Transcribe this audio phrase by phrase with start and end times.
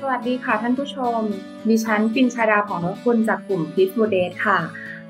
[0.00, 1.20] สวัสดีค่ะท่านผู้ชม
[1.68, 4.58] ดิฉันปินชาดาของรคุณจากกลุ่มพิทโมเดสค่ะ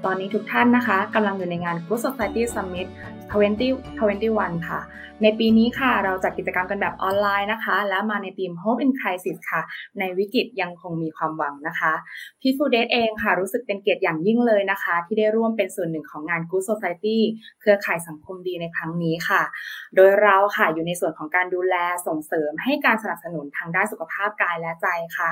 [0.04, 2.86] ตอนนี้ทุกท่านนะคะกำลังอยู่ในงาน Good Society Summit
[3.32, 4.80] 2021 ค่ะ
[5.22, 9.62] ในปีนี้ค่ะ เราจัดกิจกรรมกันแบบออนไลน์นะคะ และมาในทีม Hope in Crisis ค่ะ
[9.98, 11.92] ในวิกฤตยังคงมีความหวังนะคะ
[12.40, 17.18] Peaceful Date เองค่ะ รู้สึกเป็นเกียรติอย่างยิ่งเลยนะคะ ที่ได้ร่วมเป็นส่วนหนึ่งของงาน Good Society
[17.60, 19.42] เครือข่ายสังคมดีในครั้งนี้ค่ะ
[19.96, 21.74] โดยเราค่ะอยู่ในส่วนของการดูแล
[22.06, 25.30] ส่งเสริมให้การสนับสนุนทางด้านสุขภาพกายและใจค่ะ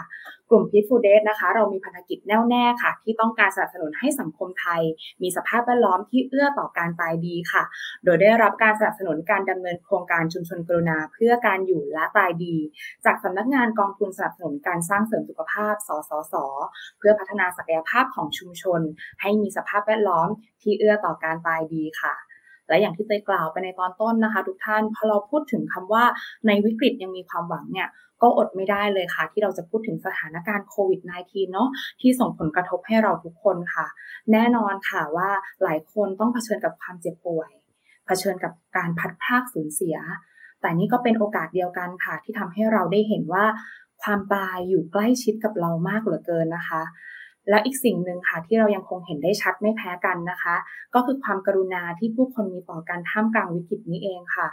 [0.50, 4.83] กลุ่ม Peaceful Date นะคะ เรามีพันธกิจแน่วแน่ค่ะ ที่ต้องการสนับสนุนให้สังคมไทย
[5.22, 7.62] มีสภาพแวดล้อมที่เอื้อต่อการตายดีค่ะ
[8.05, 12.56] โดยได้รับการสนับสนุนการดำเนินโครงการชุมชนกรุณา เพื่อการอยู่และตายดี
[13.05, 16.34] จากสำนักงานกองทุนสนับสนุนการสร้างเสริมสุขภาพ สสส
[16.98, 18.80] เพื่อพัฒนาศักยภาพของชุมชน
[19.20, 20.28] ให้มีสภาพแวดล้อม
[20.62, 22.15] ที่เอื้อต่อการตายดีค่ะ
[22.69, 26.05] และอย่างที่เตยกล่าวไปในตอนต้นนะคะ ทุกท่านพอเราพูดถึงคำว่า
[26.47, 27.89] ในวิกฤตยังมีความหวังเนี่ย
[28.23, 31.69] ก็อดไม่ได้เลยค่ะ ที่เราจะพูดถึงสถานการณ์โควิด -19 เนาะ
[32.01, 33.86] ที่ส่งผลกระทบให้เราทุกคนค่ะ
[34.33, 35.30] แน่นอนค่ะว่า
[35.62, 37.51] หลายคนต้องเผชิญกับความเจ็บป่วย
[38.06, 39.97] เผชิญกับการพัดพากสูญเสีย
[40.60, 43.44] แต่นี่ก็เป็นโอกาสเดียวกันค่ะ ที่ทำให้เราได้เห็นว่า
[44.02, 46.83] ความตายอยู่ใกล้ชิดกับเรามากเหลือเกินนะคะ
[47.48, 50.55] แล้วอีกสิ่งหนึ่งค่ะที่เรายังคงเห็นได้ชัดไม่แพ้กันนะคะ
[50.94, 54.48] ก็คือความกรุณาที่ผู้คนมีต่อกันท่ามกลางวิกฤตนี้เองค่ะ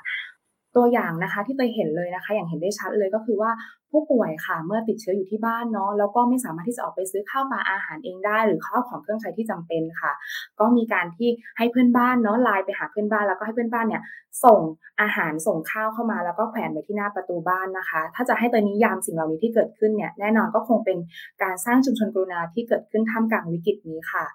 [0.75, 3.51] ตัวอย่างนะคะที่ไปเห็นเลยนะคะ อย่างเห็นได้ชัดเลยก็คือว่า
[3.91, 10.11] ผู้ป่วยค่ะ เมื่อติดเชื้ออยู่ที่บ้านเนาะแล้วก็ไม่สามารถที่จะออกไปซื้อข้าวปลาอาหารเองได้ หรือข้าวของเครื่องใช้ที่จำเป็นค่ะ
[10.59, 14.01] ก็มีการที่ให้เพื่อนบ้านเนาะไลน์ไปหาเพื่อนบ้านแล้วก็ให้เพื่อนบ้านเนี่ย
[14.45, 14.59] ส่ง
[15.01, 20.97] อาหารส่งข้าวเข้ามา แล้วก็แขวนไว้ที่หน้าประตูบ้านนะคะ ถ้าจะให้ตัวนิยามสิ่งเหล่านี้ที่เกิดขึ้นเนี่ยแน่นอนก็คงเป็น
[21.43, 24.25] การสร้างชุมชนกรุณาที่เกิดขึ้นท่ามกลางวิกฤตนี้ค่ะ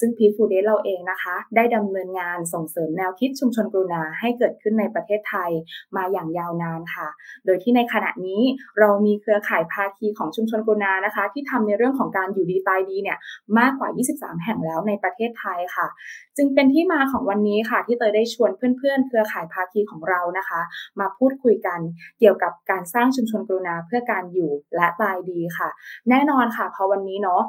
[0.00, 5.50] ซึ่งพีฟูเดสเราเองนะคะ ได้ดำเนินงานส่งเสริมแนวคิดชุมชนกรุณาให้เกิดขึ้นในประเทศไทย
[5.96, 7.08] มาอย่างยาวนานค่ะ
[7.46, 8.42] โดยที่ในขณะนี้
[8.78, 13.18] เรามีเครือข่ายภาคีของชุมชนกรุณานะคะ ที่ทำในเรื่องของการอยู่ดีตายดีเนี่ย
[13.58, 15.86] มากกว่า 23 แห่งแล้วในประเทศไทยค่ะ
[16.36, 20.60] จึงเป็นที่มาของวันนี้ค่ะ ที่เตยได้ชวนเพื่อนๆ เครือข่ายภาคีของเรานะคะ
[21.00, 21.80] มาพูดคุยกัน
[22.18, 25.68] เกี่ยวกับการสร้างชุมชนกรุณาเพื่อการอยู่และตายดีค่ะ
[26.10, 27.42] แน่นอนค่ะพอวันนี้เนาะ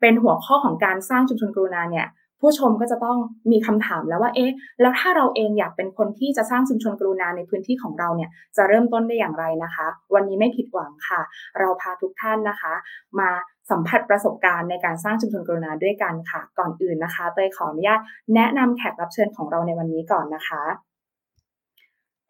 [0.00, 2.06] เป็นหัวข้อของการสร้างชุมชนกรุณาเนี่ย
[2.40, 3.18] ผู้ชมก็จะต้อง
[3.50, 11.20] มีคำถามแล้วว่า เอ๊ะ แล้วถ้าเราเองอยากเป็นคนที่จะสร้างชุมชนกรุณาในพื้นที่ของเราเนี่ย จะเริ่มต้นได้อย่างไรนะคะ วันนี้ไม่ผิดหวังค่ะ
[11.58, 12.72] เราพาทุกท่านนะคะ
[13.18, 13.30] มา
[13.70, 18.00] สัมผัสประสบการณ์ในการสร้างชุมชนกรุณาด้วยกันค่ะ ก่อนอื่นนะคะ เตยขออนุญาต
[18.34, 20.62] แนะนำแขกรับเชิญของเราในวันนี้ก่อนนะคะ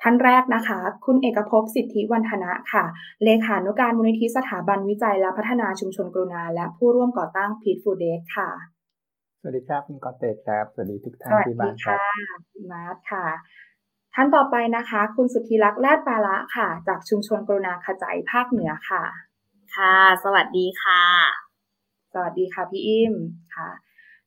[0.02, 2.84] ท่านแรกนะคะ คุณเอกภพสิทธิวันธนะค่ะ
[3.24, 8.79] เลขานุการมูลนิธิสถาบันวิจัยและพัฒนาชุมชนกรุณา และผู้ร่วมก่อตั้งพีทฟูเดสค่ะ
[9.42, 13.26] สวัสดีครับคุณกอเตกครับ สวัสดีทุกท่านที่บ้านครับสวัสดีค่ะคุณมาร์ทค่ะ
[14.14, 19.02] ท่านต่อไปนะคะ คุณสุธีรักษ์แลดปาละค่ะ จากชุมชนกรุณาขจายภาคเหนือค่ะ
[19.76, 21.02] ค่ะ สวัสดีค่ะ
[22.12, 23.14] สวัสดีค่ะพี่อิม
[23.54, 23.70] ค่ะ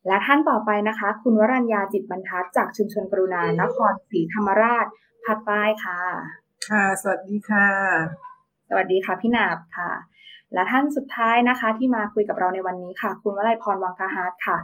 [0.07, 4.85] และท่านต่อไปนะคะ คุณวรัญญาจิตบรรทัดจากชุมชนกรุณานครศรีธรรมราช
[5.25, 5.99] ภาคใต้ค่ะ
[6.69, 7.67] ค่ะ สวัสดีค่ะ
[8.69, 9.91] สวัสดีค่ะพี่นาบค่ะ
[10.53, 14.57] และท่านสุดท้ายนะคะ ที่มาคุยกับเราในวันนี้ค่ะ คุณวลัยพรวังคฮาร์ดค่ะ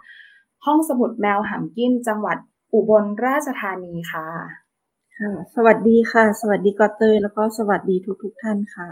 [0.65, 2.37] ห้องสมุดแมวหำกินจังหวัด
[2.73, 4.27] อุบลราชธานีค่ะ
[5.17, 8.89] ค่ะ สวัสดีค่ะ สวัสดีกอเตยแล้วก็สวัสดีทุกทุกท่านค่ะ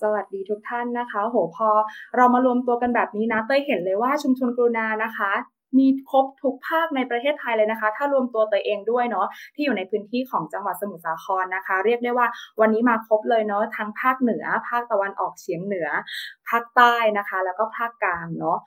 [0.00, 1.70] สวัสดีทุกท่านนะคะ โหพอ
[2.16, 5.32] เรามารวมตัวกันแบบนี้นะ เต้ยเห็นเลยว่าชุมชนกรุณานะคะ
[5.78, 12.26] มีครบทุกภาคในประเทศไทยเลยนะคะ ถ้ารวมตัวเตยเองด้วยเนาะที่อยู่ในพื้นที่ของจังหวัดสมุทรสาครนะคะ เรียกได้ว่า
[12.60, 15.88] วันนี้มาครบเลยเนาะทั้งภาคเหนือ ภาคตะวันออกเฉียงเหนือ
[16.48, 18.58] ภาคใต้นะคะ แล้วก็ภาคกลางเนาะ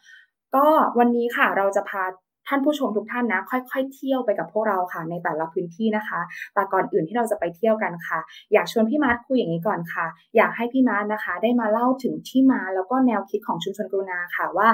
[0.56, 0.66] ก็
[1.00, 2.04] วันนี้ค่ะเราจะพา
[2.48, 6.20] ท่านผู้ชมทุกท่านนะ ค่อยๆ เที่ยวไปกับพวกเราค่ะ ในแต่ละพื้นที่นะคะ
[6.54, 8.20] แต่ก่อนอื่นที่เราจะไปเที่ยวกันค่ะ
[8.54, 10.06] อยากชวนพี่มาร์ทคุยอย่างนี้ก่อนค่ะ
[10.38, 14.68] อยากให้พี่มาร์ทนะคะ ได้มาเล่าถึงที่มาแล้วก็แนวคิดของชุมชนกรุณาค่ะว่า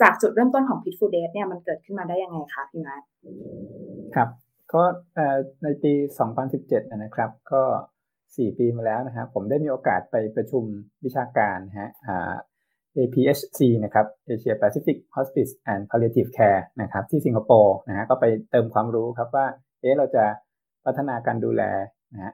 [0.00, 3.02] จากจุดเริ่มต้นของ Peaceful Death เนี่ยมันเกิดขึ้นมาได้ยังไงคะพี่มาร์ท
[4.14, 4.28] ครับ
[4.72, 4.82] ก็
[5.62, 5.92] ในปี
[6.42, 7.62] 2017 นะครับก็
[8.08, 10.64] 4 ปีมาแล้วนะครับผมได้มีโอกาสไปประชุม
[11.04, 11.90] วิชาการฮะ
[12.96, 19.46] APHC นะครับ Asia Pacific Hospice and Palliative Care นะครับที่สิงคโปร์นะฮะก็ไปเติมความรู้ครับว่า
[19.80, 20.24] เอ๊ะเราจะ
[20.84, 21.62] พัฒนาการดูแล
[22.14, 22.32] นะฮะ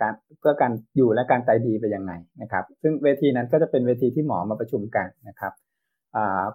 [0.00, 2.12] การเพื่อการอยู่และการตายดีไปยังไง
[2.42, 5.52] นะครับซึ่งเวทีนั้นก็จะเป็นเวทีที่หมอมาประชุมกันนะครับ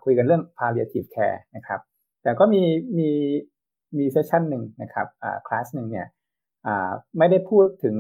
[0.04, 1.80] คุยกันเรื่อง palliative care นะครับ
[2.24, 2.64] แต่ก็มี
[2.98, 3.10] มี
[3.98, 5.08] มีเซสชันหนึ่งนะครับ
[5.48, 6.08] คลาสหนึ่งเนี่ย
[7.18, 7.96] ไม่ได้พูดถึง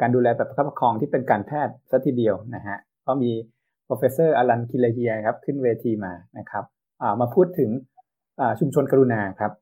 [0.00, 3.30] การดูแลแบบประคับประคองที่เป็นการแพทย์สัทีเดียวนะฮะก็มี
[3.88, 6.64] professor อลันคิเลเฮียครับขึ้นเวทีมานะครับ
[7.20, 7.70] มาพูดถึง
[8.60, 9.52] ชุมชนกรุณาครับ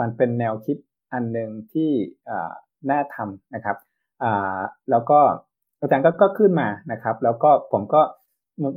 [0.00, 0.76] มันเป็นแนวคิด
[1.12, 1.90] อันหนึ่งที่
[2.90, 3.76] น่าทำนะครับ
[4.90, 5.20] แล้วก็
[5.80, 8.02] อาจารย์ก็ขึ้นมานะครับ แล้วก็ผมก็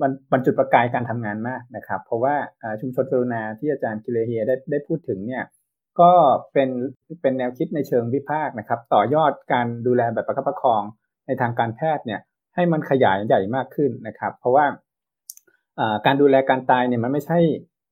[0.01, 2.35] มันมันจุดประกายการทำงานมากนะครับ เพราะว่า
[2.81, 5.44] ชุมชนกรุณาที่อาจารย์กิเลเฮียได้ได้พูดถึงเนี่ย
[5.99, 6.11] ก็
[6.53, 6.69] เป็น
[7.21, 10.81] เป็นแนวคิดในเชิงวิพากษ์นะครับ ต่อยอดการดูแลแบบประคับประคอง
[11.27, 12.19] ในทางการแพทย์เนี่ย
[12.55, 14.65] ให้มันขยายใหญ่มากขึ้นนะครับ เพราะว่า
[16.06, 17.39] การดูแลการตายเนี่ยมันไม่ใช่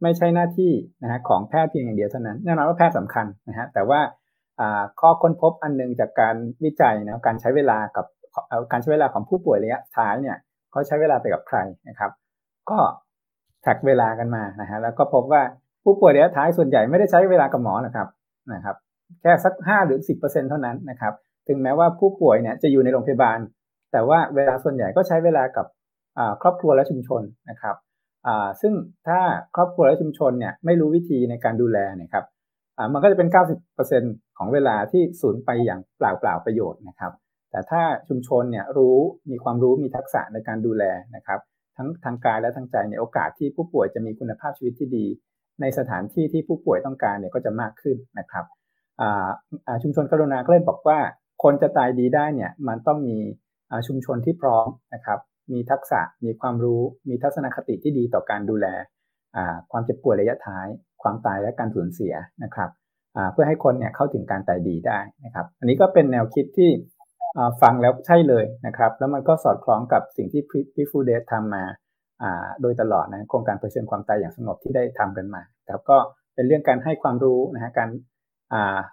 [0.03, 0.71] ไม่ใช่หน้าที่
[1.03, 3.99] นะฮะของแพทย์เพียงอย่างเดียวเท่านั้นแน่นอนว่าแพทย์สำคัญนะฮะแต่ว่า
[4.99, 8.05] ข้อค้นพบอันนึงจากการวิจัยนะการใช้เวลากับ
[8.71, 10.37] การใช้เวลาของผู้ป่วยระยะท้ายเนี่ย
[10.71, 11.57] เขาใช้เวลาไปกับใคร
[11.89, 12.11] นะครับ
[12.69, 12.79] ก็
[13.61, 15.41] แท็กเวลากันมานะฮะแล้วก็พบว่า
[15.83, 18.07] ผู้ป่วยระยะท้ายส่วนใหญ่ไม่ได้ใช้เวลากับหมอนะครับ
[18.53, 18.75] นะครับ
[19.21, 21.13] แค่สักห้าหรือสิบเปอร์เซ็นเท่านั้นนะครับ
[21.47, 23.39] ถึงแม้ว่าผู้ป่วยเนี่ยจะอยู่ในโรงพยาบาล
[23.91, 25.65] แต่ว่าเวลาส่วนใหญ่ก็ใช้เวลากับ
[26.41, 27.75] ครอบครัวและชุมชนนะครับ
[28.62, 28.73] ซึ่ง
[29.07, 29.19] ถ้า
[29.56, 32.25] ครอบครัวและชุมชนเนี่ยไม่รู้วิธีในการดูแลเนี่ยครับ
[32.94, 33.29] มันก็จะเป็น
[33.83, 37.13] 90%ของเวลาที่สูญไปอย่างเปล่าเปล่าประโยชน์นะครับ
[37.51, 38.97] แต่ถ้าชุมชนเนี่ยรู้
[39.29, 40.83] มีความรู้มีทักษะในการดูแล
[41.15, 41.39] นะครับ
[41.77, 45.06] ทั้งทางกายและทางใจในโอกาสที่ผู้ป่วยจะมีคุณภาพชีวิตที่ดี
[45.62, 48.45] ในสถานที่ที่ผู้ป่วยต้องการเนี่ยก็จะมากขึ้นนะครับ
[49.83, 51.00] ชุมชนกรุณาก็เลยบอกว่า
[51.44, 53.17] คนจะตายดีได้เนี่ยมันต้องมี
[53.88, 55.19] ชุมชนที่พร้อมนะครับ
[55.53, 58.68] มีทักษะมีความรู้ มีทัศนคติที่ดีต่อการดูแล
[59.71, 60.68] ความเจ็บป่วยระยะท้าย
[61.01, 62.13] ความตายและการสูญเสีย
[62.44, 62.69] นะครับ
[63.33, 66.69] เพื่อให้คนเนี่ยเข้าถึงการตายดีได้นะครับ อันนี้ก็เป็นแนวคิดที่
[67.62, 70.42] ฟังแล้วใช่เลยนะครับ แล้วมันก็สอดคล้องกับสิ่งที่
[70.74, 71.63] พี่ฟูเดสทำมา
[72.62, 75.98] โดยตลอดนะโครงการเผชิญความตายอย่างสงบที่ได้ทำกันมาครับก็
[76.36, 77.89] เป็นเรื่องการให้ความรู้นะฮะการ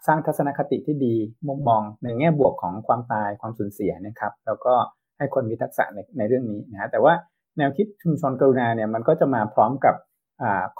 [0.07, 1.15] สร้างทัศนคติที่ดี
[1.49, 4.75] มุมมองในแง่บวกของความตายความสูญเสียนะครับ แล้วก็
[5.23, 7.15] ให้คนมีทักษะในในเรื่องนี้นะฮะแต่ว่า
[7.59, 9.95] แนวคิดชุมชนกรุณาเนี่ยมันก็จะมาพร้อมกับ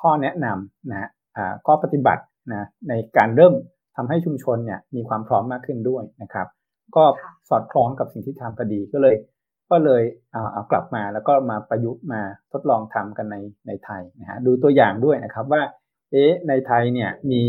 [0.01, 1.09] ข้อแนะนำนะ
[1.67, 2.23] ข้อปฏิบัติ
[2.53, 3.55] นะในการเริ่ม
[3.97, 6.47] ทำให้ชุมชนเนี่ยมีความพร้อมมากขึ้นด้วยนะครับ
[6.97, 7.05] ก็
[7.49, 9.17] สอดคล้องกับสิ่งที่ทำพอดีก็เลย
[9.71, 10.03] ก็เลย
[10.33, 12.21] เอาเอากลับมาแล้วก็มาประยุกต์มา
[12.53, 13.37] ทดลองทำกันใน
[13.67, 15.63] ในไทยนะฮะดูตัวอย่างด้วยนะครับว่า
[16.11, 17.43] เอ๊ะในไทยเนี่ยมี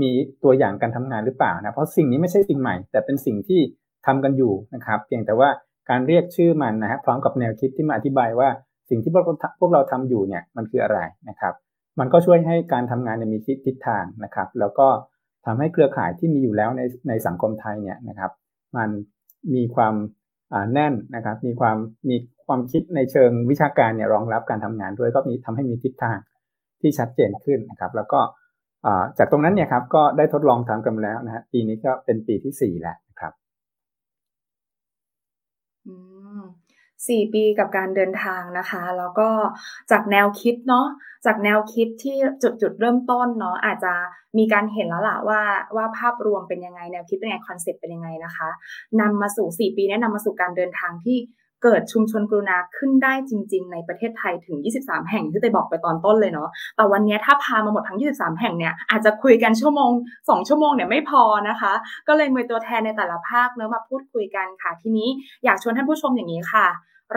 [0.00, 0.10] มี
[0.44, 3.60] ตัวอย่างการทำงานหรือเปล่านะเพราะสิ่งนี้ไม่ใช่สิ่งใหม่ แต่เป็นสิ่งที่
[4.06, 5.48] ทำกันอยู่นะครับ เพียงแต่ว่า
[5.90, 8.48] การเรียกชื่อมันนะฮะพร้อมกับแนวคิดที่มาอธิบายว่า
[8.90, 9.24] สิ่งที่พวก
[9.60, 10.98] พวกเราทำอยู่เนี่ยมันคืออะไร
[11.28, 11.54] นะครับ
[12.00, 14.88] มันก็ช่วยให้การทำงานมีทิศทางนะครับ แล้วก็
[15.46, 18.30] ทำให้เครือข่ายที่มีอยู่แล้วในในสังคมไทยเนี่ยนะครับ
[18.76, 18.88] มัน
[19.54, 19.94] มีความ
[20.72, 21.76] แน่นนะครับ มีความ
[22.08, 26.18] มีความคิดในเชิงวิชาการเนี่ยรองรับการทำงานด้วยก็มีทำให้มีทิศทาง
[26.80, 28.20] ที่ชัดเจนขึ้นนะครับ แล้วก็
[29.18, 32.96] จากตรงนั้นเนี่ยครับก็ได้ทดลองทำกันแล้วนะฮะปีนี้ก็เป็นปีที่สี่แล้ว
[37.08, 39.28] สี่ปีกับการเดินทางนะคะ แล้วก็
[39.90, 40.86] จากแนวคิดเนาะ
[41.26, 43.94] จากแนวคิดที่จุดจุดเริ่มต้นเนาะอาจจะ
[44.38, 45.40] มีการเห็นแล้วล่ะว่า
[45.76, 48.48] ว่าภาพรวมเป็นยังไงแนวคิดเป็นยังไง concept เป็นยังไงนะคะ
[49.00, 51.18] นำมาสู่ 4 ปีนี้นำมาสู่การเดินทางที่
[51.62, 59.90] เกิดชุมชนกรุณาขึ้นได้จริง ๆ ในประเทศไทยถึง 23 แห่งที่เตยบอกไปตอนต้นเลยเนาะ แต่วันนี้ถ้าพามาหมดทั้ง 23 แห่งเนี่ยอาจจะคุยกันชั่วโมง
[60.22, 61.72] 2 ชั่วโมงเนี่ยไม่พอนะคะ
[62.08, 65.08] ก็เลยมีตัวแทนในแต่ละภาคเนาะมาพูดคุยกันค่ะ ทีนี้
[65.44, 66.66] อยากชวนท่านผู้ชมอย่างนี้ค่ะ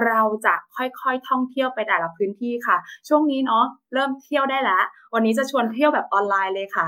[0.06, 2.78] เราจะค่อยๆท่องเที่ยวไปแต่ละพื้นที่ค่ะ
[3.08, 3.64] ช่วงนี้เนาะ
[3.94, 4.84] เริ่มเที่ยวได้แล้ว
[5.14, 6.88] วันนี้จะชวนเที่ยวแบบออนไลน์เลยค่ะ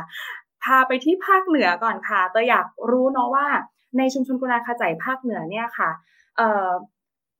[0.64, 3.48] พาไปที่ภาคเหนือก่อนค่ะเตยอยากรู้เนาะว่า
[3.98, 5.90] ในชุมชนกุณาคาใจภาคเหนือเนี่ยค่ะ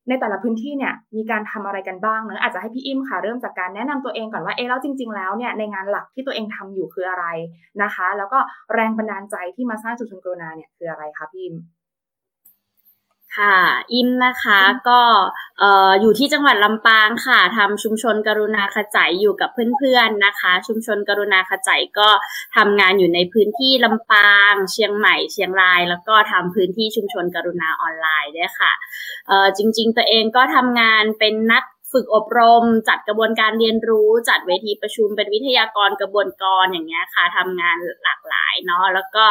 [0.08, 7.26] ในแต่ละพื้นที่เนี่ยมีการทำอะไรกันบ้างเนอะอาจจะให้พี่อิ่มค่ะ เริ่มจากการแนะนำตัวเองก่อนว่าเออแล้วจริง ๆ แล้วเนี่ยในงานหลักที่ตัวเองทำอยู่คืออะไร
[7.84, 8.40] นะคะ แล้วก็
[8.74, 11.56] แรงบันดาลใจที่มาสร้างชุดชนกรุณาเนี่ยคืออะไรคะพี่อิม
[13.38, 13.58] ค่ะ
[13.94, 14.60] อิมนะคะ
[14.90, 15.02] ก็
[16.02, 22.10] อยู่ที่จังหวัดลำปางค่ะทำชุมชนกรุณาขจายอยู่กับเพื่อนๆนะคะ ชุมชนกรุณาขจายก็
[22.56, 28.72] ทำงานอยู่ในพื้นที่ลำปาง เชียงใหม่ เชียงราย แล้วก็ทำพื้นที่ชุมชนกรุณาออนไลน์ด้วยค่ะ
[29.58, 31.64] จริง ๆ ตัวเองก็ทำงานเป็นนัก
[31.94, 39.26] ฝึกอบรม จัดกระบวนการเรียนรู้ จัดเวทีประชุม เป็นวิทยากรกระบวนกรอย่างเงี้ยค่ะทำงานหลากหลายเนาะแล้วก็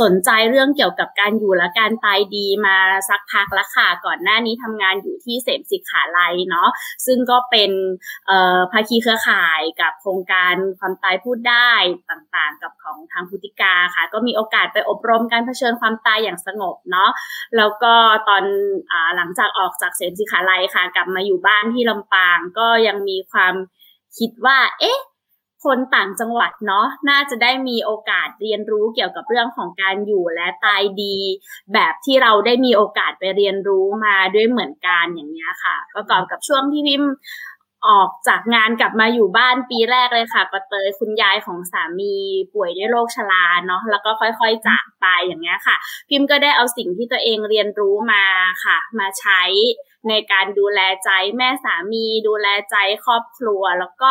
[0.00, 2.76] สนใจเรื่องเกี่ยวกับการอยู่และการตายดีมา
[3.08, 6.68] สักพักล้วค่ะก่อนหน้านี้ทำงานอยู่ที่เสมสิขาลัยเนาะ
[7.06, 7.70] ซึ่งก็เป็น
[8.72, 11.72] ภาคีเครือข่ายกับโครงการความตายพูดได้
[12.10, 17.10] ต่างๆ กับของทางพุติกาค่ะ ก็มีโอกาสไปอบรมการเผชิญความตายอย่างสงบเนาะ
[17.56, 17.94] แล้วก็
[18.28, 18.44] ตอน
[18.90, 23.54] อหลังจากออกจากเสมสิขาลัยค่ะ กลับมาอยู่บ้านที่ลำปางก็ยังมีความ
[24.18, 25.00] คิดว่า เอ๊ะ
[25.64, 31.16] คนต่างจังหวัดเนาะน่าจะได้มีโอกาสเรียนรู้เกี่ยวกับเรื่องของการอยู่และตายดี
[31.72, 37.02] แบบที่เราได้มีโอกาสไปเรียนรู้มาด้วยเหมือนกันอย่างนี้ค่ะ ประกอบกับช่วงที่พิม
[37.88, 42.14] ออกจากงานกลับมาอยู่บ้านปีแรกเลยค่ะก็เตยคุณยายของสามี
[42.54, 45.76] ป่วยด้วยโรคชราเนาะแล้วก็ค่อยๆจากไปอย่างเงี้ยค่ะ
[46.08, 48.24] พิมพ์ก็ได้เอาสิ่งที่ตัวเองเรียนรู้มา
[48.64, 49.42] ค่ะ มาใช้
[50.08, 54.10] ในการดูแลใจแม่สามี ดูแลใจครอบครัว แล้วก็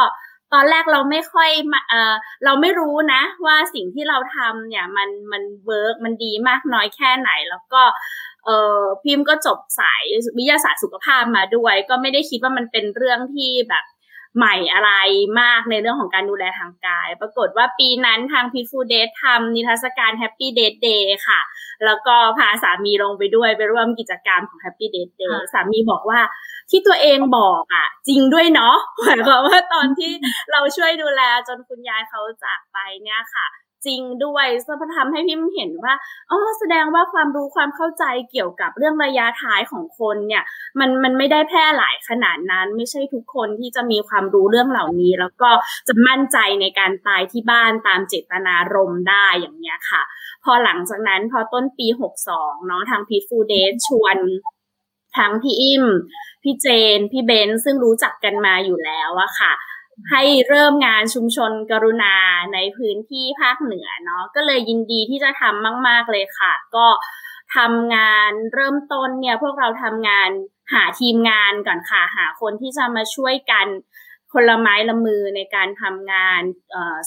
[0.53, 1.51] ตอนแรกเราไม่ค่อย
[1.89, 2.13] เออ
[2.45, 7.81] เราไม่รู้นะ ว่าสิ่งที่เราทำเนี่ยมันมัน work มันดีมากน้อยแค่ไหนแล้วก็
[8.45, 10.03] เออพิมพ์ก็จบสาย
[10.38, 13.85] วิทยาศาสตร์สุขภาพมาด้วย ก็ไม่ได้คิดว่ามันเป็นเรื่องที่แบบ
[14.38, 14.91] ใหม่อะไร
[15.41, 21.39] มากในเรื่องของการดูแลทางกาย ปรากฏว่าปีนั้นทาง Peaceful Death ทำนิทรรศการ Happy Death Day ค่ะ
[21.85, 26.19] แล้วก็พาสามีลงไปด้วย ไปร่วมกิจกรรมของ Happy Date Day สามีบอกว่า
[26.69, 30.12] ที่ตัวเองบอกอะ จริงด้วยเนาะหมายความว่าตอนที่
[30.51, 33.45] เราช่วยดูแลจนคุณยายเขาจากไปเนี่ยค่ะ
[33.85, 35.93] จริงด้วยจะทำให้พิมเห็นว่า
[36.31, 40.43] อ๋อแสดงว่าความรู้ความเข้าใจเกี่ยวกับเรื่องระยะท้ายของคนเนี่ย
[40.79, 45.49] มันมันไม่ได้แพร่หลายขนาดนั้น ไม่ใช่ทุกคนที่จะมีความรู้เรื่องเหล่านี้ แล้วก็
[45.87, 50.01] จะมั่นใจในการตายที่บ้านตามเจตนารมณ์ได้อย่างเนี้ยค่ะ
[50.43, 51.87] พอหลังจากนั้นพอต้นปี
[52.27, 54.17] 62เนาะทางพีฟูเดชชวน
[55.17, 55.85] ทั้งพี่อิม
[56.43, 59.53] พี่เจน พี่เบนซึ่งรู้จักกันมาอยู่แล้วอะค่ะ
[60.12, 62.15] ให้เริ่มงานชุมชนกรุณา
[62.53, 66.88] ในพื้นที่ภาคเหนือเนาะก็เลยยินดีที่จะทำมาก ๆ เลยค่ะ ก็
[67.55, 70.29] ทำงานเริ่มต้นเนี่ยพวกเราทำงาน
[70.73, 73.67] หาทีมงานก่อนค่ะ หาคนที่จะมาช่วยกัน
[74.33, 76.41] คนละไม้ละมือในการทำงาน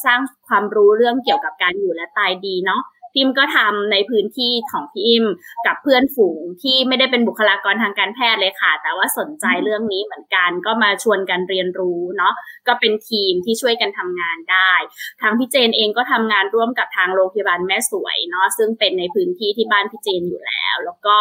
[0.05, 2.83] สร้างความรู้เรื่องเกี่ยวกับการอยู่และตายดีเนาะ
[3.16, 5.25] พิมก็ทำในพื้นที่ของพิม
[5.66, 12.32] กับเพื่อนฝูงที่ไม่ได้เป็นบุคลากรทางการแพทย์เลยค่ะ แต่ว่าสนใจเรื่องนี้เหมือนกันก็มาชวนกันเรียนรู้เนาะ
[12.68, 14.73] ก็เป็นทีมที่ช่วยกันทำงานได้
[15.20, 21.16] ทางพี่เจนเองก็ทำงานร่วมกับทางโรงพยาบาลแม่สวยเนาะซึ่งเป็นในพื้นที่ที่บ้านพี่เจนอยู่แล้ว แล้วก็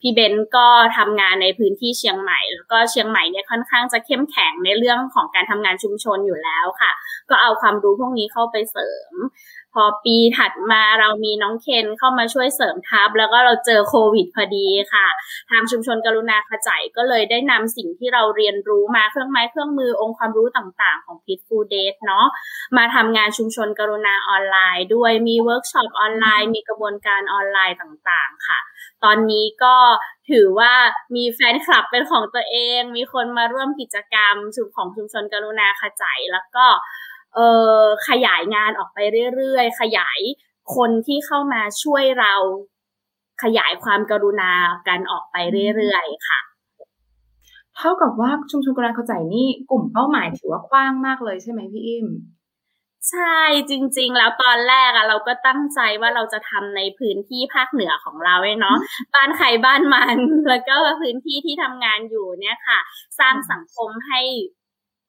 [0.00, 6.92] พี่เบนก็ทำงานในพื้นที่เชียงใหม่ แล้วก็เชียงใหม่เนี่ยค่อนข้างจะเข้มแข็งในเรื่องของการทำงานชุมชนอยู่แล้วค่ะ
[7.30, 9.14] ก็เอาความรู้พวกนี้เข้าไปเสริม
[9.78, 15.06] พอปีถัดมาเรามีน้องเคนเข้ามาช่วยเสริมทัพ แล้วก็เราเจอโควิดพอดีค่ะ
[15.50, 22.26] ทางชุมชนกรุณาขจายก็เลยได้นำสิ่งที่เราเรียนรู้มาเครื่องไม้เครื่องมือองค์ความรู้ต่างๆ ของ Peaceful Death เนาะ
[22.76, 28.60] มาทำงานชุมชนกรุณาออนไลน์ ด้วยมีเวิร์กช็อปออนไลน์ มีกระบวนการออนไลน์ต่างๆ ค่ะ
[29.04, 29.76] ตอนนี้ก็
[30.30, 30.72] ถือว่า
[31.16, 36.66] มีแฟนคลับเป็นของตัวเอง มีคนมาร่วมกิจกรรมชุมของชุมชนกรุณาขจายแล้วก็
[38.08, 38.98] ขยายงานออกไป
[39.34, 40.20] เรื่อยๆ ขยาย
[40.76, 42.34] คนที่เข้ามาช่วยเรา
[43.42, 44.52] ขยายความกรุณา
[44.88, 45.36] กันออกไป
[45.76, 46.40] เรื่อยๆ ค่ะ
[47.76, 52.06] เท่ากับว่าชุมชนกรุณาเข้าใจนี่กลุ่มเป้าหมายถือว่ากว้างมากเลยใช่ไหมพี่อิม
[53.10, 53.38] ใช่
[53.70, 58.76] จริง ๆ แล้วตอนแรกอะเราก็ตั้งใจว่าเราจะทำในพื้นที่ภาคเหนือของเราเนาะ
[59.14, 62.78] บ้านใครบ้านมัน แล้วก็พื้นที่ที่ทำงานอยู่เนี่ยค่ะ
[63.18, 64.20] สร้างสังคมให้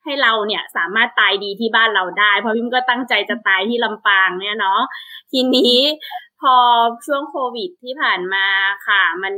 [0.08, 4.82] ให้เราเนี่ยสามารถตายดีที่บ้านเราได้ เพราะพิมก็ตั้งใจจะตายที่ลำปางเนี่ยเนาะ
[5.32, 5.76] ทีนี้
[6.42, 6.56] พอ
[7.06, 8.48] ช่วงโควิดที่ผ่านมา
[8.88, 9.34] ค่ะ มัน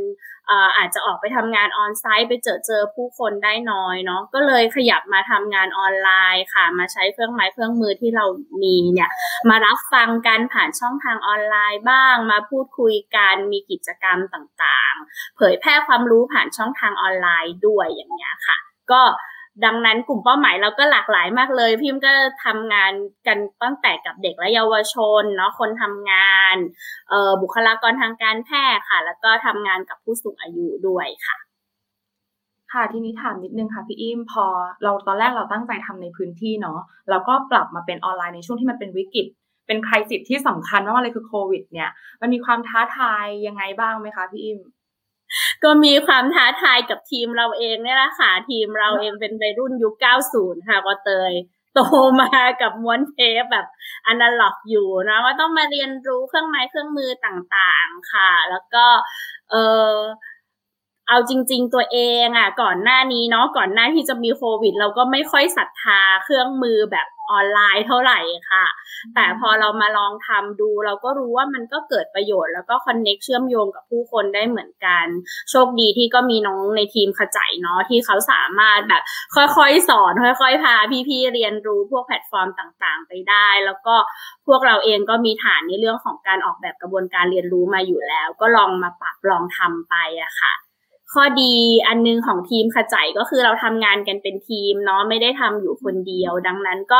[0.77, 8.25] อาจจะออกไปทำงานออนไซต์ไปเจอเจอผู้คนได้น้อยเนาะก็เลยขยับมาทำงานออนไลน์ค่ะ มาใช้เครื่องไม้เครื่องมือที่เรา
[8.63, 9.11] มีเนี่ย
[9.49, 18.57] มารับฟังกันผ่านช่องทางออนไลน์บ้าง มาพูดคุยกันมีกิจกรรมต่างๆ เผยแพร่ความรู้ผ่านช่องทางออนไลน์ด้วยอย่างเงี้ยค่ะ
[18.91, 19.01] ก็
[19.65, 22.11] ดังนั้นกลุ่มเป้าหมายเราก็หลากหลายมากเลย พิมก็
[22.45, 22.93] ทำงาน
[23.27, 26.55] กันตั้งแต่กับเด็กและเยาวชนเนาะคนทำงาน
[27.41, 31.37] บุคลากรทางการแพทย์ค่ะ แล้วก็ทำงานกับผู้สูงอายุด้วยค่ะ
[32.73, 34.45] ค่ะทีนี้ถามนิดนึงค่ะพี่อิมพอ
[34.83, 39.27] เราตอนแรกเราตั้งใจทำในพื้นที่เนาะแล้วก็ปรับมาเป็นออนไลน์ในช่วงที่มันเป็นวิกฤต
[39.67, 41.89] เป็นใครสิทธิ์ที่สำคัญว่าอะไรคือโควิด เนี่ย
[42.21, 44.59] มันมีความท้าทายยังไงบ้างไหมคะพี่อิม
[45.63, 49.93] ก็มีความท้าทายกับทีมเราเองเนี่ยแหละค่ะ ทีมเราเองเป็นวัยรุ่นยุค
[50.31, 51.33] 90 ค่ะก็เตย
[51.75, 51.79] โต
[52.21, 52.29] มา
[52.61, 53.67] กับม้วนเทปแบบ
[54.07, 58.85] อนาล็อกอยู่นะว่าต้องมาเรียนรู้เครื่องไม้เครื่องมือต่างๆค่ะ แล้วก็
[59.51, 59.55] เอ
[59.89, 59.93] อ
[61.09, 68.19] เอาจริง ๆ ตัวเองอะก่อนหน้านี้เนาะก่อนหน้าที่จะมีโควิด เราก็ไม่ค่อยศรัทธาเครื่องมือแบบออนไลน์เท่าไหร่
[68.51, 68.65] ค่ะ
[69.15, 75.05] แต่พอเรามาลองทำดู เราก็รู้ว่ามันก็เกิดประโยชน์แล้วก็คอนเน็กเชื่อมโยงกับผู้คนได้เหมือนกัน
[75.49, 79.03] โชคดีที่ก็มีน้องในทีมขจายเนาะที่เขาสามารถแบบ
[79.35, 80.75] ค่อยๆสอน ค่อยๆพา
[81.09, 83.95] พี่ๆเรียนรู้พวกแพลตฟอร์มต่างๆ ไปได้ แล้วก็
[84.47, 90.53] พวกเราเองก็มีฐานในเรื่องของการออกแบบกระบวนการเรียนรู้มาอยู่แล้ว ก็ลองมาปรับลองทำไปอะค่ะ
[91.13, 91.53] ข้อดี
[91.87, 96.99] อันนึงของทีมขจายก็คือเราทำงานกันเป็นทีมเนาะไม่ได้ทำอยู่คนเดียว ดังนั้นก็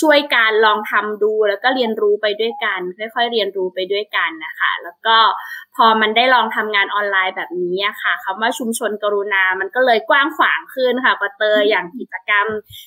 [0.00, 2.80] ช่วยการลองทำดูแล้วก็เรียนรู้ไปด้วยกัน
[3.14, 5.16] ค่อยๆเรียนรู้ไปด้วยกันนะคะ แล้วก็
[5.76, 12.46] พอมันได้ลองทำงานออนไลน์แบบนี้ค่ะคำว่าชุมชนกรุณา มันก็เลยกว้างขวางขึ้นค่ะปะเตอร์อย่างกิจกรรม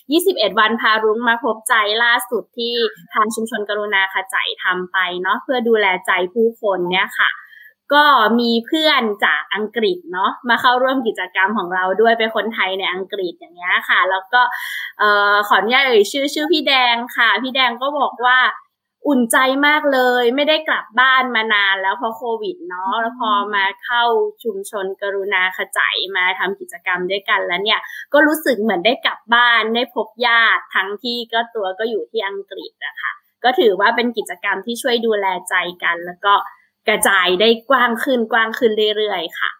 [0.09, 1.73] 21 วันพารุ้งมาพบใจ
[2.03, 2.75] ล่าสุดที่
[3.13, 7.31] ทางชุมชนกรุณาขจายทำไปเนาะเพื่อดูแลใจผู้คนเนี่ยค่ะ
[7.93, 8.03] ก็
[8.39, 14.41] มีเพื่อนจากอังกฤษเนาะมาเข้าร่วมกิจกรรมของเราด้วยเป็นคนไทยในอังกฤษอย่างเงี้ยค่ะ แล้วก็
[14.99, 18.39] เอ่อขออนุญาตเอ่ยชื่อชื่อพี่แดงค่ะ พี่แดงก็บอกว่า
[19.07, 24.03] อุ่นใจมากเลย ไม่ได้กลับบ้านมานานแล้วเพราะโควิดเนาะแล้วพอมาเข้า
[24.43, 27.79] ชุมชนกรุณาขจายมาทำกิจกรรมด้วยกันแล้วเนี่ย
[28.13, 33.11] ก็รู้สึกเหมือนได้กลับบ้านได้พบญาติทั้งที่ก็ตัวก็อยู่ที่อังกฤษนะคะ
[33.43, 36.33] ก็ถือว่าเป็นกิจกรรมที่ช่วยดูแลใจกัน แล้วก็
[36.87, 39.51] กระจายได้กว้างขึ้นกว้างขึ้นเรื่อยๆค่ะ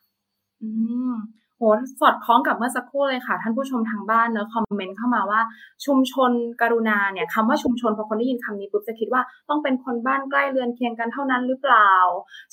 [0.62, 0.70] อื
[1.12, 1.14] ม
[1.62, 1.68] โห
[2.02, 5.42] สอดคล้องกับเมื่อสักครู่เลยค่ะ ท่านผู้ชมทางบ้านเนอะ comment เข้ามาว่า
[5.86, 11.92] ชุมชนกรุณาเนี่ยคำว่าชุมชนพอคนได้ยินคำนี้ปุ๊บจะคิดว่าต้องเป็นคนบ้านใกล้เรือนเคียงกันเท่านั้นหรือเปล่า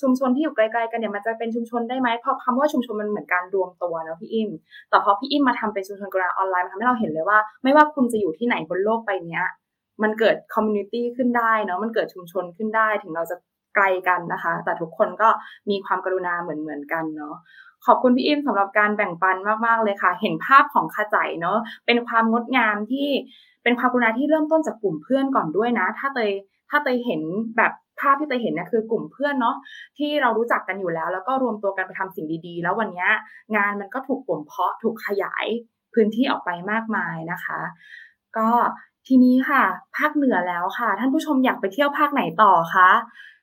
[0.00, 4.50] ชุมชนที่อยู่ไกลๆกันเนี่ยมันจะเป็นชุมชนได้ไหมเพราะคำว่าชุมชนมันเหมือนการรวมตัวเนอะพี่อิม
[4.90, 9.40] แต่พอพี่อิมมาทำเป็นชุมชนกรุณาออนไลน์มันทำให้เราเห็นเลยว่า ไม่ว่าคุณจะอยู่ที่ไหนบนโลกใบนี้
[10.02, 13.36] มันเกิด community ขึ้นได้เนาะมันเกิดชุมชนขึ้นได้ถึงเราจะ
[13.78, 15.28] ไกลกันนะคะ แต่ทุกคนก็
[15.70, 17.36] มีความกรุณาเหมือนเหมือนกันเนาะ
[17.86, 23.08] ขอบคุณพี่อิมสำหรับการแบ่งปันมากๆเลยค่ะ เห็นภาพของขจายเนาะเป็นความงดงามที่
[23.62, 26.30] เป็นความกรุณาที่เริ่มต้นจากกลุ่มเพื่อนก่อนด้วยนะ ถ้าเตย
[26.70, 27.22] ถ้าเตยเห็น
[27.56, 29.56] แบบภาพที่เตยเห็นนี่ยคือกลุ่มเพื่อนเนาะ
[29.98, 33.06] ที่เรารู้จักกันอยู่แล้ว แล้วก็รวมตัวกันไปทำสิ่งดีๆ แล้ววันนี้
[33.56, 35.46] งานมันก็ถูกบ่มเพาะถูกขยาย
[35.94, 37.60] พื้นที่ออกไปมากมายนะคะ
[38.36, 38.48] ก็
[39.06, 39.62] ทีนี้ค่ะ
[39.96, 42.90] ภาคเหนือแล้วค่ะ ท่านผู้ชมอยากไปเที่ยวภาคไหนต่อคะ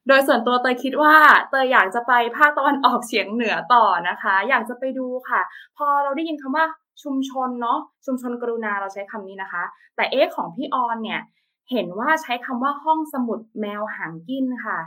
[0.07, 1.15] โดยส่วนตัวเตยคิดว่า
[1.49, 5.41] เตยอยากจะไปภาคตะวันออกเฉียงเหนือต่อนะคะ อยากจะไปดูค่ะ
[5.77, 6.65] พอเราได้ยินคำว่า
[7.03, 9.63] ชุมชนเนาะชุมชนกรุณาเราใช้คำนี้นะคะ
[9.95, 11.21] แต่เอ๊ของพี่ออนเนี่ย
[11.71, 14.79] เห็นว่าใช้คำว่าห้องสมุดแมวหางกินค่ะ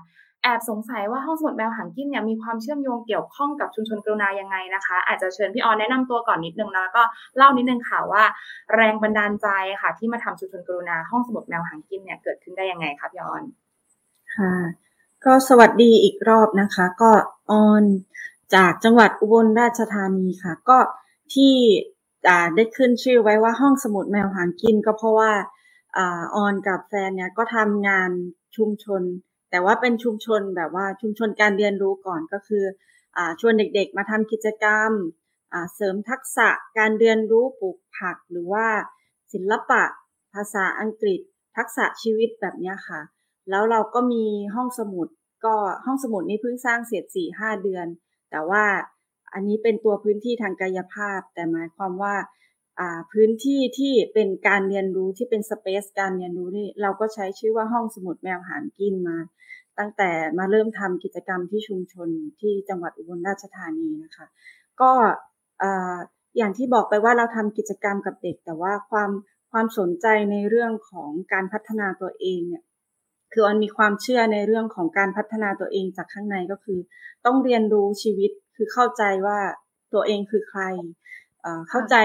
[0.43, 7.03] แอบสงสัยว่าห้องสมุดแมวหางกินเนี่ยมีความเชื่อมโยงเกี่ยวข้องกับชุมชนกรุณายังไงนะคะ อาจจะเชิญพี่ออนแนะนำตัวก่อนนิดนึงแล้วก็
[7.37, 8.23] เล่านิดนึงค่ะว่า
[8.75, 9.49] แรงบันดาลใจ
[9.83, 13.43] ค่ะ ที่มาทำชุมชนกรุณาห้องสมุดแมวหางกินเนี่ยเกิดขึ้นได้ยังไงคะพี่ออน
[14.37, 14.88] ค่ะ
[15.25, 17.13] ก็สวัสดีอีกรอบนะคะ ก็
[17.51, 17.85] ออน
[18.55, 20.79] จากจังหวัดอุบลราชธานีค่ะ ก็
[21.35, 21.55] ที่
[22.57, 25.33] ได้ขึ้นชื่อไว้ว่าห้องสมุดแมวหางกินก็เพราะว่า
[26.37, 28.11] ออนกับแฟนเนี่ยก็ทำงาน
[28.57, 29.03] ชุมชน
[29.51, 32.65] แต่ว่าเป็นชุมชนแบบว่าชุมชนการเรียนรู้ก่อนก็คือ
[33.17, 34.91] อชวนเด็กๆมาทำกิจกรรม
[35.75, 38.67] เสริมทักษะการเรียนรู้ปลูกผักหรือว่า
[39.33, 39.83] ศิลปะ
[40.35, 41.21] ภาษาอังกฤษ
[41.57, 43.01] ทักษะชีวิตแบบนี้ค่ะ
[43.51, 45.09] แล้วเราก็มีห้องสมุด
[45.45, 45.55] ก็
[45.87, 47.87] ห้องสมุดนี้เพิ่งสร้างเสร็จสี่ห้าเดือน
[48.31, 48.65] แต่ว่า
[49.33, 52.15] อันนี้เป็นตัวพื้นที่ทางกายภาพ แต่หมายความว่า
[53.13, 59.19] พื้นที่ที่เป็นการเรียนรู้ที่เป็นสเปซการเรียนรู้นี่เราก็ใช้ชื่อว่าห้องสมุดแมวหางกินมา
[59.79, 62.09] ตั้งแต่มาเริ่มทำกิจกรรมที่ชุมชน
[62.41, 64.27] ที่จังหวัดอุบลราชธานีนะคะ
[64.81, 64.91] ก็
[66.37, 69.11] อย่างที่บอกไปว่าเราทำกิจกรรมกับเด็ก แต่ว่าความ
[69.53, 72.63] ความสนใจในเรื่องของการพัฒนาตัวเองเนี่ย
[73.33, 76.79] คือออนมีความเชื่อในเรื่องของการพัฒนาตัวเองจากข้างในก็คือ
[77.27, 79.39] ต้องเรียนรู้ชีวิตคือเข้าใจว่า
[79.95, 80.63] ตัวเองคือใคร
[81.69, 81.97] เข้าใจ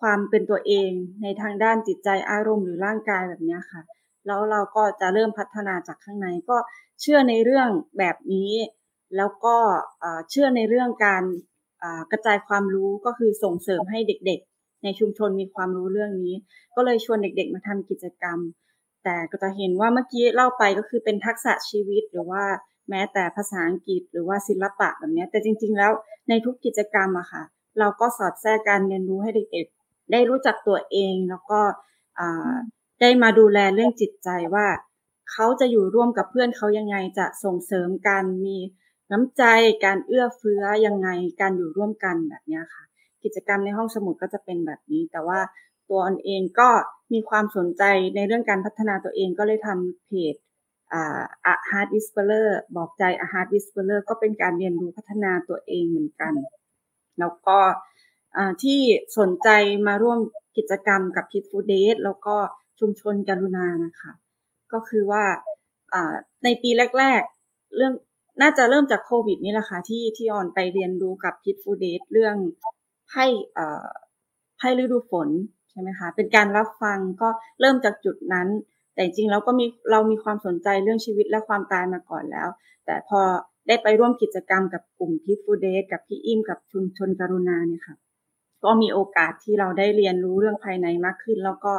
[0.00, 0.90] ความเป็นตัวเอง
[1.22, 3.82] ในทางด้านจิตใจอารมณ์หรือร่างกายแบบนี้ค่ะ
[4.26, 6.56] แล้วเราก็จะเริ่มพัฒนาจากข้างในก็
[7.00, 8.52] เชื่อในเรื่องแบบนี้
[9.16, 9.56] แล้วก็
[10.30, 11.24] เชื่อในเรื่องการ
[12.10, 16.34] กระจายความรู้ก็คือส่งเสริมให้เด็กๆ ในชุมชนมีความรู้เรื่องนี้
[16.76, 18.38] ก็เลยชวนเด็กๆมาทำกิจกรรม
[19.04, 22.44] แต่ก็จะเห็นว่าเมื่อกี้เล่าไปก็คือเป็นทักษะชีวิตหรือว่า
[22.90, 25.92] แม้แต่ภาษาอังกฤษหรือว่าศิลปะแบบนี้แต่จริง ๆ แล้ว
[26.28, 27.42] ในทุกกิจกรรมอะค่ะ
[27.78, 31.60] เราก็สอดแทรกการเรียนรู้ให้เด็กๆได้รู้จักตัวเองแล้วก็
[33.00, 34.66] ได้มาดูแลเรื่องจิตใจว่า
[35.32, 38.56] เขาจะอยู่ร่วมกับเพื่อนเขายังไงจะส่งเสริมการมี
[39.10, 39.42] น้ำใจ
[39.84, 41.08] การเอื้อเฟื้อยังไง
[41.40, 42.84] การอยู่ร่วมกันแบบนี้ค่ะ
[43.24, 45.38] กิจกรรมในห้องสมุดก็จะเป็นแบบนี้ แต่ว่า
[45.90, 46.68] ตัวอนเองก็
[47.12, 47.82] มีความสนใจ
[48.16, 50.34] ในเรื่องการพัฒนาตัวเองก็เลยทำเพจ
[50.92, 51.20] อ่า
[51.52, 56.34] A Heart Whisperer บอกใจ A Heart Whisperer ก็เป็นการเรียนรู้พัฒนาตัวเองเหมือนกัน
[57.18, 57.58] แล้วก็
[58.62, 58.80] ที่
[59.18, 59.48] สนใจ
[59.86, 60.18] มาร่วม
[60.56, 62.36] กิจกรรมกับ Kid Food Day แล้วก็
[62.80, 64.12] ชุมชนกรุณานะคะ
[64.72, 65.24] ก็คือว่า
[66.44, 67.92] ในปีแรก ๆ เรื่อง
[68.42, 72.36] น่าจะเริ่มจากโควิดนี่แหละค่ะที่ที่ออนไปเรียนรู้กับ Kid Food Day เรื่อง
[73.14, 73.26] ให้
[74.60, 75.28] ให้ฤดูฝน
[75.80, 77.28] ช่ไหมคะ เป็นการรับฟังก็
[77.60, 78.48] เริ่มจากจุดนั้น
[78.94, 82.48] แต่จริงๆเราก็มีเรามีความสนใจเรื่องชีวิตและความตายมาก่อนแล้ว
[82.86, 83.20] แต่พอ
[83.68, 87.96] ได้ไปร่วมกิจกรรมกับกลุ่มพิฟูเดสกับพี่อิมกับชุมชนกรุณาเนี่ยค่ะ
[88.64, 91.74] ก็มีโอกาสที่เราได้เรียนรู้เรื่องภายในมากขึ้น แล้วก็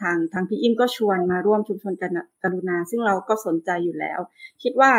[0.00, 1.92] ทางทางพี่อิมก็ชวนมาร่วมชุมชน
[2.42, 4.20] กรุณา ซึ่งเราก็สนใจอยู่แล้ว
[4.62, 4.92] คิดว่า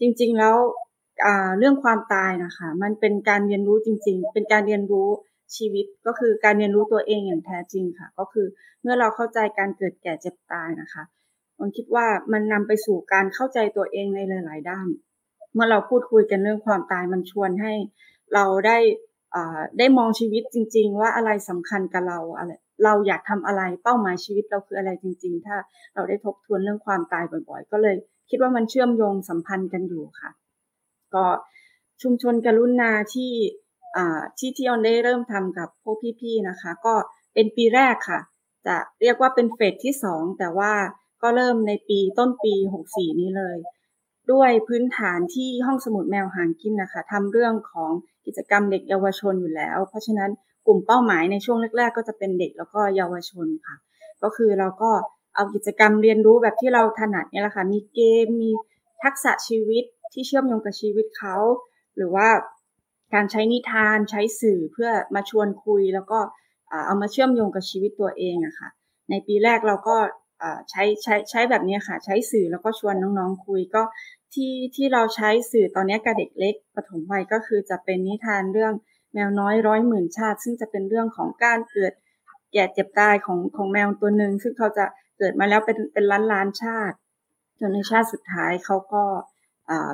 [0.00, 0.56] จริง ๆแล้ว
[1.58, 5.08] เรื่องความตายนะคะ มันเป็นการเรียนรู้จริง ๆ เป็นการเรียนรู้
[5.56, 8.46] ชีวิตก็คือการเรียนรู้ตัวเองอย่างแท้จริงค่ะ ก็คือ
[8.82, 11.04] เมื่อเราเข้าใจการเกิดแก่เจ็บตายนะคะ
[11.58, 14.88] ผมคิดว่ามันนำไปสู่การเข้าใจตัวเองในหลาย ๆ ด้าน
[15.54, 17.74] เมื่อเราพูดคุยกันเรื่องความตายมันชวนให้
[18.34, 18.78] เราได้
[19.78, 22.52] ได้มองชีวิตจริง ๆ ว่าอะไรสำคัญกับเราอะไร
[22.84, 25.56] เราอยากทำอะไรเป้าหมายชีวิตเราคืออะไรจริง ๆ ถ้า
[25.94, 27.96] เราได้ทบทวนเรื่องความตายบ่อย ๆ ก็เลย
[28.30, 30.30] คิดว่ามันเชื่อมโยงสัมพันธ์กันอยู่ค่ะ
[31.14, 31.24] ก็
[32.02, 33.32] ชุมชนกรุณาที่
[34.38, 36.94] ที่ที่ออนได้เริ่มทำกับพวกพี่ๆนะคะ ก็
[37.34, 38.20] เป็นปีแรกค่ะ
[38.66, 40.72] จะเรียกว่าเป็นเฟสที่สองแต่ว่า
[41.22, 42.54] ก็เริ่มในปีต้นปี
[42.88, 43.58] 64 นี้เลย
[44.32, 47.90] ด้วยพื้นฐานที่ห้องสมุดแมวหางกินนะคะทำเรื่องของ
[48.26, 50.30] กิจกรรมเด็กเยาวชนอยู่แล้ว เพราะฉะนั้น
[50.66, 53.76] กลุ่มเป้าหมายในช่วงแรก ๆ ก็จะเป็นเด็กแล้วก็เยาวชนค่ะ
[54.22, 54.90] ก็คือเราก็
[55.34, 58.50] เอากิจกรรมเรียนรู้แบบที่เราถนัดเนี่ยแหละค่ะมีเกมมี
[59.02, 61.36] ทักษะชีวิตที่เชื่อมโยงกับชีวิตเขา
[61.96, 62.28] หรือว่า
[63.14, 66.20] การใช้นิทานใช้สื่อเพื่อมาชวนคุยแล้วก็
[66.86, 68.68] เอามาเชื่อมโยงกับชีวิตตัวเองอะค่ะ
[69.10, 69.96] ในปีแรกเราก็
[70.70, 73.82] ใช้ใช้ใช้แบบนี้ค่ะ ใช้สื่อแล้วก็ชวนน้องๆคุยก็
[74.34, 78.72] ที่ที่เราใช้สื่อตอนนี้กับเด็กเล็กปฐมวัยก็คือจะเป็นนิทานเรื่อง
[79.14, 81.92] แมวน้อยร้อยหมื่นชาติ ซึ่งจะเป็นเรื่องของการเกิด
[82.52, 84.84] แก่เจ็บตายของของแมวตัวหนึ่งซึ่งเขาจะ
[85.18, 86.96] เกิดมาแล้วเป็นเป็นล้านล้านชาติ
[87.60, 89.04] จนในชาติสุดท้ายเขาก็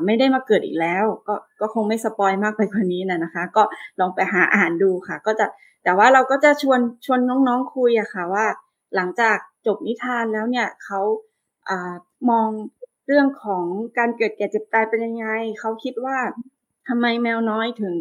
[0.04, 3.62] ไม่ได้มาเกิดอีกแล้ว ก็ก็คงไม่สปอยมากไปกว่านี้นะนะคะ ก็
[4.00, 5.46] ลองไปหาอ่านดูค่ะ ก็จะ
[5.84, 8.46] แต่ว่าเราก็จะชวนชวนน้องๆคุยอะค่ะว่า
[8.94, 11.00] หลังจากจบนิทานแล้วเนี่ยเขา
[11.68, 11.94] อ่า
[12.30, 12.48] มอง
[13.06, 13.64] เรื่องของ
[13.98, 15.26] การเกิดแก่เจ็บตายเป็นยังไง
[15.60, 16.18] เขาคิดว่า
[16.88, 17.94] ทำไมแมวน้อยถึง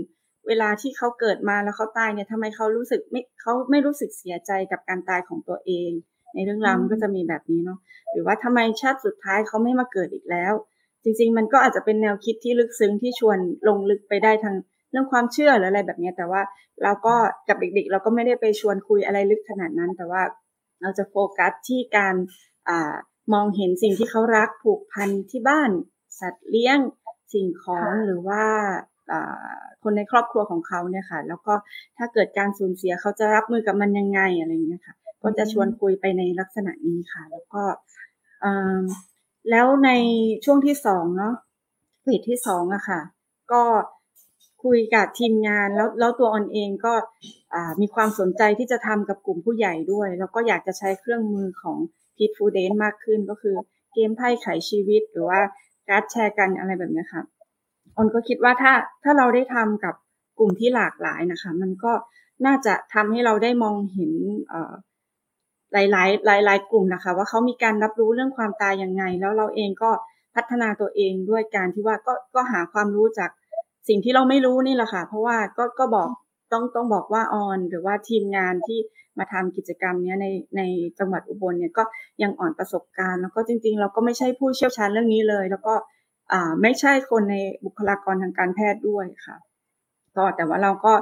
[0.48, 5.92] เวลาที่เขาเกิดมาแล้วเขาตายเนี่ยทำไมเขารู้สึกไม่เขาไม่รู้สึกเสียใจกับการตายของตัวเอง
[6.36, 7.80] ในเรื่องราวมันก็จะมีแบบนี้เนาะ
[8.12, 10.54] หรือว่าทำไมชาติสุดท้ายเขาไม่มาเกิดอีกแล้ว
[11.04, 13.38] จริง ๆ มันก็อาจจะเป็นแนวคิดที่ลึกซึ้งที่ชวน
[13.68, 14.56] ลงลึกไปได้ทาง
[14.92, 16.42] เรื่องความเชื่อหรืออะไรแบบนี้แต่ว่า
[16.84, 17.16] เราก็
[17.48, 20.22] กับเด็ก ๆ เราก็ไม่ได้ไปชวนคุยอะไรลึกขนาดนั้น แต่ว่า
[20.82, 22.16] เราจะโฟกัสที่การ
[22.70, 22.72] อ
[23.34, 25.70] มองเห็นสิ่งที่เขารักผูกพันที่บ้าน
[26.20, 26.78] สัตว์เลี้ยง
[27.34, 28.44] สิ่งของหรือว่า
[29.84, 31.54] คนในครอบครัวของเขาเนี่ยค่ะ แล้วก็
[31.98, 37.63] ถ้าเกิดการสูญเสียเขาจะรับมือกับมันยังไงอะไรเงี้ยค่ะ ก็จะชวนคุยไปในลักษณะนี้ค่ะ แล้วก็
[39.49, 39.89] แล้วใน
[40.45, 41.34] ช่วงที่สองเนาะ
[42.01, 43.01] เฟสที่สองอะค่ะ
[43.51, 43.63] ก็
[44.63, 46.93] คุยกับทีมงานแล้วแล้วตัวออนเองก็
[47.82, 51.77] มีความสนใจที่จะทำกับกลุ่มผู้ใหญ่ด้วย แล้วก็อยากจะใช้เครื่องมือของ
[52.15, 53.56] พีทฟูเดนมากขึ้นก็คือ
[53.93, 55.39] เกมไพ่ไขชีวิต หรือว่า
[55.89, 57.23] การ์ดแชร์กันอะไรแบบนี้ค่ะ
[57.95, 59.95] ออนก็คิดว่าถ้าถ้าเราได้ทำกับ
[60.39, 61.93] กลุ่มที่หลากหลายนะคะ มันก็
[62.45, 64.12] น่าจะทำให้เราได้มองเห็น
[65.74, 69.92] หลายหลายหลายหลายกลุ่มนะคะ ว่าเขามีการรับรู้เรื่องความตายยังไง แล้วเราเองก็
[70.36, 73.30] พัฒนาตัวเองด้วยการที่ว่าก็ก็หาความรู้จาก
[73.88, 76.10] สิ่งที่เราไม่รู้นี่แหละค่ะ เพราะว่าก็ก็บอก
[76.52, 78.80] ต้องต้องบอกว่าออนหรือว่าทีมงานที่
[79.18, 80.62] มาทำกิจกรรมนี้ในใน
[81.00, 81.84] จังหวัดอุบลเนี่ยก็
[82.24, 85.74] ยังอ่อนประสบการณ์ แล้วก็จริง ๆ เราก็ไม่ใช่ผู้เชี่ยวชาญเรื่องนี้เลย แล้วก็
[86.32, 89.38] อ่าไม่ใช่คนในบุคลากรทางการแพทย์ด้วยค่ะ
[90.16, 90.94] ก็แต่ว่าเราก็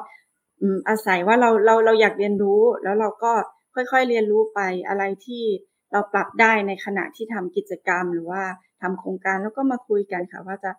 [0.90, 3.34] อาศัยว่าเราเราเราอยากเรียนรู้แล้วเราก็
[3.76, 5.44] ค่อยๆเรียนรู้ไปอะไรที่
[5.92, 8.44] เราปรับได้ในขณะที่ทำกิจกรรมหรือว่า
[8.82, 10.72] ทำโครงการแล้วก็มาคุยกันค่ะว่าจะ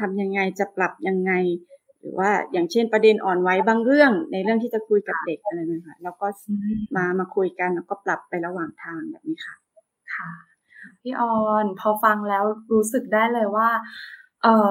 [0.00, 1.32] ทำยังไงจะปรับยังไง
[2.00, 6.26] หรือว่าอย่างเช่นประเด็นอ่อนไหวบางเรื่อง ในเรื่องที่จะคุยกับเด็กอะไรนะคะแล้วก็
[6.96, 9.54] มามาคุยกันแล้วก็ปรับไประหว่างทางแบบนี้ค่ะ
[10.14, 10.30] ค่ะ
[11.02, 13.68] พี่ออนพอฟังแล้วรู้สึกได้เลยว่า
[14.42, 14.70] เอ่อ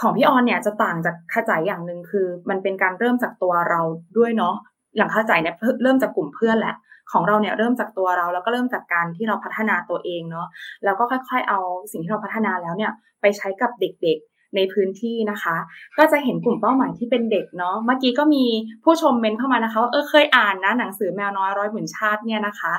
[0.00, 3.80] ของพี่ออนเนี่ยจะต่างจากขจายอย่างหนึ่งคือ มันเป็นการเริ่มจากตัวเรา
[4.18, 4.54] ด้วยเนาะ
[4.96, 6.74] อย่างเข้าใจเนี่ยเริ่มจากกลุ่มเพื่อนแหละ
[7.12, 10.48] ของเราเนี่ยเริ่มจากตัวเรา แล้วก็เริ่มจากการที่เราพัฒนาตัวเองเนาะ
[10.84, 11.60] แล้วก็ค่อยๆ เอา
[11.92, 15.56] สิ่งที่เราพัฒนาแล้วเนี่ยไปใช้กับเด็กๆในพื้นที่นะคะ
[15.98, 18.44] ก็จะเห็นกลุ่มเป้าหมายที่เป็นเด็กเนาะเมื่อกี้ก็มี
[18.84, 22.72] ผู้ชมเมนเข้ามานะคะว่าเออเคยอ่านนะหนังสือแมวน้อยร้อยหมื่นชาติเนี่ยนะคะ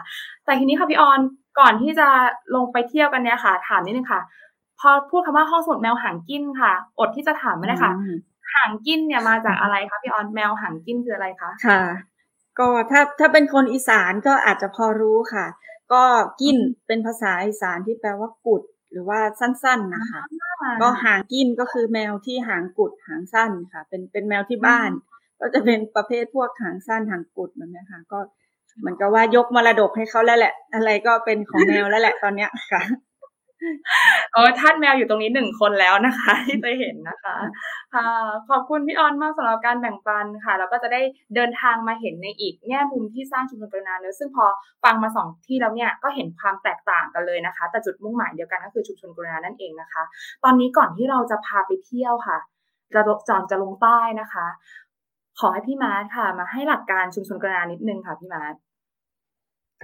[0.46, 1.20] แต่ทีนี้ค่ะพี่ออน
[1.60, 2.08] ก่อนที่จะ
[2.56, 4.22] ลงไปเที่ยวกันเนี่ยค่ะ ถามนิดนึงค่ะ
[4.80, 7.92] พอพูดคำว่าห้องสมุดแมวหางกิ้นค่ะ อดที่จะถามไม่ได้ค่ะ
[8.54, 11.82] หางกิ้นเนี่ยมาจากอะไรคะพี่ออนแมวหางกิ้นคืออะไรคะค่ะ
[12.60, 15.46] ก็ถ้าถ้าเป็นคนอีสานก็อาจจะพอรู้ค่ะ
[15.94, 16.04] ก็
[16.42, 20.22] กิ้นเป็นภาษาอีสานที่แปลว่ากุด หรือว่าสั้นๆนะคะ
[20.82, 24.90] ก็หางกิ้นก็คือแมวที่หางกุดหางสั้นค่ะ เป็นเป็นแมวที่บ้าน
[25.40, 28.20] ก็จะเป็นประเภทพวกหางสั้นหางกุดแบบนี้ค่ะ ก็
[28.80, 32.82] เหมือนกับว่ายกมรดกให้เขาแล้วแหละ อะไรก็เป็นของแมวแล้วแหละตอนเนี้ยค่ะ
[34.34, 37.36] เออท่านแมวอยู่ตรงนี้หนึ่งคนแล้วนะคะ ที่จะเห็นนะคะ
[37.94, 38.08] ค่ะ
[38.50, 41.02] ขอบคุณพี่ออนมากสำหรับการแบ่งปันค่ะ แล้วก็จะได้
[41.36, 44.46] เดินทางมาเห็นในอีกแง่มุมที่สร้างชุมชนกรุณาเนื้อซึ่งพอ
[44.84, 50.04] ฟังมาสองที่แล้วเนี่ยก็เห็นความแตกต่างกันเลยนะคะ แต่จุดมุ่งหมายเดียวกันก็คือชุมชนกรุณานั่นเองนะคะ
[50.44, 52.38] ตอนนี้ก่อนที่เราจะพาไปเที่ยวค่ะ
[52.94, 54.48] จะจอนจะลงใต้นะคะ
[55.40, 58.56] ขอให้พี่มาร์ทค่ะ มาให้หลักการชุมชนกรุณานิดนึงค่ะพี่มาร์ท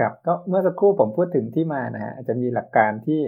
[0.02, 3.20] ครับก็เมื่อสักครู่ผมพูดถึงที่มานะฮะอาจจะมีหลักการที่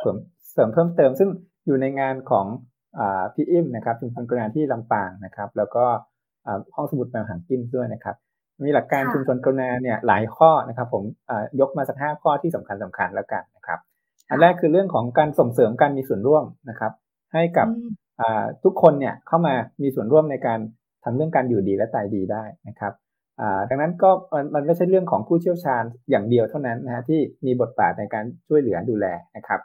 [0.00, 0.16] เสริม
[0.52, 1.30] เสริมเพิ่มเติม ซึ่ง
[1.66, 2.46] อยู่ในงานของ
[3.34, 5.84] พี่อิมนะครับชุมชนกรุณาที่ลำปางนะครับ แล้วก็
[6.74, 8.16] ห้องสมุดแมวหางกินด้วยนะครับ
[8.64, 11.02] มีหลักการชุมชนกรุณาเนี่ยหลายข้อนะครับ ผม
[11.60, 13.78] ยกมาสักห้าข้อที่สำคัญสำคัญแล้วกันนะครับ
[14.28, 16.92] อันแรกคือเรื่องของการส่งเสริมการมีส่วนร่วมนะครับ
[17.34, 17.68] ให้กับ
[18.64, 20.58] ทุกคนเนี่ยเข้ามามีส่วนร่วมในการ
[21.04, 22.92] ทำเรื่องการอยู่ดีและตายดีได้นะครับ
[23.68, 24.10] ดังนั้นก็
[24.54, 29.60] มันไม่ใช่เรื่องของผู้เชี่ยวชาญอย่างเดียวเท่านั้นนะฮะที่มีบทบาทในการช่วยเหลือดูแลนะครับ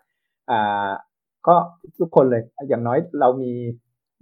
[1.47, 1.55] ก็
[1.99, 3.53] ทุกคนเลยอย่างน้อยเรามี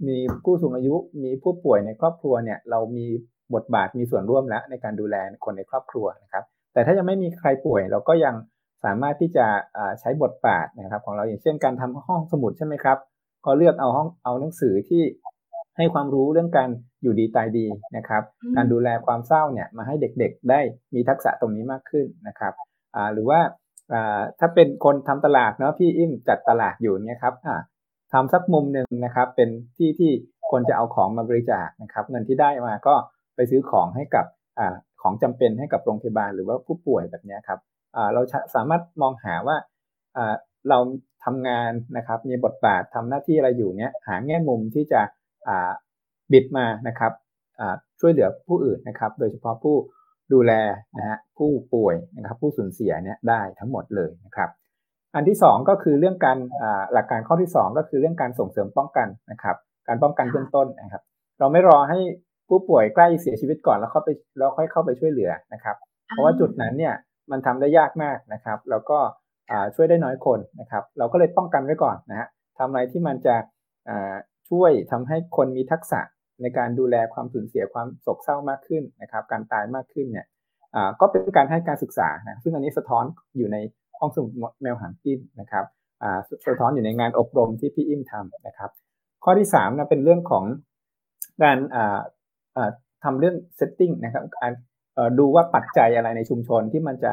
[0.08, 3.06] มีผู้สูงอายุมีผู้ป่วยในครอบครัวเนี่ยเรามี
[3.54, 8.34] บทบาทมีส่วนร่วมแล้วในการดูแลคนในครอบครัวนะครับ แต่ถ้ายังไม่มีใครป่วยเราก็ยัง
[8.84, 9.46] สามารถที่จะ
[10.00, 12.98] ใช้บทบาทนะครับ ของเราอย่างเช่นการทำห้องสมุดใช่ไหมครับ
[13.44, 15.02] ก็เลือกเอาห้องเอาหนังสือที่
[15.76, 16.68] ให้ความรู้เรื่องการ
[17.02, 18.22] อยู่ดีตายดีนะครับ
[18.56, 20.60] การดูแลความเศร้าเนี่ยมาให้เด็กๆ ได้
[20.94, 22.52] มีทักษะตรงนี้มากขึ้นนะครับ
[23.12, 23.40] หรือว่า
[24.40, 27.34] ถ้าเป็นคนทำตลาดเนาะพี่อิ่มจัดตลาดอยู่เนี่ยครับ
[28.12, 30.10] ทำสักมุมหนึ่งนะครับ เป็นที่ที่
[30.50, 32.94] คนจะเอาของมาบริจาคนะครับ เงินที่ได้มาก็
[33.36, 34.26] ไปซื้อของให้กับ
[34.58, 34.60] อ
[35.02, 37.60] ของจำเป็นให้กับโรงพยาบาลหรือว่าผู้ป่วยแบบนี้ครับ
[38.14, 38.20] เรา
[38.54, 39.56] สามารถมองหาว่า
[40.68, 40.78] เรา
[41.24, 45.00] ทำงานนะครับ มีบทบาททำหน้าที่อะไรอยู่เนี่ยหาแง่มุมที่จะ
[46.32, 47.12] บิดมานะครับ
[48.00, 49.76] ช่วยเหลือผู้อื่นนะครับ โดยเฉพาะผู้
[50.32, 50.52] ดูแล
[50.98, 54.50] นะฮะผู้ป่วยนะครับผู้สูญเสียเนี่ยได้ทั้งหมดเลยนะครับ
[55.14, 56.38] อันที่ 2 ก็คือเรื่องการ
[56.92, 59.56] หลักการข้อที่ 2 ก็คือเรื่องการส่งเสริมป้องกันนะครับ
[59.88, 61.02] การป้องกันเบื้องต้นนะครับ
[61.38, 61.98] เราไม่รอให้
[62.48, 65.76] ผู้ป่วยใกล้เสียชีวิตก่อนแล้วเข้าไปแล้วค่อยเข้าไปช่วยเหลือนะครับ
[66.08, 66.94] เพราะว่าจุดนั้นเนี่ย
[67.30, 68.98] มันทำได้ยากมากนะครับ แล้วก็
[69.74, 72.28] ช่วยได้น้อยคนนะครับ เราก็เลยป้องกันไว้ก่อนนะฮะ
[72.58, 73.34] ทำอะไรที่มันจะ
[74.48, 76.00] ช่วยทำให้คนมีทักษะ
[76.42, 80.26] ในการดูแลความสูญเสียความโศกเศร้ามากขึ้นนะครับ การตายมากขึ้นเนี่ย
[81.00, 83.04] ก็เป็นการให้การศึกษานะซึ่งอันนี้สะท้อน
[83.36, 83.56] อยู่ใน
[83.98, 84.32] ห้องสมุด
[84.62, 85.64] แมวหางกินนะครับ
[86.48, 88.70] สะท้อนอยู่ในงานอบรมที่พี่อิ่มทำนะครับ
[89.24, 90.44] ข้อที่3นะเป็นเรื่องของ
[91.42, 91.58] การ
[93.04, 94.52] ทำเรื่องเซตติ้งนะครับการ
[95.18, 97.12] ดูว่าปัจจัยอะไรในชุมชนที่มันจะ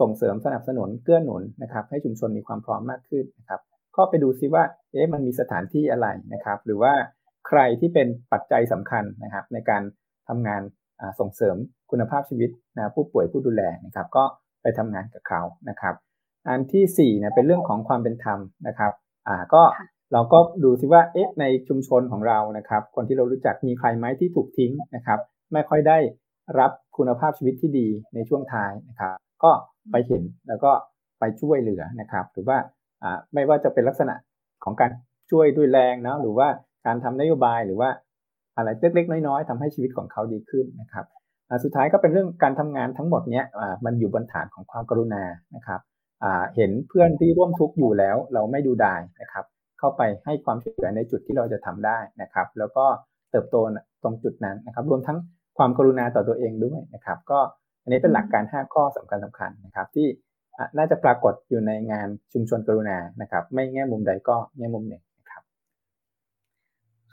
[0.00, 3.60] ส่งเสริมสนับสนุนเกื้อหนุนนะครับ ให้ชุมชนมีความพร้อมมากขึ้นนะครับ
[3.96, 6.92] ก็ไปดูซิว่าเอ๊ะมันมีสถานที่อะไรนะครับ หรือว่า
[7.48, 9.82] ใครที่เป็นปัจจัยสำคัญนะครับ ในการ
[10.28, 10.62] ทำงาน
[11.20, 11.56] ส่งเสริม
[11.90, 14.24] คุณภาพชีวิตนะผู้ป่วยผู้ดูแลนะครับ ก็
[14.62, 15.94] ไปทำงานกับเขานะครับ
[16.48, 18.92] อันที่4เนี่ยเป็นเรื่องของความเป็นธรรมนะครับ
[19.28, 19.62] อ่าก็
[20.12, 25.20] เราก็ดูซิว่าเอ๊ะในชุมชนของเรานะครับ คนที่เรารู้จักมีใครไหมที่ถูกทิ้งนะครับ
[25.52, 25.98] ไม่ค่อยได้
[26.58, 29.52] รับคุณภาพชีวิตที่ดีในช่วงท้ายนะครับ ก็
[29.90, 30.72] ไปเห็นแล้วก็
[31.20, 32.58] ไปช่วยเหลือนะครับ หรือว่า
[33.34, 34.14] ไม่ว่าจะเป็นลักษณะ
[34.64, 34.90] ของการ
[35.30, 36.48] ช่วยด้วยแรงนะหรือว่า
[36.86, 37.90] การทำนโยบายหรือว่า
[38.56, 41.06] อะไรเล็กๆ น้อยๆทำให้ชีวิตของเขาดีขึ้นนะครับ
[41.64, 43.44] สุดท้ายก็เป็นเรื่องการทำงานทั้งหมดเนี้ย
[43.84, 45.24] มันอยู่บนฐานของความกรุณา
[45.56, 45.80] นะครับ
[46.56, 49.44] เห็นเพื่อนที่ร่วมทุกข์อยู่แล้ว เราไม่ดูดายนะครับ
[49.78, 52.84] เข้าไปให้ความช่วยเหลือในจุดที่เราจะทำได้นะครับ แล้วก็
[53.30, 53.56] เติบโต
[54.02, 55.18] ตรงจุดนั้นนะครับ รวมทั้ง
[55.58, 57.40] ความกรุณาต่อตัวเองด้วยนะครับ ก็
[57.82, 60.06] อันนี้เป็นหลักการ 5 ข้อสำคัญสำคัญนะครับ ที่
[60.76, 65.42] น่าจะปรากฏอยู่ในงานชุมชนกรุณานะครับ ไม่แง่มุมใดก็แง่มุมหนึ่งนะครับ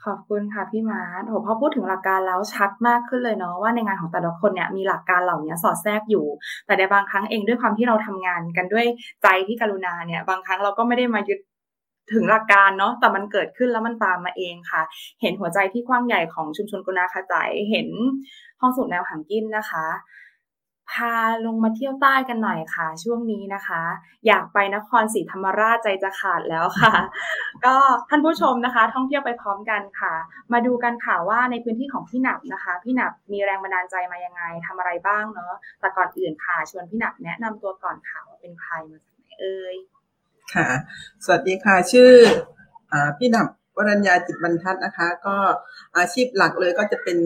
[0.03, 6.25] ขอบคุณค่ะพี่มาร์ทโหพอพูดถึงหลักการแล้วชัดมากขึ้นเลยเนาะว่าในงานของแต่ละคนเนี่ยมีหลักการเหล่านี้สอดแทรกอยู่
[6.65, 8.85] แต่ในบางครั้งเองด้วยความที่เราทำงานกันด้วย
[9.23, 11.39] ใจที่กรุณาเนี่ยบางครั้งเราก็ไม่ได้มายึด
[12.13, 14.81] ถึงหลักการเนาะแต่มันเกิดขึ้นแล้วมันตามมาเองค่ะ
[15.21, 17.87] เห็นหัวใจที่กว้างใหญ่ของชุมชนกุณาขจายเห็น
[18.61, 19.85] ห้องสูตรแนวหางกินนะคะ
[20.89, 21.13] พา
[21.45, 23.81] ลงมาเที่ยวใต้กันหน่อยค่ะ ช่วงนี้นะคะ
[24.27, 26.93] อยากไปนครศรีธรรมราชใจจะขาดแล้วค่ะ
[27.65, 27.75] ก็
[28.09, 30.13] ท่านผู้ชมนะคะ ท่องเที่ยวไปพร้อมกันค่ะ
[30.53, 39.75] มาดูกันค่ะว่าในพื้นที่ของพี่หนับนะคะ พี่หนับมีแรงบันดาลใจมายังไงทำอะไรบ้างเนาะแต่ก่อนอื่นค่ะ ชวนพี่หนับแนะนำตัวก่อนค่ะว่าเป็นใครมาจากไหนเอ่ย
[40.53, 40.69] ค่ะ
[41.25, 42.11] สวัสดีค่ะชื่อ
[42.91, 45.35] อพี่หนับวรัญญาจิตบรรทัดนะคะ ก็
[45.97, 47.19] อาชีพหลักเลยก็จะเป็น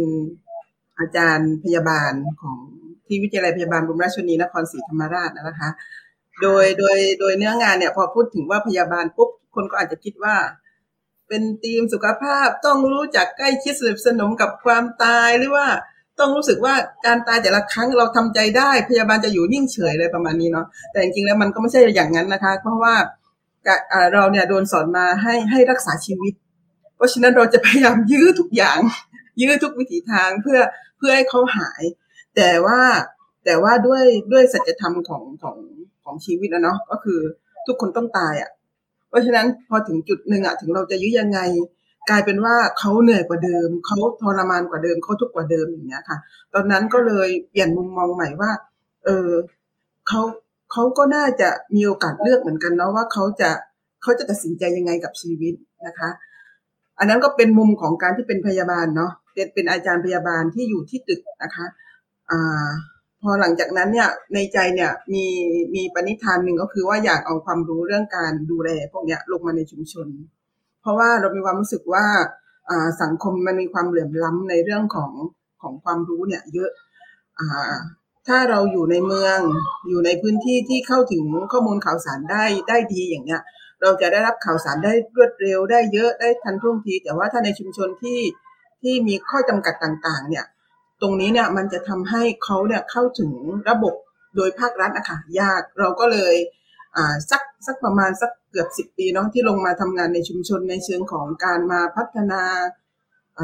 [1.00, 2.58] อาจารย์พยาบาลของ
[3.08, 5.70] ที่วิทยาลัยพยาบาลบุรมราชนีนครศรีธรรมราชนะคะ
[6.42, 10.36] โดยโดยโดยเนื้องานเนี่ยพอพูดถึงว่าพยาบาลปุ๊บคนก็อาจจะคิดว่า
[11.28, 15.68] เป็นทีมสุขภาพต้องรู้จักใกล้ชิดสนิทสนมกับความตายหรือว่า
[16.20, 16.74] ต้องรู้สึกว่า
[17.06, 22.96] การตายแต่ละครั้งเราทำใจได้ พยาบาลจะอยู่นิ่งเฉยเลยประมาณนี้เนาะแต่จริงๆแล้วมันก็ไม่ใช่อย่างนั้นนะคะ เพราะว่า
[24.14, 26.34] เราเนี่ยโดนสอนมาให้ให้รักษาชีวิต
[26.96, 28.80] เพราะฉะนั้นเราจะพยายามยื้อทุกอย่าง
[29.42, 30.60] ยื้อทุกวิถีทางเพื่อ
[30.98, 31.84] เพื่อให้เขาหาย
[32.36, 32.80] แต่ว่า
[33.46, 35.58] แต่ว่าด้วยด้วยสัจธรรมของของ
[36.04, 37.20] ของชีวิตนะเนาะก็คือ
[37.68, 38.50] ทุกคนต้องตายอะ่ะ
[39.10, 41.40] เพราะฉะนั้นพอถึงจุดหนึ่งอะ่ะถึงเราจะยื้อยังไง
[42.10, 46.18] กลายเป็นว่าเขาเหนื่อยกว่าเดิมเขาทรมานกว่าเดิมเขาทุกข์กว่าเดิมอย่างเงี้ยค่ะ
[46.54, 48.52] ตอนนั้นก็เลยเปลี่ยนมุมมองใหม่ว่า
[49.06, 49.30] เออ
[50.08, 50.22] เขา
[50.72, 53.50] เขาก็น่าจะมีโอกาสเลือกเหมือนกันเนาะว่าเขาจะ
[54.02, 55.54] เขาจะตัดสินใจยังไงกับชีวิต
[55.88, 56.10] นะคะ
[57.00, 61.66] อันนั้นก็เป็นมุมของการที่เป็นพยาบาลเนาะเป็นเป็นอาจารย์พยาบาลที่อยู่ที่ตึกนะคะ
[63.22, 65.26] พอหลังจากนั้นเนี่ยในใจเนี่ยมี
[65.76, 70.08] มีปณิธานหนึ่งก็คือว่าอยากเอาความรู้เรื่องการดูแลพวกเนี้ยลงมาในชุมชน
[70.82, 72.06] เพราะว่าเรามีความรู้สึกว่า
[73.02, 75.12] สังคมมันมีความเหลื่อมล้ำในเรื่องของ
[75.62, 76.72] ของความรู้เนี่ยเยอะ
[78.28, 79.40] ถ้าเราอยู่ในเมือง
[79.90, 83.42] อยู่ในพื้นที่ที่เข้าถึงข้อมูลข่าวสารได้ได้ดีอย่างเนี้ย
[83.82, 88.20] เราจะได้รับข่าวสารได้รวดเร็วได้เยอะได้ทันท่วงที แต่ว่าถ้าในชุมชนที่
[88.82, 90.46] ที่มีข้อจำกัดต่าง ๆ เนี่ย
[91.06, 93.32] รงนี้เนี่ยมันจะทำให้เขาเนี่ยเข้าถึง
[93.70, 93.94] ระบบ
[94.36, 96.36] โดยภาครัฐนะคะยากเราก็เลย
[96.96, 102.42] อ่าสักสักประมาณสักเกือบสิบปีเนาะที่ลงมาทำงานในชุมชนในเชิงของการมาพัฒนา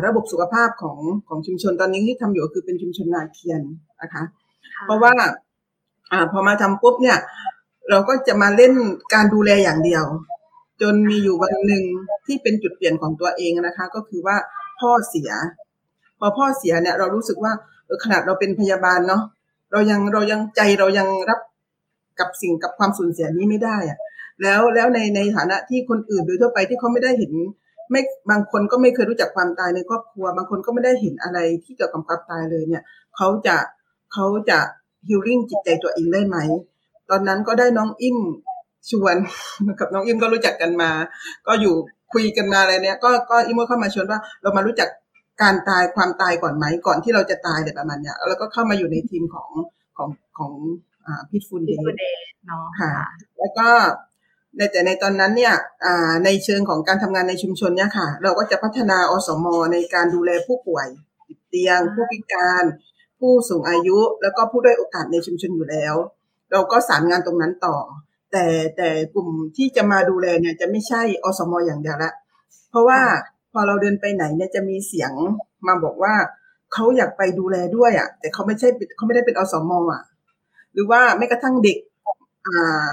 [0.06, 3.62] ระบบสุขภาพของของชุมชนตอนนี้ที่ทำอยู่คือเป็นชุมชนนาเคียน
[4.02, 4.24] นะคะ
[4.86, 5.13] เพราะว่า
[6.12, 7.17] อ่าพอมาทำปุ๊บเนี่ย
[7.89, 8.74] เราก็จะมาเล่น
[9.13, 10.04] การดูแลอย่างเดียว
[10.82, 11.84] จนมีอยู่วันหนึ่ง
[12.26, 14.38] ที่เป็นจุดเปลี่ยนของตัวเองนะคะ ก็คือว่า
[14.80, 15.32] พ่อเสีย
[16.21, 17.51] พอพ่อเสียเนี่ยเรารู้สึกว่า
[18.03, 19.23] ขนาดเราเป็นพยาบาลเนาะ
[19.71, 21.39] เรายังเรายังใจเรายังรับ
[22.19, 23.99] กับสิ่งกับความสูญเสียนี้ไม่ได้อะ
[24.41, 27.34] แล้วแล้วในในฐานะที่คนอื่นโดยทั่วไปที่เขาไม่ได้เห็น
[27.91, 32.84] ไม่บางคนก็ไม่เคยรู้จักความตายในครอบครัว บางคนก็ไม่ได้เห็นอะไรที่เกี่ยวกับความตายเลยเนี่ย
[33.17, 33.57] เขาจะ
[34.13, 34.60] เขาจะ
[35.07, 36.38] ฮิลลิ่งจิตใจตัวเองได้ไหม
[37.10, 38.17] ตอนนั้นก็ได้น้องอิ่ม
[38.89, 39.15] ชวน
[39.79, 40.91] กับน้องอิ่มก็รู้จักกันมา
[41.47, 41.75] ก็อยู่
[42.13, 44.89] คุยกันมาอะไรเนี่ยก็ก็อิมก็เข้ามาชวนว่าเรามารู้จัก
[45.41, 49.49] การตายความตายก่อนไหมก่อนที่เราจะตายอะไรประมาณเนี้ยแล้วก็เข้ามาอยู่ในทีมของ
[49.97, 50.54] ของของ
[51.06, 51.84] อ่าพิทฟูลเดย์
[52.45, 52.93] เนาะค่ะ
[53.39, 53.67] แล้วก็
[54.58, 55.56] ในแต่ในตอนนั้นเนี่ย
[56.25, 60.88] ในเชิงของการทำงานในชุมชนเนี่ยค่ะ เราก็จะพัฒนาอสม ในการดูแลผู้ป่วย
[61.27, 62.63] ติดเตียง ผู้พิการ
[63.19, 65.95] ผู้สูงอายุ แล้วก็ผู้ด้อยโอกาสในชุมชนอยู่แล้ว
[66.51, 67.77] เราก็สารงานตรงนั้นต่อ
[68.32, 68.45] แต่
[68.77, 72.12] แต่กลุ่มที่จะมาดูแลเนี่ยจะไม่ใช่อสมอย่างเดียวละ
[72.69, 73.01] เพราะว่า
[73.51, 75.11] พอเราเดินไปไหนเนี่ยจะมีเสียง
[75.67, 76.13] มาบอกว่า
[76.73, 80.01] เขาอยากไปดูแลด้วยอะ แต่เขาไม่ใช่เขาไม่ได้เป็นอสมอะ
[80.73, 81.77] หรือว่าไม่กระทั่งเด็ก
[82.47, 82.89] อ่า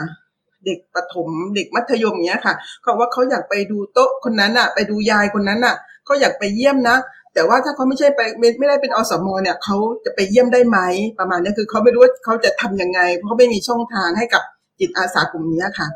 [0.67, 6.97] เด็กประถมเด็กมัธยมเนี้ยค่ะเขาว่าเขาอยากไปดูโต๊ะคนนั้นอะ ไปดูยายคนนั้นอะเขาอยากไปเยี่ยมนะ
[7.35, 10.79] แต่ว่าถ้าเขาไม่ใช่ไปไม่ไม่ได้เป็นอสมเนี่ยเขาจะไปเยี่ยมได้ไหม
[11.19, 14.43] ประมาณนี้คือเขาไม่รู้ว่าเขาจะทํำยังไง เพราะไม่มีช่องทางให้กับ
[14.81, 15.89] จิตอาสากลุ่มนี้ค่ะ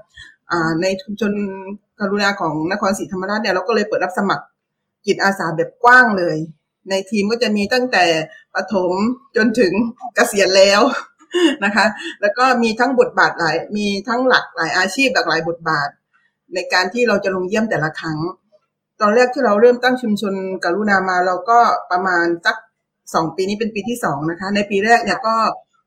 [0.82, 1.32] ในชุมชน
[2.00, 4.44] กรุณาของนครศรีธรรมราชเนี่ยเราก็เลยเปิดรับสมัคร
[5.06, 6.36] จิตอาสาแบบกว้างเลย
[6.90, 8.04] ในทีมก็จะมีตั้งแต่
[8.54, 8.92] ปฐม
[9.36, 9.72] จนถึง
[10.14, 10.80] เกษียณแล้ว
[11.64, 11.86] นะคะ
[12.20, 15.88] แล้วก็มีทั้งบทบาทหลาย มีทั้งหลากหลายอาชีพหลากหลายบทบาท
[16.54, 18.18] ในการที่เราจะลงเยี่ยมแต่ละครั้ง
[19.00, 20.34] ตอนแรกที่เราเริ่มตั้งชุมชน
[20.64, 21.58] กรุณามาเราก็
[21.90, 22.56] ประมาณสัก
[23.14, 25.36] สองปีนี้เป็นปีที่สองนะคะ ในปีแรกเนี่ยก็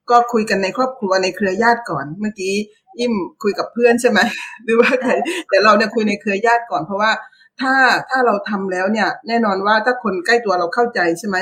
[0.10, 2.54] ก็คุยกันในครอบครัวในเครือญาติก่อน เมื่อกี้
[3.00, 4.20] อิ่มคุยกับเพื่อนใช่ไหม
[4.64, 5.12] หรือว่าใคร
[5.50, 7.12] แต่เราเนี่ยคุยในเครือญาติก่อนเพราะว่า
[7.62, 7.76] ถ้า
[8.10, 11.38] ถ้าเราทำแล้วเนี่ย แน่นอนว่าถ้าคนใกล้ตัวเราเข้าใจใช่ไหม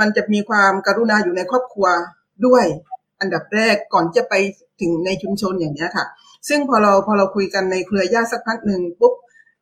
[0.00, 1.86] มันจะมีความกรุณาอยู่ในครอบครัว
[2.46, 2.64] ด้วย
[3.20, 4.34] อันดับแรกก่อนจะไป
[4.80, 6.06] ถึงในชุมชนอย่างนี้ค่ะ
[6.48, 9.14] ซึ่งพอเราพอเราคุยกันในเครือญาติสักพักหนึ่งปุ๊บ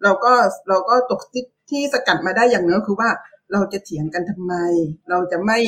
[0.03, 0.33] เราก็
[0.69, 3.11] เราก็ตกที่ที่สกัดมาได้อย่างนึงคือว่า
[3.53, 4.55] เราจะเถียงกันทำไม
[5.11, 5.59] เราจะไม่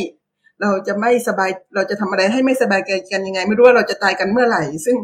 [0.62, 4.96] เราจะไม่สบายเราจะทำอะไรให้ไม่สบายใจกันยังไง ไม่รู้ว่าเราจะตายกันเมื่อไหร่ ซึ่ง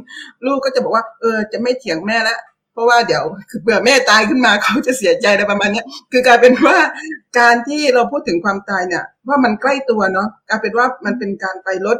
[0.47, 2.37] ลูกก็จะบอกว่า เออจะไม่เถียงแม่ละ
[2.79, 3.25] ราะว่าเดี๋ยว
[3.63, 6.79] เผื่อแม่ตายขึ้นมาเขาจะเสียใจอะไรประมาณนี้คือกลายเป็นว่า
[7.39, 11.99] การที่เราพูดถึงความตายเนี่ย ว่ามันใกล้ตัวเนาะกลายเป็นว่ามันเป็นการไปลด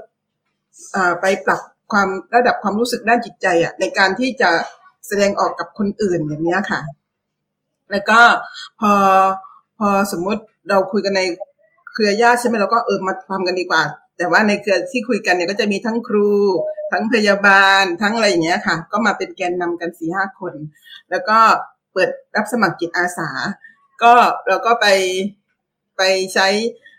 [0.95, 1.61] อ่าไปปรับ
[1.93, 4.51] ความระดับความรู้สึกด้านจิตใจอะในการที่จะ
[5.07, 6.81] แสดงออกกับคนอื่นอย่างนี้ค่ะ
[7.91, 8.21] แล้วก็
[8.81, 8.93] พอ
[9.79, 11.23] พอสมมุติเราคุยกันใน
[11.93, 13.83] เครือญาติใช่ไหมเราก็เออมาทำกันดีกว่า
[14.19, 16.31] แต่ว่าในเครือที่คุยกันเนี่ยก็จะมีทั้งครู
[16.93, 20.55] ทั้งพยาบาลทั้งอะไรอย่างเงี้ยค่ะ ก็มาเป็นแกนนำกันสี่ห้าคน
[21.11, 21.39] แล้วก็
[21.93, 23.31] เปิดรับสมัครจิตอาสา
[24.03, 24.15] ก็
[24.49, 24.87] เราก็ไป
[25.99, 26.03] ไป
[26.35, 26.49] ใช้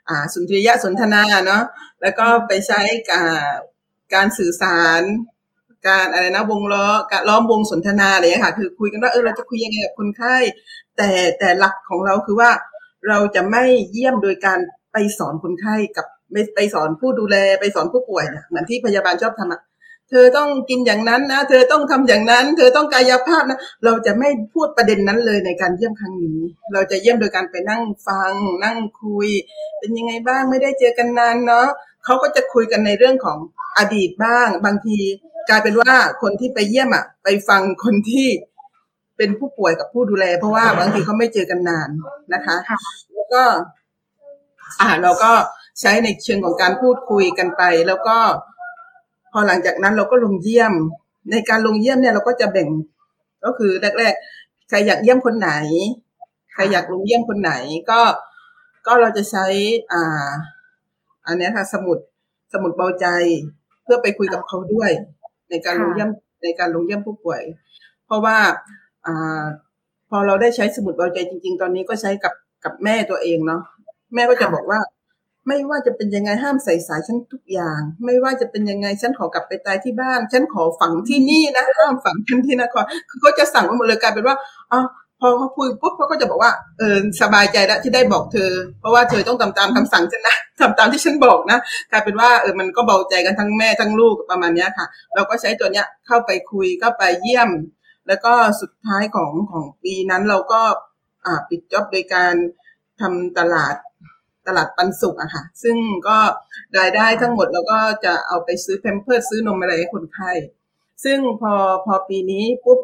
[0.10, 1.64] อ่าสุนทรียะสนทนาเนาะ
[2.02, 3.60] แล้วก็ไปใช้การ
[4.14, 5.02] การสื่อสาร
[5.88, 10.36] การอะไรนะวงล้อการล้อมวงสนทนาอะไรอย่างเงี้ยค่ะ คือคุยกันว่าเออเราจะคุยยังไงกับคนไข้
[10.98, 12.52] แต่แต่หลักของเราคือว่า
[13.08, 14.60] เราจะไม่เยี่ยมโดยการ
[14.92, 19.62] ไปสอนคนไข้กับ ไปไปสอนผู้ดูแลไปสอนผู้ป่วยเนี่ยเหมือนที่พยาบาลชอบทำอะ
[20.10, 26.40] เธอต้องกินอย่างนั้นนะเธอต้องทำอย่างนั้น เธอต้องกายภาพนะเราจะไม่พูดประเด็นนั้นเลยในการเยี่ยมครั้งนี้
[26.74, 29.30] เราจะเยี่ยมโดยการไปนั่งฟัง นั่งคุย
[29.80, 31.68] เป็นยังไงบ้างไม่ได้เจอกันนานเนาะ
[32.06, 33.38] เขาก็จะคุยกันในเรื่องของ
[33.78, 34.98] อดีตบ้าง บางที
[35.50, 38.28] กลายเป็นว่าคนที่ไปเยี่ยมอะ ไปฟังคนที่
[39.18, 41.90] เป็นผู้ป่วยกับผู้ดูแล เพราะว่าบางทีเขาไม่เจอกันนาน
[42.34, 42.56] นะคะ
[43.14, 43.44] แล้วก็
[44.82, 45.32] อ่าเราก็
[45.80, 48.18] ใช้ในเชิงของการพูดคุยกันไป แล้วก็
[49.32, 50.74] พอหลังจากนั้นเราก็ลงเยี่ยม
[51.32, 52.70] ในการลงเยี่ยมเนี่ยเราก็จะแบ่ง
[53.46, 55.52] ก็คือแรกๆใครอยากเยี่ยมคนไหน
[56.54, 57.52] ใครอยากลงเยี่ยมคนไหน
[57.90, 58.02] ก็
[58.86, 59.46] ก็เราจะใช้
[59.92, 60.30] อ่า
[61.28, 61.98] อันนี้ค่ะสมุด
[62.54, 63.06] สมุดเบาใจ
[63.84, 64.92] เพื่อไปคุยกับเขาด้วย
[65.50, 66.10] ในการลงเยี่ยม
[66.44, 67.42] ในการลงเยี่ยมผู้ป่วย
[68.06, 68.38] เพราะว่า
[69.06, 69.44] อ่า
[70.10, 73.62] พอเราได้ใช้สมุดเบาใจจริง ๆ ตอนนี้ก็ใช้กับกับแม่ตัวเองเนาะ
[74.16, 74.80] แม่ก็จะบอกว่า
[75.48, 84.36] ไม่ว่าจะเป็นยังไงห้ามใส่สายฉันทุกอย่าง ไม่ว่าจะเป็นยังไงฉันขอกลับไปตายที่บ้าน ฉันขอฝังที่นี่นะห้ามฝังฉันที่นครคือก็จะสั่งมาหมดเลยกลายเป็นว่า
[84.72, 84.80] อ๋อ
[85.22, 91.60] พอเขาคุยปุ๊บเขาก็จะบอกว่าเออสบายใจแล้วที่ได้บอกเธอ เพราะว่าเธอต้องทำตามคำสั่งฉันนะทำตามที่ฉันบอกนะ
[91.92, 97.50] กลายเป็นว่าเออมันก็เบาใจกันทั้งแม่ทั้งลูกประมาณนี้ค่ะ เราก็ใช้ตัวเนี้ยเข้าไปคุยก็ไปเยี่ยม
[98.08, 100.62] แล้วก็สุดท้ายของของปีนั้นเราก็
[101.26, 102.34] อ่าปิดจ็อบโดยการ
[103.02, 103.76] ทำตลาด
[104.50, 105.78] ตลาดปันสุกอะค่ะ ซึ่ง
[106.08, 106.18] ก็
[106.80, 110.32] รายได้ทั้งหมดเราก็จะเอาไปซื้อแพมเพิร์ซื้อนมอะไรให้คนไข้
[111.04, 111.54] ซึ่งพอ
[111.86, 112.80] พอปีนี้ปุ๊บ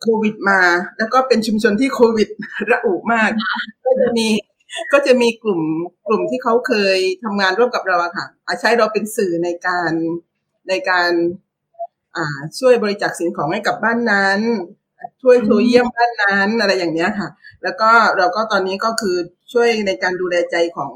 [0.00, 0.60] โควิดมา
[0.98, 2.28] แล้วก็เป็นชุมชนที่โควิด
[2.70, 3.30] ระอุมาก
[3.84, 4.28] ก็จะมี
[4.92, 5.60] ก็จะมีกลุ่ม
[6.08, 9.92] กลุ่มที่เขาเคยทำงานร่วมกับเราอะค่ะอาใช้เราเป็นสื่อในการ
[10.68, 11.10] ในการ
[12.58, 14.40] ช่วยบริจาคสิ่งของให้กับบ้านนั้น
[15.22, 17.28] ช่วยโทรเยี่ยมบ้านนั้นอะไรอย่างเนี้ยค่ะ
[17.62, 19.16] แล้วก็เราก็ตอนนี้ก็คือ
[19.52, 20.92] ช่วยในการดูแลใจของ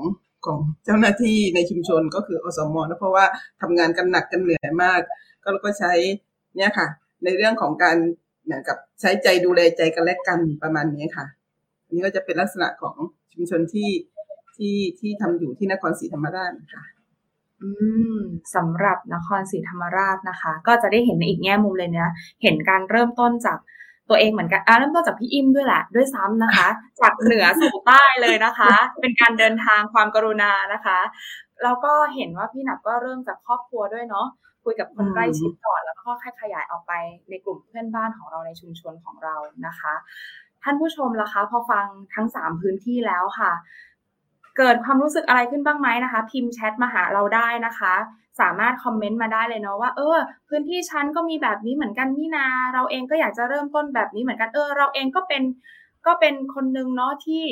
[0.47, 3.25] ของเจ้าหน้าที่ในชุมชนก็คืออสมนะเพราะว่า
[3.61, 5.01] ทำงานกันหนักกันเหนื่อยมาก
[5.43, 5.93] ก็เราก็ใช้
[6.57, 6.87] เนี่ยค่ะ
[7.25, 7.97] ในเรื่องของการ
[8.45, 11.27] เหมือนกับใช้ใจดูแลใจกันและกันประมาณนี้ค่ะ
[11.85, 12.97] อันนี้ก็จะเป็นลักษณะของ
[13.33, 13.91] ชุมชนที่
[14.57, 16.85] ที่ที่ทำอยู่ที่นครศรีธรรมราชค่ะ
[17.63, 17.69] อื
[18.19, 18.21] ม
[18.55, 23.59] สำหรับนครศรีธรรมราชนะคะ ก็จะได้เห็นในอีกแง่มุมเลยนะเห็นการเริ่มต้นจาก
[24.11, 26.69] ตัวเองเหมือนกันอ่าเริ่มต้นจากพี่อิมด้วยแหละด้วยซ้ำนะคะ
[27.01, 30.99] จากเหนือสู่ใต้เลยนะคะ เป็นการเดินทางความกรุณานะคะ
[31.63, 34.27] แล้วก็เห็นว่าพี่หนับก็เริ่มจากครอบครัวด้วยเนาะ
[34.65, 36.93] คุยกับคนใกล้ชิดก่อนแล้วก็ค่อยขยายออกไป
[37.31, 39.35] ในกลุ่มเพื่อนบ้านของเราในชุมชนของเรา
[39.67, 39.95] นะคะ
[40.63, 43.53] ท่านผู้ชมล่ะคะ พอฟังทั้งสามพื้นที่แล้วค่ะ
[44.63, 47.95] เกิดความรู้สึกอะไรขึ้นบ้างไหมนะคะ พิมพ์แชทมาหาเราได้นะคะ
[48.41, 55.43] สามารถคอมเมนต์มาได้เลยเนาะว่าเออ พื้นที่ฉันก็มีแบบนี้เหมือนกันนี่นา เราเองก็อยากจะเริ่มต้นแบบนี้เหมือนกันเออ เราเองก็เป็น
[56.07, 57.45] ก็เป็นคนนึงเนาะที่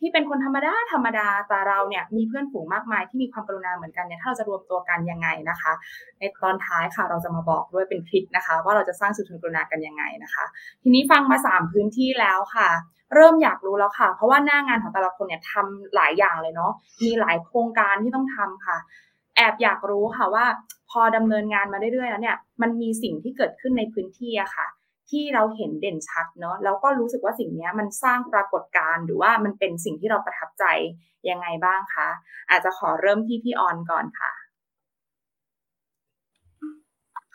[0.00, 5.72] ที่เป็นคนธรรมดาธรรมดาแต่เราเนี่ยมีเพื่อนฝูงมากมายที่มีความกรุณาเหมือนกันเนี่ยถ้าเราจะรวมตัวกันยังไงนะคะ
[6.18, 10.44] ในตอนท้ายค่ะเราจะมาบอกด้วยเป็นคลิปนะคะ ว่าเราจะสร้างสุนทรกรุณากันยังไงนะคะ
[10.82, 12.68] ทีนี้ฟังมาสามพื้นที่แล้วค่ะ
[13.14, 16.72] เริ่มอยากรู้แล้วค่ะ เพราะว่าหน้างานของแต่ละคนเนี่ยทำหลายอย่างเลยเนาะ
[17.04, 18.76] มีหลายโครงการที่ต้องทำค่ะ
[19.36, 20.46] แอบอยากรู้ค่ะว่า
[20.90, 24.66] พอดำเนินงานมาเรื่อยๆแล้วเนี่ยมันมีสิ่งที่เกิดขึ้นในพื้นที่อะค่ะ
[25.10, 30.64] ที่เราเห็นเด่นชัดเนาะแล้วก็รู้สึกว่าสิ่งนี้มันสร้างปรากฏการณ์หรือว่ามันเป็นสิ่งที่เราประทับใจ
[31.30, 32.08] ยังไงบ้างคะ
[32.50, 34.32] อาจจะขอเริ่มที่พี่ออนก่อนค่ะ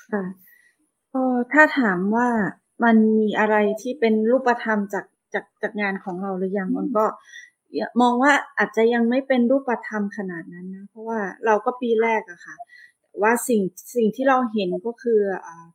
[0.08, 0.24] ค่ะ
[1.14, 1.24] ก็
[1.54, 2.28] ถ้าถามว่า
[2.84, 7.06] มันมีอะไรที่เป็นรูปธรรมจาก จากจากงานของเราหรือยังมันก็
[8.02, 12.56] มองว่าอาจจะยังไม่เป็นรูปธรรมขนาดนั้นนะ เพราะว่าเราก็ปีแรกอะค่ะ
[13.22, 13.62] ว่าสิ่ง
[13.96, 15.66] สิ่งที่เราเห็นก็คืออ่า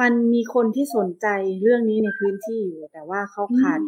[0.00, 1.26] มันมีคนที่สนใจ
[1.62, 3.80] เรื่องนี้ในพื้นที่อยู่ แต่ว่าเขาขาด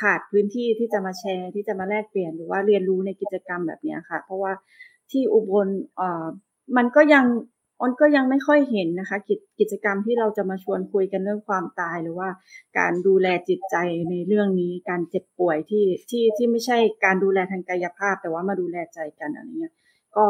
[0.00, 4.52] ขาดพื้นที่ที่จะมาแชร์ ที่จะมาแลกเปลี่ยนหรือว่าเรียนรู้ในกิจกรรมแบบนี้ค่ะ เพราะว่า
[5.10, 5.68] ที่อุบล
[6.00, 6.26] อ่า
[6.76, 7.24] มันก็ยัง
[7.80, 12.28] อนก็ยังไม่ค่อยเห็นนะคะกกิจกรรมที่เราจะมาชวนคุยกันเรื่องความตายหรือว่า
[12.78, 13.76] การดูแลจิตใจ
[14.10, 19.72] ในเรื่องนี้การเจ็บป่วยที่ที่ที่ไม่ใช่การดูแลทางกายภาพ แต่ว่ามาดูแลใจกันอะไรเงี้ย
[20.16, 20.24] ก็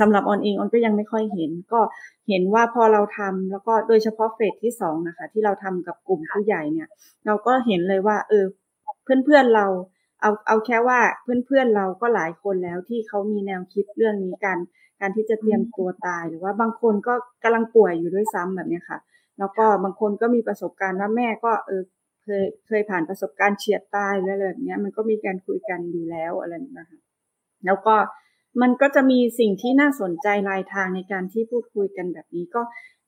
[0.00, 1.80] สำหรับออนเองออนก็ยังไม่ค่อยเห็น ก็
[2.28, 6.88] เห็นว่าพอเราทำแล้วก็โดยเฉพาะเฟสที่สองนะคะ ที่เราทำกับกลุ่มผู้ใหญ่เนี่ย
[7.26, 8.44] เราก็เห็นเลยว่า เออ
[9.04, 9.66] เพื่อนเพื่อนเรา
[10.20, 14.58] เอาเอาแค่ว่าเพื่อนเพื่อนเราก็หลายคนแล้วที่เขามีแนวคิดเรื่องนี้กัน
[15.00, 18.98] การที่จะเตรียมตัวตายหรือว่าบางคนก็กำลังป่วยอยู่ด้วยซ้ำแบบนี้ค่ะ
[19.38, 21.82] แล้วก็บางคนก็มีประสบการณ์ว่าแม่ก็เออ
[22.22, 26.98] เคยเคยผ่านประสบการณ์เฉียดตายอะไรแบบนี้มันก็มีการคุยกันอยู่แล้วอะไรนะคะ
[27.66, 27.94] แล้วก็
[28.62, 32.62] มันก็จะมีสิ่งที่น่าสนใจรายทางในการที่พูดคุยกันแบบนี้ก็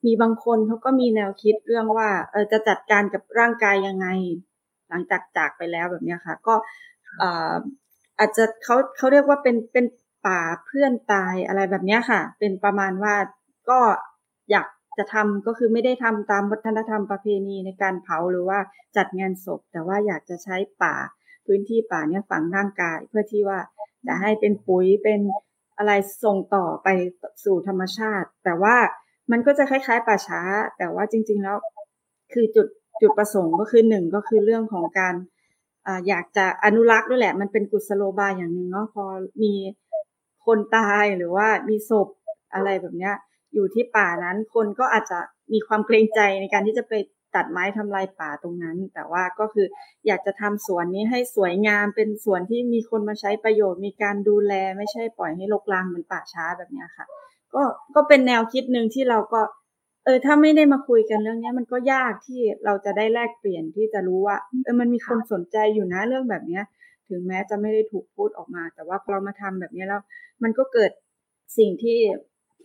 [0.05, 4.07] มีบางคนเขาก็มีแนวคิดเรื่องว่าเออจะจัดการกับร่างกายยังไง
[4.89, 6.55] หลังจากจากไปแล้วแบบนี้ค่ะ ก็
[8.19, 9.85] อาจจะเขาเขาเรียกว่าเป็นเป็น
[10.27, 13.15] ป่าเพื่อนตายอะไรแบบนี้ค่ะ เป็นประมาณว่า
[13.69, 13.79] ก็
[14.51, 14.67] อยาก
[14.97, 18.59] จะทำก็คือไม่ได้ทำตามวัฒนธรรมประเพณีในการเผาหรือว่า
[18.97, 20.95] จัดงานศพ แต่ว่าอยากจะใช้ป่า
[21.45, 23.59] พื้นที่ป่าเนี่ยฝังร่างกาย เพื่อที่ว่า
[24.07, 25.19] จะให้เป็นปุ๋ยเป็น
[25.77, 25.91] อะไร
[26.23, 26.87] ส่งต่อไป
[27.43, 28.75] สู่ธรรมชาติ แต่ว่า
[29.31, 30.41] มันก็จะคล้ายๆป่าช้า
[30.77, 31.57] แต่ว่าจริง ๆแล้ว
[32.33, 32.67] คือจุด
[33.01, 35.15] จุดประสงค์ก็คือหนึ่งก็คือเรื่องของการ
[36.07, 39.05] อยากจะอนุรักษ์ด้วยแหละ มันเป็นกุศโลบายอย่างหนึ่งเนาะพอ
[39.41, 39.53] มี
[40.45, 42.07] คนตายหรือว่ามีศพ
[42.53, 43.15] อะไรแบบเนี้ย
[43.53, 45.19] อยู่ที่ป่านั้นคนก็อาจจะ
[45.53, 46.93] มีความเกรงใจในการที่จะไป
[47.35, 49.67] ตัดไม้ทำลายป่าตรงนั้น แต่ว่าก็คือ
[50.07, 57.05] อยากจะทำสวนนี้ให้สวยงามเป็นสวนที่มีคนมาใช้ประโยชน์ มีการดูแลไม่ใช่ปล่อยให้รกรางเหมือนป่าช้าแบบนี้ค่ะ
[57.53, 57.63] ก็
[57.95, 59.41] ก็เป็นแนวคิดหนึ่งที่เราก็
[60.05, 66.63] เออถ้าไม่ได้มาคุยกันเรื่องนี้มันก็ยากที่เราจะได้แลกเปลี่ยนที่จะรู้ว่าเออมันมีคนสนใจอยู่นะเรื่องแบบเนี้ย
[67.09, 70.01] ถึงแม้จะไม่ได้ถูกพูดออกมา แต่ว่าพอเรามาทำแบบนี้แล้ว
[70.43, 70.91] มันก็เกิด
[71.57, 71.99] สิ่งที่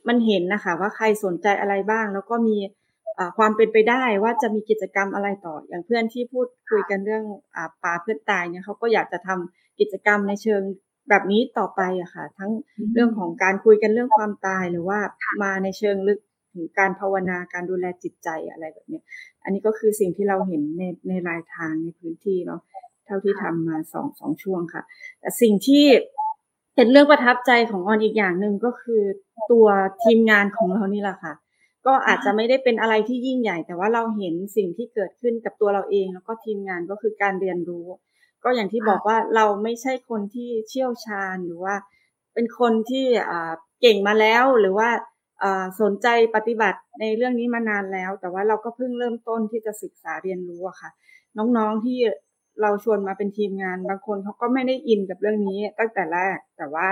[0.09, 2.57] มันเห็นนะคะ ว่าใครสนใจอะไรบ้าง แล้วก็มี
[3.39, 7.25] ความเป็นไปได้ว่าจะมีกิจกรรมอะไรต่อ อย่างเพื่อนที่พูดคุยกันเรื่อง
[7.57, 10.63] อป่าเพื่อนตายเนี่ยเขาก็อยากจะทำกิจกรรมในเชิง
[11.09, 12.51] แบบนี้ต่อไปอะค่ะ ทั้ง
[12.95, 14.99] เรื่องของการคุยกันเรื่องความตายหรือว่า
[15.43, 16.19] มาในเชิงลึก
[16.55, 19.01] ถึงการภาวนาการดูแลจิตใจอะไรแบบนี้
[19.45, 22.61] อันนี้ก็คือสิ่งที่เราเห็นในในรายทางในพื้นที่เนาะ
[23.09, 24.83] เท่าที่ทำมาสองสองช่วงค่ะ
[25.21, 25.85] แต่สิ่งที่
[26.75, 29.03] เป็นเรื่องประทับใจของออนอีกอย่างหนึ่งก็คือ
[29.53, 29.67] ตัว
[30.05, 31.35] ทีมงานของเรานี่แหละค่ะ
[31.87, 37.87] ก็อาจจะไม่ได้เป็นอะไรที่ยิ่งใหญ่ แต่ว่าเราเห็นสิ่งที่เกิดขึ้นกับตัวเราเอง แล้วก็ทีมงานก็คือการเรียนรู้
[38.45, 41.75] ก็อย่างที่บอกว่าเราไม่ใช่คนที่เชี่ยวชาญหรือว่า
[42.35, 43.07] เป็นคนที่
[43.81, 44.89] เก่งมาแล้วหรือว่า
[45.81, 46.07] สนใจ
[46.37, 50.91] ปฏิบัติในเรื่องนี้มานานแล้ว แต่ว่าเราก็เพิ่งเริ่มต้นที่จะศึกษาเรียนรู้อะค่ะ
[51.39, 51.99] น้องๆที่
[52.63, 56.87] เราชวนมาเป็นทีมงาน บางคนเขาก็ไม่ได้อินกับเรื่องนี้ตั้งแต่แรก แต่ว่า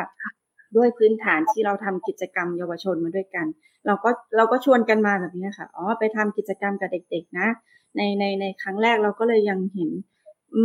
[0.77, 3.47] ด้วยพื้นฐานที่เราทำกิจกรรมเยาวชนมาด้วยกัน
[3.87, 7.49] เราก็เราก็ชวนกันมาแบบนี้ค่ะอ๋อไปทำกิจกรรมกับเด็ก ๆ นะ
[7.97, 9.91] ในในในครั้งแรกเราก็เลยยังเห็น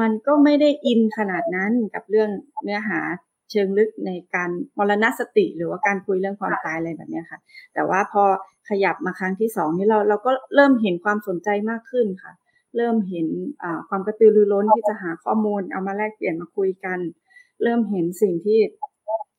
[0.02, 2.30] มันก็ไม่ได้อินขนาดนั้นกับเรื่อง
[2.64, 3.00] เนื้อหา
[3.52, 7.40] เชิงลึกในการมรณสติ หรือว่าการคุยเรื่องความตายอะไรแบบนี้ค่ะ
[7.74, 8.24] แต่ว่าพอ
[8.70, 12.32] ขยับมาครั้งที่สองนี่เราเราก็เริ่มเห็นความสนใจมากขึ้นค่ะ
[12.76, 13.28] เริ่มเห็น
[13.90, 17.00] ความกระตือรือร้นที่จะหาข้อมูลเอามาแลกเปลี่ยนมาคุยกัน
[17.64, 18.60] เริ่มเห็นสิ่งที่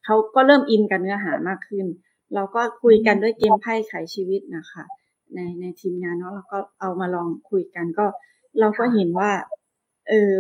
[0.05, 1.87] เขาก็เริ่มอินกับเนื้อหามากขึ้น
[2.35, 4.85] เราก็คุยกันด้วยเกมไพ่ไขชีวิตนะคะ
[5.35, 8.07] ในในทีมงานเนาะเราก็เอามาลองคุยกันก็
[8.61, 9.31] เราก็เห็นว่า
[10.09, 10.33] เออ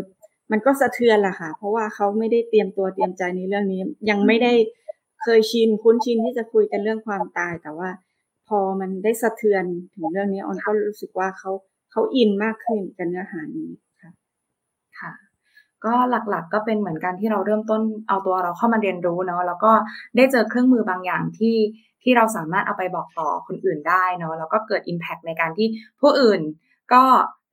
[0.50, 3.80] มันก็สะเทือนแหละค่ะ เพราะว่าเขาไม่ได้เตรียมตัวเตรียมใจในเรื่องนี้
[4.10, 4.52] ยังไม่ได้
[5.22, 7.90] เคยชินคุ้นชินที่จะคุยกันเรื่องความตาย แต่ว่า
[8.48, 9.64] พอมันได้สะเทือน
[9.94, 11.50] ถึงเรื่องนี้ออนก็รู้สึกว่าเขา
[11.92, 13.70] เขาอินมากขึ้นกับเนื้อหานี้
[14.00, 14.10] ค่ะ
[15.00, 15.12] ค่ะ
[15.84, 19.72] ก็หลักๆก็เป็นเหมือนกันที่เราเริ่มต้นเอาตัวเราเข้ามาเรียนรู้เนาะแล้วก็
[20.16, 21.56] ได้เจอเครื่องมือบางอย่างที่
[22.02, 25.68] ที่เราสามารถเอาไปบอกต่อคนอื่นได้เนาะแล้วก็เกิด Impact ในการที่
[26.00, 26.40] ผู้อื่น
[26.92, 27.04] ก็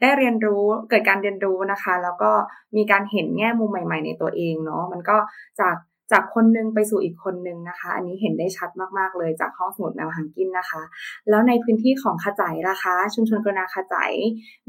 [0.02, 2.32] ได้เรียนรู้เกิดการเรียนรู้นะคะ แล้วก็
[2.76, 5.18] มีการเห็นแง่มุมใหม่ ๆ ในตัวเองเนาะมันก็
[5.60, 5.76] จาก
[6.12, 10.82] จากคนนึงไปสู่อีกคนนึงนะคะ อันนี้เห็นได้ชัดมากๆเลยจากห้องสมุดแมวหางกินนะคะ
[11.30, 14.12] แล้วในพื้นที่ของขจายนะคะ ชุมชนกรณาขจาย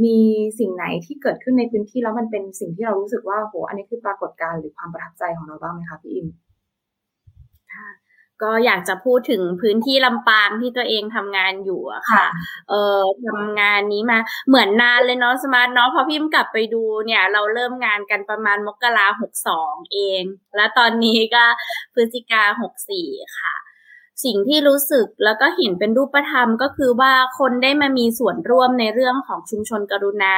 [0.04, 0.16] มี
[0.58, 6.26] สิ่งไหนที่เกิดขึ้นในพื้นที่แล้วมันเป็นสิ่งที่เรารู้สึกว่าโหอันนี้คือปรากฏการณ์หรือความประทับใจของเราบ้างไหมคะพี่อิม
[8.42, 12.24] ก็อยากจะพูดถึงพื้นที่ลำปางที่ตัวเองทำงานอยู่อะค่ะ
[12.70, 14.18] เออทำงานนี้มา
[14.48, 20.22] เหมือนนานเลยเนาะสมาร์ทเนาะพอพิมพ์กลับไปดูเนี่ย เราเริ่มงานกันประมาณมกราหกสองเอง
[20.56, 21.44] แล้วตอนนี้ก็
[21.94, 23.06] พฤศจิกาหกสี่
[23.38, 23.69] ค่ะ
[24.24, 30.34] สิ่งที่รู้สึกแล้วก็เห็นเป็นรูปธรรมก็คือว่าคนได้มามีส่วนร่วมในเรื่องของชุมชนกรุณา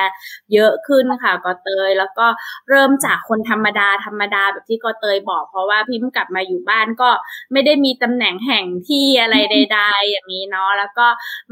[0.53, 2.27] เยอะขึ้นค่ะกอเตย แล้วก็
[2.69, 7.11] เริ่มจากคนธรรมดาธรรมดาแบบที่กอเตยบอก เพราะว่าพิมพ์กลับมาอยู่บ้านก็
[7.53, 11.07] ไม่ได้มีตำแหน่งแห่งที่อะไรใด ๆ อย่างนี้เนาะแล้วก็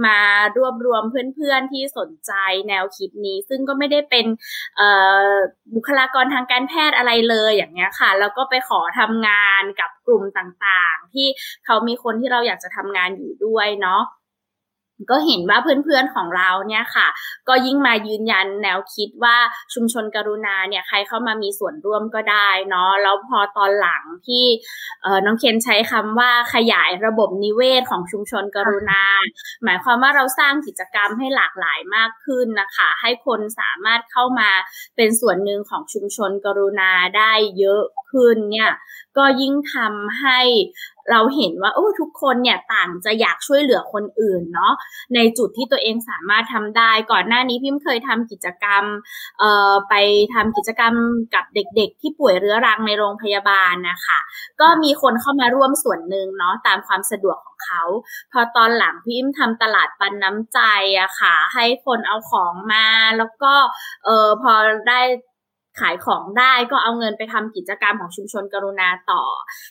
[0.04, 0.16] มา
[0.56, 2.32] รวบรวมเพื่อนๆที่สนใจ
[2.68, 4.26] แนวคิดนี้ ซึ่งก็ไม่ได้เป็น
[5.74, 11.26] บุคลากรทางการแพทย์อะไรเลยอย่างเงี้ยค่ะ แล้วก็ไปขอทำงานกับ ลุ่มต่างๆ ที่
[11.66, 14.02] เขามีคนที่เราอยากจะทำงานอยู่ด้วยเนาะ
[15.10, 17.08] ก็เห็นว่าเพื่อนๆของเราเนี่ยค่ะ
[17.48, 19.36] ก็ยิ่งมายืนยันแนวคิดว่า
[19.74, 24.44] ชุมชนกรุณาเนี่ยใครเข้ามามีส่วนร่วมก็ได้เนาะแล้วพอตอนหลังที่
[25.24, 29.02] น้องเคนใช้คำว่าขยายระบบนิเวศของชุมชนกรุณา
[29.64, 34.50] หมายความว่าเราสร้างกิจกรรมให้หลากหลายมากขึ้นนะคะ ให้คนสามารถเข้ามา
[34.96, 38.70] เป็นส่วนหนึ่งของชุมชนกรุณาได้เยอะขึ้นเนี่ย
[39.18, 40.40] ก็ยิ่งทำให้
[41.10, 44.74] เราเห็นว่าโอ้ทุกคนเนี่ยต่างจะอยากช่วยเหลือคนอื่นเนาะ
[45.14, 48.84] ในจุดที่ตัวเองสามารถทำได้ ก่อนหน้านี้พิมเคยทำกิจกรรม
[49.38, 49.94] เอ่อไป
[50.34, 50.94] ทำกิจกรรม
[51.34, 54.18] กับเด็กๆ ที่ป่วยเรื้อรังในโรงพยาบาลนะคะ
[54.60, 57.82] ก็มีคนเข้ามาร่วมส่วนหนึ่งเนาะตามความสะดวกของเขา
[58.32, 60.60] พอตอนหลังพิมทำตลาดปันน้ำใจ
[61.00, 62.86] อะค่ะให้คนเอาของมา
[63.18, 63.54] แล้วก็
[64.04, 64.52] เออพอ
[64.88, 65.00] ได้
[65.80, 69.22] ขายของได้ก็เอาเงินไปทำกิจกรรมของชุมชนกรุณาต่อ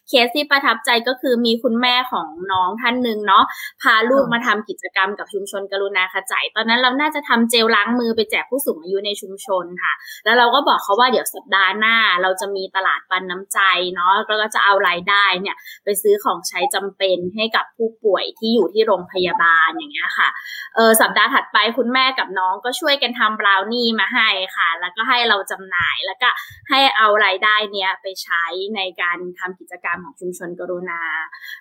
[0.08, 3.44] เคสที่ประทับใจก็คือมีคุณแม่ของน้องท่านหนึ่งเนาะ
[3.82, 9.94] พาลูกมาทำกิจกรรมกับชุมชนกรุณาขจายตอนนั้นเราน่าจะทำเจลล้างมือไปแจกผู้สูงอายุในชุมชนค่ะ
[10.26, 13.60] แล้วเราก็บอกเขาว่าเดี๋ยวสัปดาห์หน้า เราจะมีตลาดปันน้ำใจ
[13.94, 20.30] เนาะแล้วก็จะเอารายได้เนี่ย ไปซื้อของใช้จำเป็นให้กับผู้ป่วยที่อยู่ที่โรงพยาบาลอย่างเงี้ยค่ะ
[20.76, 26.30] เออสัปดาห์ถัดไปคุณแม่กับน้องก็ช่วยกันทำบราวนี่มาให้ค่ะ แล้วก็ให้เราจำหน่ายแล้วก็
[26.70, 28.44] ให้เอารายได้เนี้ยไปใช้
[28.76, 31.02] ในการทำกิจกรรมของชุมชนกรุณา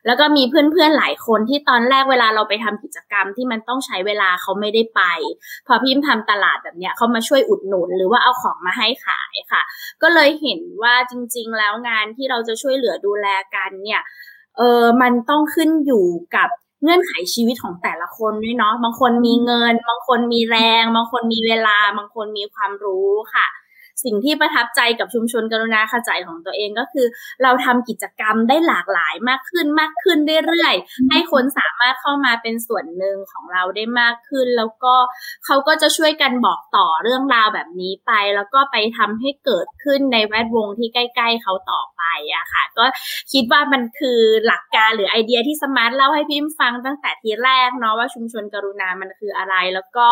[0.06, 5.02] แล้วก็มีเพื่อนๆหลายคนที่ตอนแรกเวลาเราไปทำกิจกรรมที่มันต้องใช้เวลาเขาไม่ได้ไป
[5.66, 9.62] พอพิมพ์ทำตลาดแบบเนี้ยเขามาช่วยอุดหนุนหรือว่าเอาของมาให้ขายค่ะ
[10.02, 14.02] ก็เลยเห็นว่าจริง ๆ แล้วงานที่เราจะช่วยเหลือดูแลกันเนี่ย
[14.56, 16.06] เออมันต้องขึ้นอยู่
[16.36, 16.48] กับ
[16.82, 23.46] เงื่อนไขชีวิตของแต่ละคนด้วยเนาะ บางคนมีเงิน บางคนมีแรง บางคนมีเวลา บางคนมีความรู้ค่ะ
[24.04, 27.06] สิ่งที่ประทับใจกับชุมชนกรุณาขจายของตัวเองก็คือ
[27.42, 34.94] เราทำกิจกรรมได้หลากหลายมากขึ้นมากขึ้นเรื่อยๆ ให้คนสามารถเข้ามาเป็นส่วนหนึ่งของเราได้มากขึ้น แล้วก็
[35.46, 42.02] เขาก็จะช่วยกันบอกต่อเรื่องราวแบบนี้ไป แล้วก็ไปทำให้เกิดขึ้นในแวดวงที่ใกล้ ๆ เขาต่อไป
[42.34, 42.84] อะค่ะ ก็
[43.32, 50.06] คิดว่ามันคือหลักการหรือไอเดียที่สมาร์ทเล่าให้พิมฟังตั้งแต่ทีแรกเนาะว่าชุมชนกรุณามันคืออะไร แล้วก็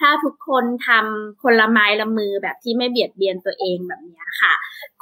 [0.00, 4.54] ถ้าทุกคนทำคนละไม้ละมือแบบที่ไม่เบียดเบียนตัวเองแบบนี้ค่ะ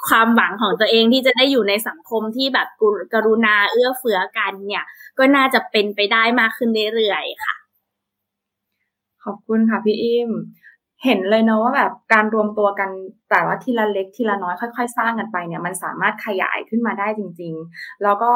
[0.07, 2.69] ความหวังของตัวเองที่จะได้อยู่ในสังคมที่แบบ
[3.15, 4.85] กรุณาเอื้อเฟื้อกันเนี่ย
[5.19, 7.55] ก็น่าจะเป็นไปได้มากขึ้นเรื่อยๆค่ะ
[9.25, 10.31] ขอบคุณค่ะพี่อิม
[11.05, 12.91] เห็นเลยเนาะว่าแบบการรวมตัวกัน
[13.31, 18.31] แต่ว่าทีละเล็กทีละน้อยค่อย ๆ สร้างกันไปเนี่ยมันสามารถขยายขึ้นมาได้จริง ๆ แล้วก็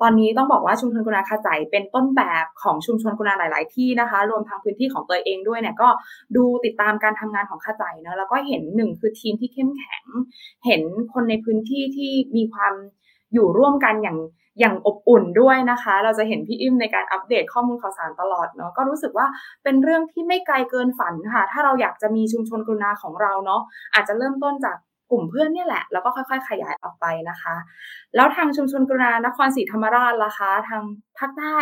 [0.00, 5.88] ตอนนี้ต้องบอกว่าชุมชนกุณาคาใจเป็นต้นแบบของชุมชนกุณาหลาย ๆ ที่นะคะ รวมทั้งพื้นที่ของตัวเองด้วยเนี่ยก็
[6.36, 10.04] ดูติดตามการทำงานของคาใจเนาะแล้วก็เห็นหนึ่งคือทีมที่เข้มแข็ง
[10.66, 12.74] เห็นคนในพื้นที่ที่มีความ
[13.32, 14.18] อยู่ร่วมกันอย่าง
[14.60, 19.26] อย่างอบอุ่นด้วยนะคะ เราจะเห็นพี่อิ่มในการอัปเดตข้อมูลข่าวสารตลอดเนาะก็รู้สึกว่า
[19.64, 23.60] เป็นเรื่องที่ไม่ไกลเกินฝันค่ะ ถ้าเราอยากจะมีชุมชนกรุณาของเราเนาะ
[23.94, 24.76] อาจจะเริ่มต้นจาก
[25.10, 27.54] กลุ่มเพื่อนเนี่ยแหละ แล้วก็ค่อย ๆ ขยายออกไปนะคะ
[28.16, 30.82] แล้วทางชุมชนกรุณานครศรีธรรมราชล่ะคะ ทาง
[31.18, 31.58] ภาคใต้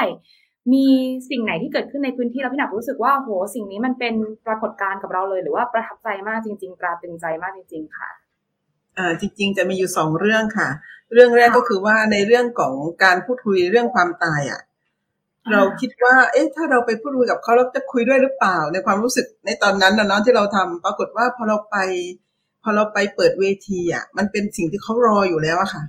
[0.72, 0.86] มี
[1.30, 4.14] สิ่งไหนที่เกิดขึ้นในพื้นที่แล้วพี่หนักรู้สึกว่าโหสิ่งนี้มันเป็น
[4.47, 8.11] ปรากฏการณ์กับเราเลย หรือว่าประทับใจมากจริง ๆ ตราตึงใจมากจริง ๆ ค่ะ
[8.97, 10.68] เอ่าจริง ๆ จะมีอยู่สองเรื่องค่ะ
[11.12, 14.60] เรื่องแรกก็คือว่าในเรื่องของการพูดคุยเรื่องความตายอะ
[15.52, 21.76] เราคิดว่า เอ๊ะ ถ้าเราไปพูดคุยกับเขาเราจะคุยด้วยหรือเปล่า ในความรู้สึกในตอนนั้นนะเนาะที่เราทำปรากฏว่าพอเราไป
[22.62, 25.82] พอเราไปเปิดเวทีอะ มันเป็นสิ่งที่เขารออยู่แล้วอะค่ะ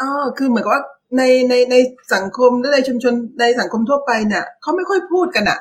[0.00, 0.84] อ๋อคือเหมือนกับว่า
[1.16, 1.76] ในในใน
[2.14, 5.58] สังคมหรือในชุมชนในสังคมทั่วไปเนี่ยเขาไม่ค่อยพูดกันอะ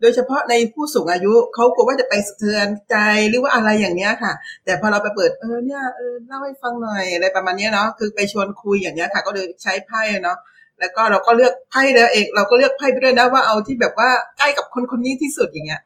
[0.00, 2.96] โดยเฉพาะในผู้สูงอายุเขากลัวว่าจะไปสะเทือนใจ
[3.28, 4.32] หรือว่าอะไรอย่างเนี้ยค่ะ
[4.64, 10.38] แต่พอเราไปเปิดเออเนี่ยเออเล่าให้ฟังหน่อยอะไรประมาณนี้เนาะคือไปชวนคุยอย่างเนี้ยค่ะ ก็เลยใช้ไพ่เนาะ
[10.80, 15.80] แล้วก็เราก็เลือกไพ่แล้วเองเราก็เลือกไพ่ไปด้วยนะว่าเอาที่แบบว่าใกล้กับคนคนนี้ที่สุดอย่างเงี้ย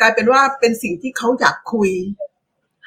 [0.00, 1.90] กลายเป็นว่าเป็นสิ่งที่เขาอยากคุย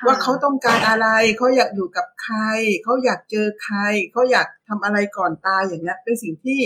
[0.06, 1.08] ว่าเขาต้องการอะไร
[1.38, 2.38] เขาอยากอยู่กับใคร
[2.84, 3.78] เขาอยากเจอใคร
[4.12, 6.60] เขาอยากทำอะไรก่อนตายอย่างเงี้ย เป็นสิ่งที่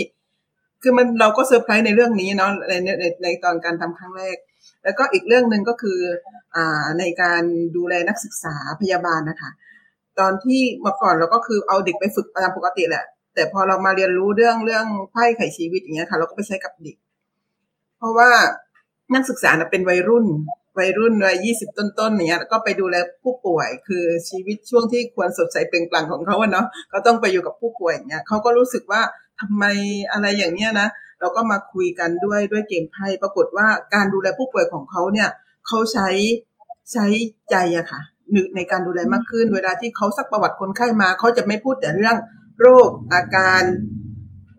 [0.82, 4.36] คือมันเราก็เซอร์ไพรส์ในเรื่องนี้เนาะในในในตอนการทำครั้งแรก
[4.84, 5.98] แล้วก็อีกเรื่องหนึ่งก็คือ
[6.56, 7.42] อ่าในการ
[7.76, 9.50] ดูแลนักศึกษาพยาบาลนะคะ
[10.20, 13.04] ตอนที่เมื่อก่อนเราก็คือเอาเด็กไปฝึกตามปกติแหละ
[13.34, 16.96] แต่พอเรามาเรียนรู้เรื่องเรื่องไพ่ไขชีวิตอย่างเงี้ยค่ะ เราก็ไปใช้กับเด็ก
[17.98, 18.30] เพราะว่า
[19.14, 20.26] นักศึกษาเป็นวัยรุ่น
[20.78, 29.00] วัยรุ่นวัยยี่สิบต้นๆอย่างเงี้ยก็ไปดูแลผู้ป่วย คือชีวิตช่วงที่ควรสดใสเปล่งปลั่งของเขาเนาะก็ต้องไปอยู่กับผู้ป่วยอย่างเงี้ยเขาก็รู้สึกว่า
[29.42, 29.64] ทำไม
[30.12, 30.88] อะไรอย่างเนี้ยนะ
[31.20, 35.28] เราก็มาคุยกันด้วยด้วยเกมไพ่ปรากฏว่าการดูแลผู้ป่วยของเขาเนี่ย
[35.66, 36.08] เขาใช้
[36.92, 37.06] ใช้
[37.50, 38.00] ใจอะค่ะ
[38.56, 42.16] ในการดูแลมากขึ้น เวลาที่เขาสักประวัติคนไข้มาเขาจะไม่พูดแต่เรื่อง
[42.60, 43.62] โรคอาการ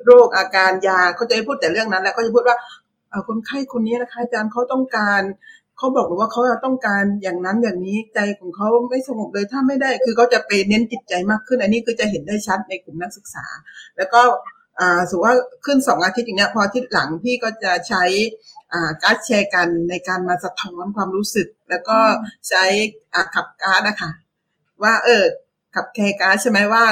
[0.06, 2.58] โรคอาการยาเขาจะไม่พูดแต่เรื่องนั้น แล้วก็จะพูดว่า
[3.28, 5.22] คนไข้คนนี้นะคะอาจารย์เขาต้องการ
[5.78, 13.46] เขาบอกว่าเขาต้องการอย่างนั้นอย่างนี้ใจของเขาไม่สงบเลยถ้าไม่ได้ คือเขาจะไปเน้นจิตใจมากขึ้น อันนี้คือจะเห็นได้ชัดในกลุ่มนักศึกษา
[13.98, 14.63] แล้วก็อ่า
[15.10, 18.04] สมมติว่าขึ้นสองอาทิตย์อย่างเงี้ยพออาทิตย์หลังพี่ก็จะใช้
[18.74, 21.98] อ่าการแชร์กันในการมาสะท้อนความรู้สึก แล้วก็
[22.50, 22.64] ใช้
[23.14, 24.12] อ่าขับการ์ดนะคะ
[24.84, 25.24] ว่าเออ
[25.76, 26.84] ขับแคร์การ์ดใช่ไหมว่า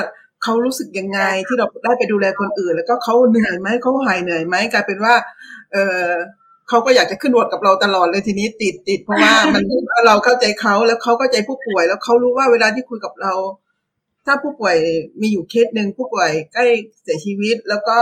[0.43, 5.13] เขารู้สึกยังไงที่เราได้ไปดูแลคนอื่น แล้วก็เขาเหนื่อยไหมเขาหายเหนื่อยไหมกลายเป็นว่า
[5.73, 6.07] เออ
[6.69, 9.63] เขาก็อยากจะขึ้นวดกับเราตลอดเลยทีนี้ติดติดเพราะว่ามัน
[10.07, 13.33] เราเข้าใจเขาแล้วเขาเข้าใจผู้ป่วย แล้วเขารู้ว่าเวลาที่คุยกับเรา
[14.25, 14.77] ถ้าผู้ป่วย
[15.21, 16.65] มีอยู่เคสหนึ่งผู้ป่วยใกล้
[17.01, 17.97] เสียชีวิต แล้วก็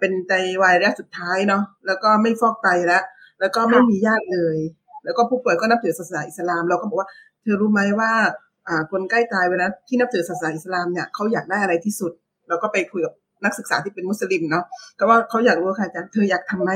[0.00, 0.32] เป็นไต
[0.62, 3.04] วายระยะสุดท้ายเนาะแล้วก็ไม่ฟอกไตแล้ว
[3.40, 4.58] แล้วก็ไม่มีญาติเลย
[5.04, 7.08] แล้วก็ผู้ป่วยก็นับถือศาสนาอิสลาม เราก็บอกว่า
[7.42, 8.12] เธอรู้ไหมว่า
[8.68, 12.12] อ่าคนใกล้ตายเวลาที่นับถือศาสนาอิสลามเนี่ยเขาอยากได้อะไรที่สุด
[12.48, 14.64] เราก็ไปคุยกับนักศึกษาที่เป็นมุสลิมเนาะ
[14.98, 16.72] ก็ว่าเขาอยากรู้ค่ะอาจารย์เธออยากทำไหม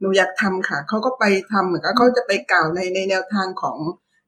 [0.00, 3.78] หนูอยากทำค่ะเขาก็ไปทำเหมือนกับเขาจะไปกล่าวในในแนวทางของ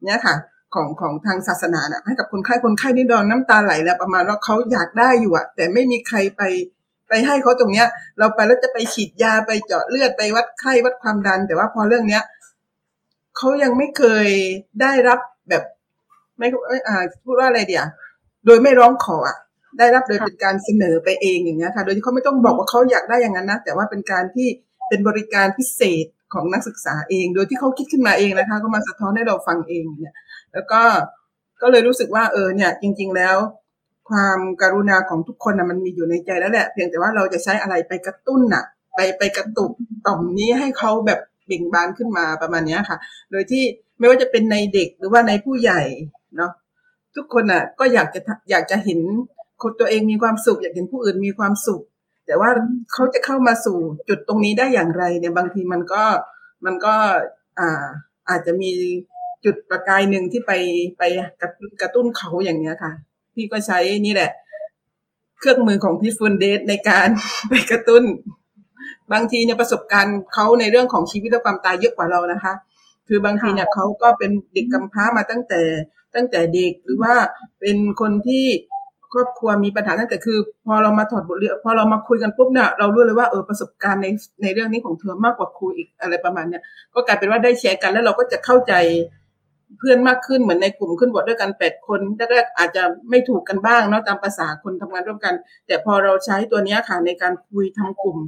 [0.05, 0.35] เนี่ยค่ะ
[0.75, 6.43] ของของทางศาสนาน่ะให้กับคนไข้คนไข้นี่ดอนน้ำตาไหลแล้วประมาณว่าเขาอยากได้อยู่อะแต่ไม่มีใครไป
[7.09, 12.23] ไปให้เขาตรงเนี้ย เราไปแล้วจะไปฉีดยาไปเจาะเลือดไปวัดไข้วัดความดัน แต่ว่าพอเรื่องเนี้ย
[13.37, 14.27] เขายังไม่เคย
[14.81, 15.63] ได้รับแบบ
[16.39, 16.49] ไม่
[16.89, 17.87] อ่าพูดว่าอะไรเดียว
[18.47, 19.37] โดยไม่ร้องขออะ
[19.79, 24.49] ได้รับโดยเป็นการเสนอไปเองอย่างเงี้ยค่ะ โดยที่เขาไม่ต้องบอกว่าเขาอยากได้อย่างนั้นนะแต่ว่าเป็นการที่
[24.89, 30.15] เป็นบริการพิเศษของนักศึกษาเอง โดยที่เขาคิดขึ้นมาเองนะคะ ก็มาสะท้อนให้เราฟังเองเนี่ย
[30.55, 30.83] แล้วก็
[31.63, 33.37] ก็เลยรู้สึกว่าเออเนี่ยจริง ๆ แล้ว
[34.09, 39.73] ความการุณาของทุกคนนะมันมีอยู่ในใจแล้วแหละ เพียงแต่ว่าเราจะใช้อะไรไปกระตุ้นน่ะ ไปไปกระตุก
[40.07, 42.99] ต่อมนี้ให้เขาแบบเบ่งบานขึ้นมาประมาณนี้ค่ะ
[43.31, 43.63] โดยที่
[43.99, 45.83] ไม่ว่าจะเป็นในเด็กหรือว่าในผู้ใหญ่
[46.37, 46.53] เนาะ
[47.17, 49.01] ทุกคนอะก็อยากจะอยากจะเห็น
[49.63, 51.83] คนตัวเองมีความสุข อยากเห็นผู้อื่นมีความสุข
[52.27, 52.51] แต่ว่า
[52.93, 53.79] เขาจะเข้ามาสู่
[54.09, 56.05] จุดตรงนี้ได้อย่างไรเนี่ยบางทีมันก็
[56.65, 56.95] มันก็
[57.59, 57.85] อ่า
[58.29, 58.71] อาจจะมี
[59.45, 60.53] จุดประกายหนึ่งที่ไป
[60.99, 61.03] ไป
[61.41, 62.93] กระตุ้นกระตุ้นเขาอย่างเนี้ยค่ะ
[63.35, 64.31] พี่ก็ใช้นี่แหละ
[65.39, 67.09] เครื่องมือของพี่ฟูนเดสในการ
[67.49, 68.05] ไปกระตุ้น
[69.13, 72.55] บางทีเนี่ยประสบการณ์เขาในเรื่องของชีวิตและความตายเยอะกว่าเรานะคะ
[73.09, 75.61] คือบางทีเนี่ยเขาก็เป็นเด็กกำพร้ามาตั้งแต่
[76.15, 77.15] ตั้งแต่เด็กหรือว่า
[77.61, 78.45] เป็นคนที่
[79.13, 84.07] ครอบครัวมีปัญหาตั้งแต่คือ พอเรามาถอดบทเรียนพอเรามาคุยกันปุ๊บเนี่ยเรารู้เลยว่าเออประสบการณ์ใน
[84.43, 86.63] ในเรื่องนี้ของเธอมากกว่าครูอีกอะไรประมาณเนี้ย
[86.95, 88.73] ก็กลายเป็นว่าได้แชร์กันแล้วเราก็จะเข้าใจ
[89.79, 92.01] เพื่อนมากขึ้นเหมือนในกลุ่มขึ้นบทด้วยกันแปดคน
[92.33, 95.35] แรกๆอาจจะไม่ถูกกันบ้างเนาะตามภาษาคนทำงานร่วมกัน
[95.67, 98.19] แต่พอเราใช้ตัวนี้ค่ะในการคุยทำกลุ่ม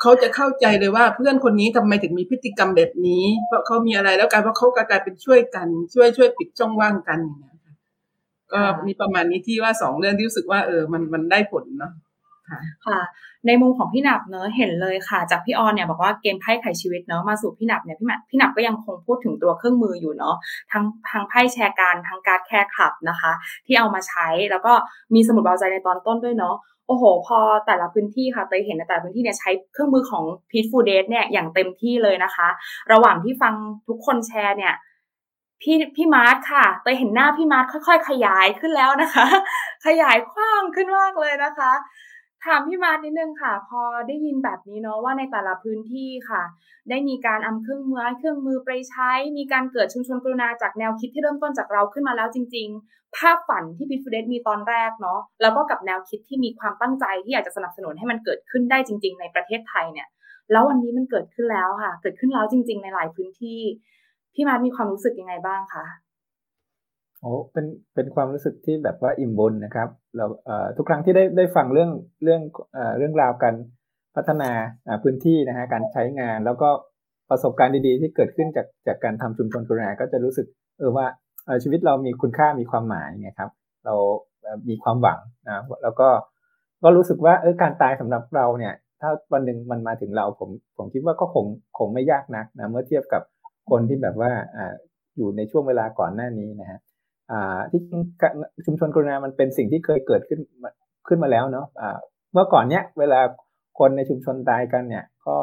[0.00, 7.74] เขาจะเข้าใจเลยว่าเพื่อนคนนี้ทำไมถึงมีพฤติกรรมแบบนี้ เพราะเขามีอะไรแล้วกลายว่าะเขากลายเป็นช่วยกัน ช่วยช่วยปิดช่องว่างกันอย่างเงี้ยค่ะ
[8.52, 11.92] ก็มีประมาณนี้ที่ว่าสองเรื่องที่รู้สึกว่าเออมันมันได้ผลเนาะ
[12.86, 13.00] ค่ะ
[13.46, 20.36] ในมุมของพี่หนับเนอะเห็นเลยค่ะ จากพี่ออนเนี่ยบอกว่าเกมไพ่ไขชีวิตเนอะมาสู่พี่หนับเนี่ยพี่หนับพี่หนับก็ยังคงพูดถึงตัวเครื่องมืออยู่เนอะ
[20.72, 23.32] ทั้งทั้งไพ่แชร์การทั้งการ Care Club นะคะ
[23.66, 24.72] ที่เอามาใช้แล้วก็
[25.14, 26.56] มีสมุดเบาใจในตอนต้นด้วยเนาะ
[26.88, 32.48] โอ้โห พอแต่ละพื้นที่ค่ะเตยเห็นในแต่ละพื้นที่เนี่ยใช้เครื่องมือของ Peaceful Death เนี่ยอย่างเต็มที่เลยนะคะ
[32.92, 33.54] ระหว่างที่ฟัง
[33.88, 34.74] ทุกคนแชร์เนี่ย
[35.62, 39.26] พี่พี่มาร์ทค่ะเตยเห็นหน้าพี่มาร์ทค่อย ๆ ขยายขึ้นแล้วนะคะ
[39.86, 41.72] ขยายกว้างขึ้นมากเลยนะคะ
[42.44, 46.42] ถามพี่มาร์ทนิดนึงค่ะ พอได้ยินแบบนี้เนาะว่าในแต่ละพื้นที่ค่ะ
[46.90, 60.08] ได้มีการนำเครื่องมือเครื่องมือไปใช้ มีการเกิดชุมชนกรุณาจากแนวคิดที่เริ่มต้นจากเราขึ้นมาแล้วจริง ๆ ภาพฝันที่พิฟูเดสมีตอนแรกเนาะแล้วก็กับแนวคิดที่มีความตั้งใจที่อยากจะสนับสนุนให้มันเกิดขึ้นได้จริง ๆ ในประเทศไทยเนี่ย
[60.52, 63.60] แล้ววันนี้มันเกิดขึ้นแล้วค่ะ เกิดขึ้นแล้วจริง ๆ ในหลายพื้นที่
[64.34, 65.84] พี่มาร์ทมีความรู้สึกยังไงบ้างคะ
[67.24, 71.90] โอ้เป็นเป็นความรู้สึกที่แบบว่าอิ่มบุญนะครับเราเอ่อทุกครั้งที่ได้ได้ฟังเรื่อง
[72.22, 72.40] เรื่อง
[72.74, 73.54] เอ่อเรื่องราวการ
[74.16, 74.50] พัฒนา
[74.86, 76.68] อ่าพื้นที่นะฮะการใช้งานแล้วก็
[77.30, 80.46] ประสบการณ์ดีๆ ที่เกิดขึ้นจากจากการทำชุมชนกรุณาก็จะรู้สึก
[80.78, 81.06] เออว่า
[81.46, 83.50] เออชีวิตเรามีคุณค่ามีความหมายไงครับ
[83.84, 83.94] เรา
[84.68, 86.08] มีความหวังนะแล้วก็
[86.82, 91.46] ก็รู้สึกว่าเออการตายสำหรับเราเนี่ย ถ้าวันหนึ่งมันมาถึงเราผมผมคิดว่าก็คง
[91.78, 93.22] คงไม่ยากนักนะเมื่อเทียบกับ
[93.70, 94.74] คนที่แบบว่าอ่า
[95.16, 96.78] อยู่ในช่วงเวลาก่อนหน้านี้นะฮะ
[97.70, 98.00] ที่จริง
[98.66, 100.70] ชุมชนกรุณามันเป็นสิ่งที่เคยเกิดขึ้นมา
[101.08, 101.66] ขึ้นมาแล้วเนาะ
[102.32, 103.20] เมื่อก่อนเนี้ยเวลา
[103.78, 105.36] คนในชุมชนตายกันเนี่ย ก็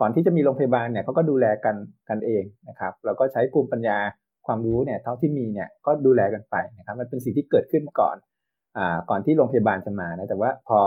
[0.00, 1.76] ก่อนที่จะมีโรงพยาบาลเนี่ยเขาก็ดูแลกัน
[2.08, 3.98] กันเองนะครับแล้วก็ใช้ภูมิปัญญา
[4.46, 8.16] ความรู้เนี่ยเท่าที่มีเนี่ยก็ดูแลกันไปนะครับ มันเป็นสิ่งที่เกิดขึ้นก่อน
[8.76, 10.78] อ่าก่อนที่โรงพยาบาลจะมานะแต่ว่าพอ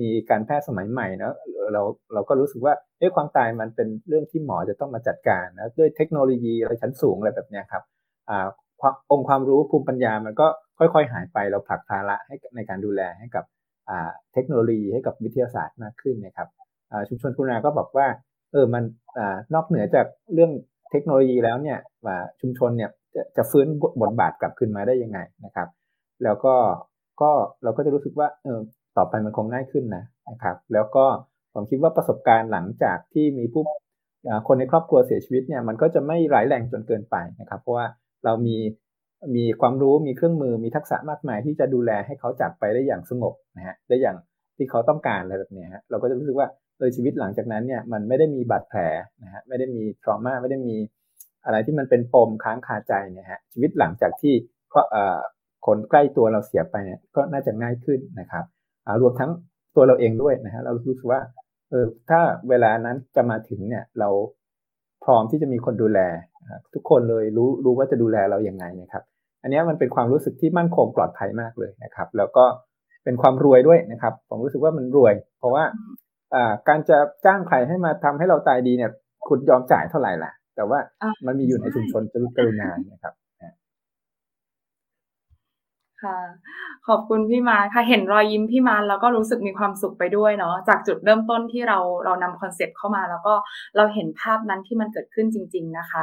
[0.00, 1.34] มีการแพทย์สมัยใหม่เนาะ
[1.72, 1.82] เรา
[2.14, 7.82] เราก็รู้สึกว่าเอ๊ะความตายมันเป็นเรื่องที่หมอจะต้องมาจัดการนะด้วยเทคโนโลยีอะไรชั้นสูงอะไรแบบเนี้ยครับ
[8.30, 8.46] อ่า
[9.10, 10.46] องค์ความรู้ภูมิปัญญามันก็
[10.78, 13.44] ค่อยๆ หายไปเราผลักภาระให้ในการดูแลให้กับ
[14.32, 16.48] เทคโนโลยีให้กับวิทยาศาสตร์มากขึ้นนะครับ
[17.08, 18.06] ชุมชนคุณาก็บอกว่า
[18.52, 18.82] เออมัน
[19.18, 19.20] อ
[19.54, 20.52] นอกเหนือจากเรื่อง
[20.90, 21.78] เทคโนโลยีแล้วเนี่ย
[22.40, 23.66] ชุมชนเนี่ยจะจะฟื้น
[24.02, 25.68] บทบาทกลับคืนมาได้ยังไงนะครับ
[26.24, 26.54] แล้วก็
[27.20, 27.30] ก็
[27.62, 28.60] เราก็จะรู้สึกว่าเออ
[28.96, 31.04] ต่อไปมันคงง่ายขึ้นนะนะครับ แล้วก็
[31.54, 33.62] ผมคิดว่าประสบการณ์หลังจากที่มีผู้
[34.48, 37.86] คนในครอบครัวเสียชีวิตเนี่ยมันก็จะไม่ร้ายแรงจนเกินไปนะครับ เพราะว่า
[38.24, 38.56] เรามี
[39.36, 44.16] มีความรู้มีเครื่องมือมีทักษะมากมายที่จะดูแลให้เขาจากไปได้อย่างสงบนะฮะได้อย่าง
[44.56, 46.48] ที่เขาต้องการอะไรแบบนี้ฮะเราก็จะรู้สึกว่า
[46.78, 48.80] เออชีวิตหลังจากนั้นเนี่ยมันไม่ได้มีบาดแผล
[49.22, 50.76] นะฮะไม่ได้มีทรมาไม่ได้มี
[51.44, 54.34] อะไรที่มันเป็นปมค้างคาใจเนี่ยฮะชีวิตหลังจากที่
[55.66, 58.44] คนใกล้ตัวเราเสียไปเนี่ยก็น่าจะง่ายขึ้นนะครับ
[59.02, 59.30] รวมทั้ง
[59.76, 61.20] ตัวเราเองด้วยนะฮะเรารู้สึกว่า
[61.70, 64.08] เออถ้าเวลานั้นจะมาถึงเนี่ยเรา
[65.04, 66.00] พร้อมที่จะมีคนดูแล
[66.74, 69.02] ทุกคนเลยรู้รู้ว่าจะดูแลเราอย่างไงนะครับ
[69.42, 72.44] อันนี้มันเป็นความรู้สึกที่มั่นคงปลอดภัยมากเลยนะครับ แล้วก็
[73.04, 75.64] เป็นความรวยด้วยนะครับ ผมรู้สึกว่ามันรวย เพราะว่า
[76.68, 78.90] การจะจ้างใครให้มาทำให้เราตายดีเนี่ย
[79.28, 80.78] คุณยอมจ่ายเท่าไหร่ล่ะ แต่ว่า
[81.26, 83.14] มันมีอยู่ในชุมชนจรุกรุณานะครับ
[86.04, 86.18] ค่ะ
[86.88, 93.34] ขอบคุณพี่มาค่ะ เห็นรอยยิ้มพี่มาแล้วก็รู้สึกมีความสุขไปด้วยเนาะ จากจุดเริ่มต้นที่เราเรานำคอนเซ็ปต์เข้ามา แล้วก็
[93.76, 96.02] เราเห็นภาพนั้นที่มันเกิดขึ้นจริง ๆนะคะ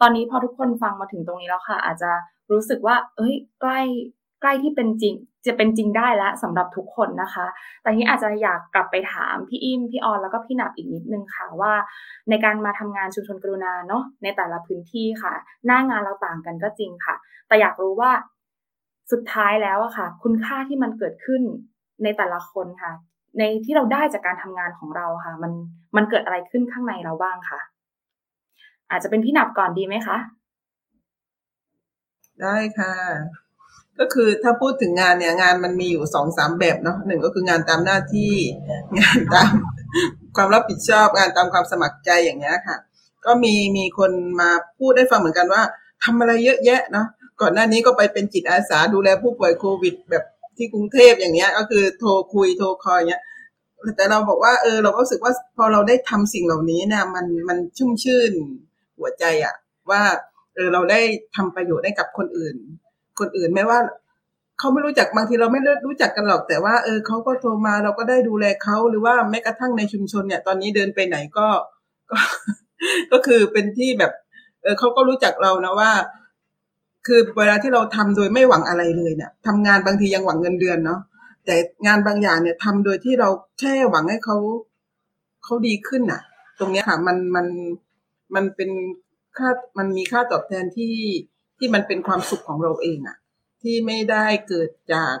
[0.00, 2.10] ตอนนี้พอทุกคนฟังมาถึงตรงนี้แล้วค่ะ อาจจะ
[2.52, 3.80] รู้สึกว่า เอ้ย ใกล้
[4.42, 5.14] ใกล้ที่เป็นจริง
[5.46, 7.46] จะเป็นจริงได้แล้วสำหรับทุกคนนะคะ
[7.82, 11.72] แต่นี้อาจจะอยากกลับไปถามพี่อิมพี่ออนแล้วก็พี่หนับอีกนิดนึงค่ะว่า
[12.30, 15.32] ในการมาทำงานชุมชนกรุณาเนาะในแต่ละพื้นที่ค่ะ
[15.66, 17.14] หน้างานเราต่างกันก็จริงค่ะ
[17.48, 18.10] แต่อยากรู้ว่า
[19.12, 21.42] สุดท้ายแล้วอะค่ะ คุณค่าที่มันเกิดขึ้น
[22.02, 22.92] ในแต่ละคนค่ะ
[23.38, 25.52] ในที่เราได้จากการทำงานของเราค่ะ มัน
[25.96, 27.60] มันเกิดอะไรขึ้นข้างในเราบ้างค่ะ
[28.90, 30.16] อาจจะเป็นพี่หนับก่อนดีไหมคะ
[32.42, 32.92] ได้ค่ะ
[33.98, 38.32] ก็คือถ้าพูดถึงงานเนี่ย งานมันมีอยู่สองสามแบบเนาะหนึ่งก็คืองานตามหน้าที่
[38.98, 39.52] งานตาม
[40.36, 42.76] ความรับผิดชอบงานตามความสมัครใจอย่างเงี้ยค่ะ
[43.24, 45.62] ก็มีมีคนมาพูดได้ฟังเหมือนกันว่า
[46.04, 47.06] ทำอะไรเยอะแยะเนาะ
[47.40, 50.24] ก่อนหน้านี้ก็ไปเป็นจิตอาสาดูแลผู้ป่วยโควิด แบบ
[50.56, 53.22] ที่กรุงเทพอย่างเงี้ย ก็คือโทรคุยโทรคอยเงี้ย
[53.96, 58.32] แต่เราบอกว่าเออเราก็รู้สึกว่าพอเราได้ทำสิ่งเหล่านี้เนี่ยมันมันชุ่มชื่น
[58.98, 59.54] หัวใจอะ
[59.90, 60.02] ว่า
[60.54, 61.00] เออเราได้
[61.36, 62.56] ทำประโยชน์ให้กับคนอื่น
[63.20, 63.78] คนอื่นไม่ว่า
[64.58, 71.48] เขาไม่รู้จักบางทีเราไม่รู้จักกันหรอก แต่ว่าเออเขาก็โทรมาเราก็ได้ดูแลเขาหรือว่าแม้กระทั่งในชุมชนเนี่ย ตอนนี้เดินไปไหนก็
[72.10, 72.18] ก็
[73.12, 74.12] ก็คือเป็นที่แบบ
[74.62, 75.90] เออเขาก็รู้จักเรานะว่า
[77.06, 81.00] คือเวลาที่เราทำโดยไม่หวังอะไรเลยเนี่ยทำงานบางทียังหวังเงินเดือนเนาะ
[81.44, 83.28] แต่งานบางอย่างเนี่ยทำโดยที่เรา
[83.60, 84.36] แค่หวังให้เขา
[85.44, 86.20] เขาดีขึ้นน่ะ
[86.58, 87.46] ตรงเนี้ยค่ะมันมัน
[88.34, 88.70] มันเป็น
[89.36, 89.48] ค่า
[89.78, 90.94] มันมีค่าตอบแทนที่
[91.58, 93.16] ที่มันเป็นความสุขของเราเองอะ
[93.62, 95.14] ที่ไม่ได้เกิดจาก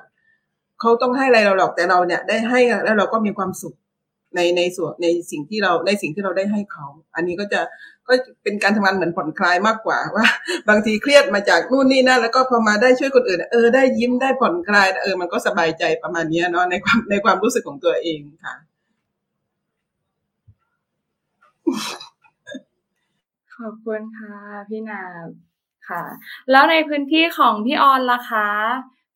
[0.80, 3.74] เขาต้องให้อะไรเราหรอกแต่เราเนี่ย ได้ให้แล้วเราก็มีความสุข
[4.34, 7.60] ในในส่วนในสิ่งที่เราในสิ่งที่เราได้ให้เขา อันนี้ก็จะ
[8.08, 10.26] ก็เป็นการทำงานเหมือนผ่อนคลายมากกว่าว่า
[10.68, 18.54] บางทีเครียดมาจากนู่นนี่นั่นแล้วก็พอมาได้ช่วยคนอื่น เออได้ยิ้มได้ผ่อนคลายเออมันก็สบายใจประมาณนี้เนาะในความในความรู้สึกของตัวเองค่ะ
[23.56, 24.36] ขอบคุณค่ะ
[24.68, 25.02] พี่นา
[25.88, 26.02] ค่ะ
[26.50, 28.48] แล้วในพื้นที่ของพี่ออนล่ะคะ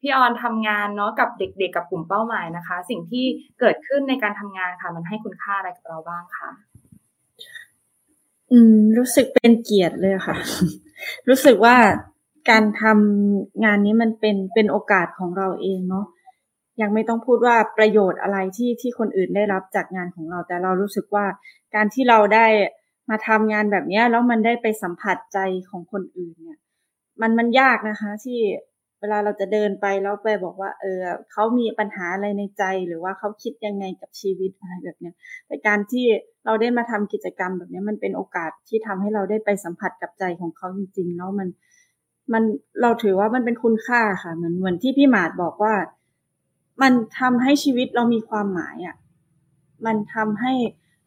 [0.00, 3.24] พี่ออนทำงานเนาะกับเด็กๆกับกลุ่มเป้าหมายนะคะ สิ่งที่
[3.60, 6.50] เกิดขึ้นในการทำงานค่ะ มันให้คุณค่าอะไรกับเราบ้างคะ
[8.52, 10.36] อืม รู้สึกเป็นเกียรติเลยค่ะ
[11.28, 11.76] รู้สึกว่า
[12.50, 16.06] การทำงานนี้มันเป็นเป็นโอกาสของเราเองเนาะ
[16.80, 21.26] ยังไม่ต้องพูดว่าประโยชน์อะไรที่ที่คนอื่นได้รับจากงานของเรา แต่เรารู้สึกว่า
[21.74, 22.46] การที่เราได้
[23.10, 25.38] มาทำงานแบบนี้แล้วมันได้ไปสัมผัสใจ
[25.70, 26.58] ของคนอื่นเนี่ย
[27.20, 28.40] มันมันยากนะคะ ที่
[29.00, 31.00] เวลาเราจะเดินไปแล้วไปบอกว่า เออ
[31.32, 35.14] เขามีปัญหาอะไรในใจหรือว่าเขาคิดยังไงกับชีวิตอะไรแบบเนี้ย
[35.46, 36.04] แต่การที่
[36.44, 41.48] เราได้มาทำกิจกรรมแบบนี้มันเป็นโอกาสที่ทำให้เราได้ไปสัมผัสกับใจของเขาจริงๆแล้วมัน
[42.32, 42.42] มัน
[42.82, 45.74] เราถือว่ามันเป็นคุณค่าค่ะ เหมือนเหมือนที่พี่หมาดบอกว่า
[46.82, 48.96] มันทำให้ชีวิตเรามีความหมายอะ่ะ
[49.86, 50.52] มันทำให้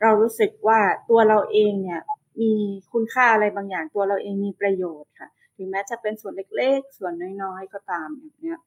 [0.02, 0.80] เรารู้สึกว่า
[1.10, 2.02] ตัวเราเองเนี่ย
[2.42, 2.52] มี
[2.92, 5.30] คุณค่าอะไรบางอย่างตัวเราเองมีประโยชน์ค่ะ
[5.64, 8.60] ถึงแม้จะเป็นส่วนเล็กๆ ส่วนน้อยๆ ก็ตามอย่างเนี้ย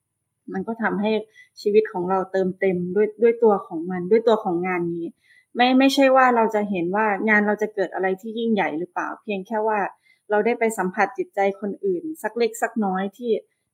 [0.53, 1.13] มันก็ทำให้
[1.61, 5.07] ชีวิตของเราเติมเต็มด้วยด้วยตัวของมันด้วยตัวของงานนี้
[5.57, 9.81] ไม่ไม่ใช่ว่าเราจะเห็นว่างานเราจะเกิดอะไรที่ยิ่งใหญ่หรือเปล่า เพียงแค่ว่า
[10.31, 13.31] เราได้ไปสัมผัสจิตใจคนอื่น สักเล็กสักน้อยที่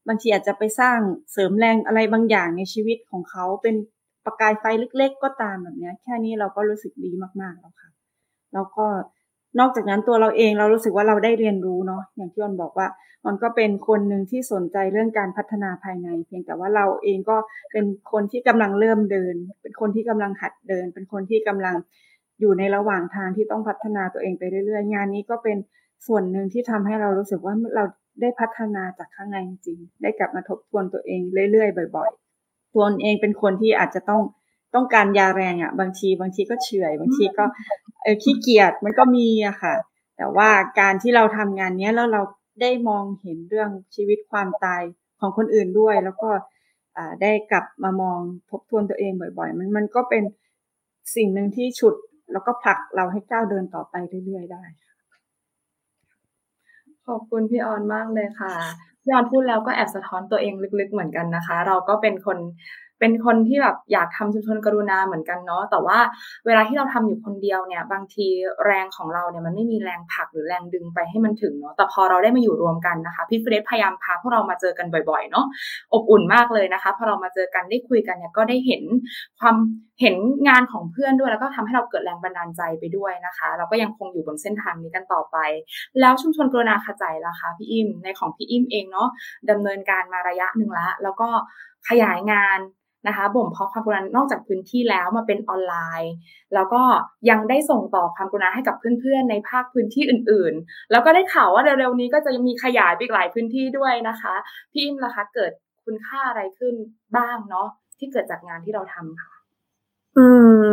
[0.08, 0.98] บางทีอาจจะไปสร้าง
[1.32, 3.76] เสริมแรงอะไรบางอย่างในชีวิตของเขาเป็น
[4.24, 4.64] ประกายไฟ
[4.98, 7.10] เล็ก ๆ ก็ตามแบบนี้แค่นี้เราก็รู้สึกดี
[7.40, 7.90] มากๆแล้วค่ะ
[8.54, 8.86] แล้วก็
[9.58, 12.86] นอกจากนั้นตัวเราเองเรารู้สึกว่าเราได้เรียนรู้เนาะอย่างที่ออนบอกว่า
[13.26, 17.36] มันก็เป็นคนหนึ่งที่สนใจเรื่องการพัฒนาภายใน เพียงแต่ว่าเราเองก็
[17.72, 21.76] เป็นคนที่กำลังเริ่มเดิน เป็นคนที่กำลังหัดเดิน เป็นคนที่กำลัง
[22.40, 25.58] อยู่ในระหว่างทางที่ต้องพัฒนาตัวเองไปเรื่อยๆ งานนี้ก็เป็น
[26.06, 27.84] ส่วนหนึ่งที่ทำให้เรารู้สึกว่าเรา
[28.20, 29.36] ได้พัฒนาจากข้างใน
[29.66, 31.20] จริงได้กลับมาทบทวนตัวเอง
[31.52, 32.10] เรื่อยๆ บ่อย
[32.42, 34.22] ๆ ตัวเองเป็นคนที่อาจจะต้อง
[34.74, 37.44] ต้องการยาแรงอะ่ะ บางทีบางทีก็เฉื่อยบางทีก็
[38.02, 39.74] เออขี้เกียจมันก็มีอะค่ะ
[40.16, 40.50] แต่ว่า
[40.80, 42.22] การที่เราทำงานเนี้ยแล้วเรา
[42.60, 44.82] ได้มองเห็นเรื่องชีวิตความตาย
[45.20, 46.30] ของคนอื่นด้วย แล้วก็
[47.22, 48.18] ได้กลับมามอง
[48.50, 50.22] ทบทวนตัวเองบ่อย ๆ มันมันก็เป็น
[51.16, 51.94] สิ่งหนึ่งที่ฉุด
[52.32, 53.94] แล้วก็ผลักเราให้ก้าวเดินต่อไป
[54.24, 54.64] เรื่อยๆได้
[57.06, 58.54] ขอบคุณพี่ออนมากเลยค่ะ
[59.02, 62.38] พี่ออนพูดแล้วก็แอบสะท้อนตัวเองลึกๆเหมือนกันนะคะ เราก็เป็นคน
[63.02, 65.98] เป็นคนที่แบบอยากทำชุมชนกรุณาเหมือนกันเนาะแต่ว่า
[66.46, 68.26] เวลาที่เราทำอยู่คนเดียวเนี่ย บางที
[68.66, 75.46] แรงของเราเนี่ยมันไม่มีแรงผลักหรือแรงดึงไปให้มันถึงเนาะแต่พอเราได้มาอยู่รวมกันนะคะพี่เฟรดพยายามพาพวกเรามาเจอกันบ่อยๆเนาะ
[75.92, 78.82] อบอุ่นมากเลยนะคะพอเรามาเจอกันได้คุยกันเนี่ยก็ได้เห็น
[79.40, 79.56] ความ
[80.00, 80.16] เห็น
[80.48, 85.36] งานของเพื่อนด้วยแล้วก็ทำให้เราเกิดแรงบันดาลใจไปด้วยนะคะ เราก็ยังคงอยู่บนเส้นทางนี้กันต่อไป
[86.00, 89.08] แล้วชุมชนกรุณาขจายล่ะคะพี่อิมในของพี่อิมเองเนาะ
[89.50, 91.28] ดำเนินการมาระยะหนึ่งล้วแล้วก็
[91.88, 92.58] ขยายงาน
[93.06, 96.12] นะคะบ่มเพาะความกรุณานอกจากพื้นที่แล้วมาเป็นออนไลน์
[96.54, 96.82] แล้วก็
[97.30, 104.34] ยังได้ส่งต่อความกรุณาให้กับเพื่อนๆ ในภาคพื้นที่อื่นๆ แล้วก็ได้ข่าวว่าเร็วๆนี้ก็จะมีขยายไปอีกหลายพื้นที่ด้วยนะคะ
[104.72, 105.52] พี่อิมล่ะคะเกิด
[105.84, 106.74] คุณค่าอะไรขึ้น
[107.16, 109.41] บ้างเนาะที่เกิดจากงานที่เราทำค่ะ
[110.16, 110.24] อื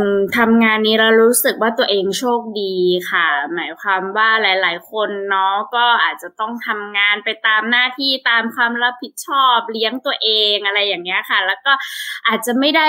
[0.04, 2.74] มทำงานนี้เรารู้สึกว่าตัวเองโชคดี
[3.10, 11.72] ค่ะ หมายความว่าหลาย ๆ คนเนาะก็อาจจะต้องทำงานไปตามหน้าที่ตามความรับผิดชอบเลี้ยงตัวเองอะไรอย่างเงี้ยค่ะ แล้วก็
[12.28, 12.88] อาจจะไม่ได้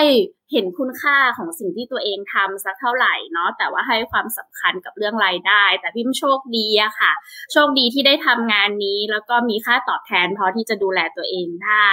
[0.53, 7.13] เห็นคุณค่าของสิ่งที่ตัวเองทำสักเท่าไหร่เนาะแต่ว่าให้ความสำคัญกับเรื่องรายได้ แต่พิมโชคดีอะค่ะ
[7.53, 11.89] โชคดีที่ได้ทำงานนี้ แล้วก็มีค่าตอบแทนพอที่จะดูแลตัวเองได้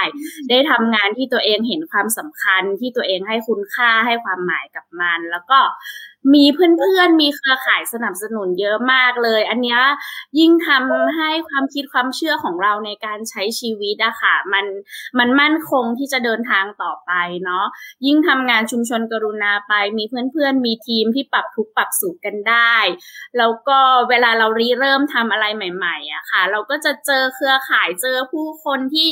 [0.50, 5.58] ได้ทำงานที่ตัวเองเห็นความสำคัญที่ตัวเองให้คุณค่าให้ความหมายกับมัน แล้วก็
[6.34, 9.78] มีเพื่อนๆ มีเครือข่ายสนับสนุนเยอะมากเลย อันนี้
[10.38, 14.66] ยิ่งทำให้ความคิดความเชื่อของเราในการใช้ชีวิตอะค่ะ มัน
[15.18, 17.12] มันมั่นคงที่จะเดินทางต่อไป
[17.44, 17.64] เนาะ
[18.06, 22.76] ยิ่งทำงานชุมชนกรุณาไป มีเพื่อนๆ มีทีมที่ปรับทุกปรับสุขกันได้
[23.38, 23.78] แล้วก็
[24.10, 29.08] เวลาเรารีเริ่มทำอะไรใหม่ๆอะค่ะ เราก็จะเจอเครือข่ายเจอผู้คนที่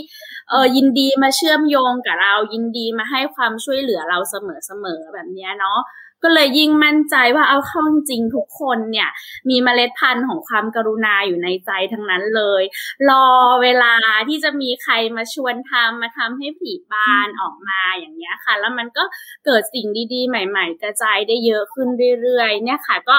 [0.51, 5.81] เออยินดีมาเชื่อมโยงกับเรา ยินดีมาให้ความช่วยเหลือเราเสมอๆแบบนี้เนาะ
[6.23, 9.09] ก็เลยยิ่งมั่นใจว่าเอาเข้าจริงทุกคนเนี่ย
[9.49, 12.63] มีเมล็ดพันธุ์ของความกรุณาอยู่ในใจทั้งนั้นเลย
[13.11, 13.27] รอ
[13.63, 13.95] เวลา
[14.29, 19.05] ที่จะมีใครมาชวนทำมาทำให้ผีบานออกมาอย่างเงี้ยค่ะ แล้วมันก็
[19.47, 21.89] เกิดสิ่งดีๆ ใหม่ ๆ กระจายได้เยอะขึ้น
[22.23, 23.19] เรื่อยๆ เนี่ยค่ะก็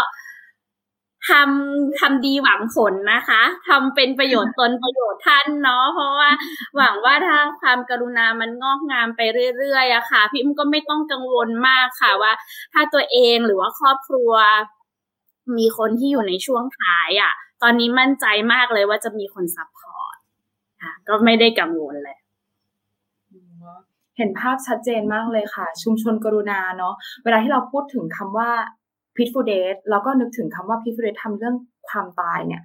[1.30, 6.30] ทำทำดีหวังผลนะคะทำเป็นประโยชน์ตนประโยชน์ท่านเนาะเพราะว่า
[6.78, 9.22] หวังว่าถ้าความกรุณามันงอกงามไป
[9.58, 12.34] เรื่อยๆอะค่ะ พี่อุ้มก็ไม่ต้องกังวลมากค่ะว่า
[12.74, 14.32] ถ้าตัวเองหรือว่าครอบครัว
[15.58, 20.16] มีคนที่อยู่ในช่วงท้ายอะตอนนี้มั่นใจมากเลยว่าจะมีคน support
[20.82, 22.18] ค่ะ ก็ไม่ได้กังวลเลย
[24.18, 26.94] เห็นภาพชัดเจนมากเลยค่ะ ชุมชนกรุณาเนาะ
[27.24, 28.52] เวลาที่เราพูดถึงคำว่า
[29.18, 31.56] พิทฟูเดสแล้วก็นึกถึงคำว่าพิทฟูเดสทำเรื่อง
[31.90, 32.64] ความตายเนี่ย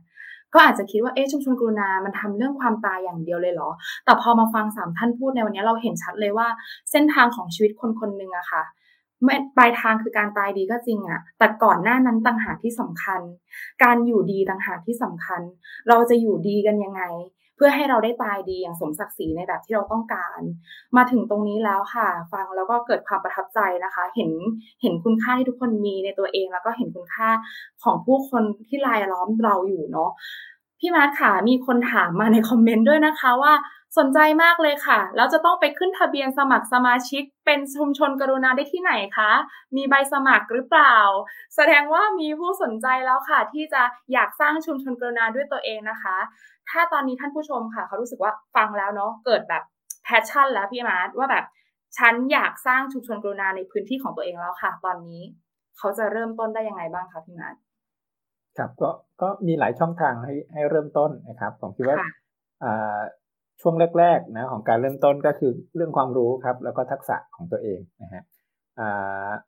[0.54, 3.70] ก็อาจจะคิดว่าเอ๊ะชุมชนกรุณา มันทำเรื่องความตายอย่างเดียวเลยเหรอ
[4.04, 6.48] แต่พอมาฟังสามท่านพูดในวันนี้เราเห็นชัดเลยว่า
[6.90, 8.62] เส้นทางของชีวิตคนคนหนึ่งอะค่ะ
[9.56, 13.20] ปลายทางคือการตายดีก็จริงอะแต่ก่อนหน้านั้นต่างหากที่สำคัญ
[13.82, 15.40] การอยู่ดีต่างหากที่สำคัญ
[15.88, 17.02] เราจะอยู่ดีกันยังไง
[17.64, 20.40] พื่อให้เราได้ตายดีอย่างสมศักดิ์ศรีในแบบที่เราต้องการ
[20.96, 24.30] มาถึงตรงนี้แล้วค่ะ ฟังแล้วก็เกิดความประทับใจนะคะ เห็น
[24.82, 27.28] เห็นคุณค่าที่ทุกคนมีในตัวเอง แล้วก็เห็นคุณค่า
[27.82, 30.10] ของผู้คนที่รายล้อมเราอยู่เนาะ
[30.78, 33.52] พี่มาร์ทค่ะมีคนถามมาในคอมเมนต์ด้วยนะคะว่า
[33.98, 39.30] สนใจมากเลยค่ะ แล้วจะต้องไปขึ้นทะเบียนสมัครสมาชิก เป็นชุมชนกรุณาได้ที่ไหนคะ
[39.76, 40.96] มีใบสมัครหรือเปล่า
[41.56, 43.82] แสดงว่ามีผู้สนใจแล้วค่ะ ที่จะ
[44.12, 46.16] อยากสร้างชุมชนกรุณาด้วยตัวเองนะคะ
[46.70, 49.62] ถ้าตอนนี้ท่านผู้ชมค่ะ เขารู้สึกว่าฟังแล้วเนาะเกิดแบบ
[50.04, 51.44] passion แล้วพี่มาร์ทว่าแบบ
[51.98, 55.20] ฉันอยากสร้างชุมชนกรุณาในพื้นที่ของตัวเองแล้วค่ะ ตอนนี้
[55.78, 57.56] เขาจะเริ่มต้นได้ยังไงบ้างคะพี่มาร์ท
[58.56, 58.90] ครับก็
[59.22, 61.96] ก็มีหลายช่องทางให้ให้เริ่มต้นนะครับผมคิดว่า
[63.60, 68.22] ช่วงแรกๆนะของการเริ่มต้นก็คือเรื่องความรู้ครับ แล้วก็ทักษะของตัวเองนะฮะ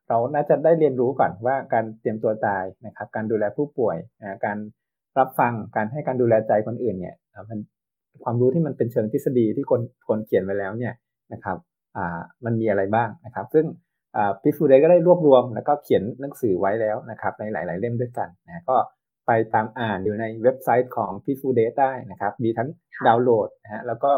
[0.08, 4.58] เราน่าจะได้เรียนรู้ก่อนว่าการเตรียมตัวตายนะครับ การดูแลผู้ป่วยนะการ
[5.18, 7.16] รับฟังการให้การดูแลใจคนอื่นเนี่ย
[7.48, 7.60] มัน
[8.24, 10.94] ความรู้ที่มันเป็นเชิงทฤษฎีที่คนคนเขียนไว้แล้วเนี่ย
[11.32, 11.58] นะครับ
[12.44, 13.66] มันมีอะไรบ้างนะครับ ซึ่ง
[14.42, 18.76] พิฟูเดก็ได้รวบรวมแล้วก็เขียนหนังสือไว้แล้วนะครับ ในหลาย ๆ เล่มด้วยกันนะก็
[19.26, 22.68] ไปตามอ่านอยู่ในเว็บไซต์ของพิฟูเดได้นะครับ มีทั้ง
[23.06, 24.10] ดาวน์โหลดนะฮะแล้วก็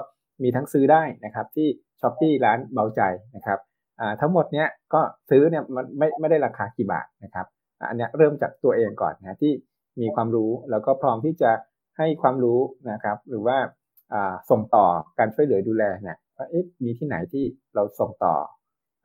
[0.42, 1.68] มีทั้งซื้อได้นะครับที่
[2.00, 3.02] ช้อปปี้ร้านเบาใจ
[3.36, 3.58] นะครับ
[4.20, 5.00] ทั้งหมดเนี้ยก็
[5.30, 7.46] ซื้อเนี่ยมันไม่ไม่ได้ราคากี่บาทนะครับ
[7.88, 9.52] อันนี้เริ่มจากตัวเองก่อนนะที่
[10.00, 11.50] มีความรู้แล้วก็พร้อมที่จะ
[11.98, 12.60] ให้ความรู้
[12.92, 13.56] นะครับหรือว่า
[14.50, 14.86] ส่งต่อ
[15.18, 16.46] การช่วยเหลือดูแลเนี่ยว่า
[16.84, 17.44] มีที่ไหนที่
[17.74, 18.34] เราส่งต่อ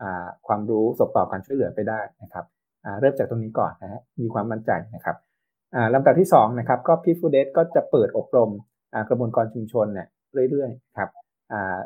[0.02, 0.04] อ
[0.48, 2.46] ความรู้ส่งต่อการช่วยเหลือไปได้นะครับ
[3.00, 5.16] เริ่มจากตรงนี้ก่อนนะฮะมีความมั่นใจนะครับ
[5.94, 8.52] ลำดับที่2นะครับก็พี่ฟูเดสก็จะเปิดอบรม
[9.10, 10.08] กระบวนกรชุมชนเนี่ย
[10.52, 11.10] เรื่อยๆครับ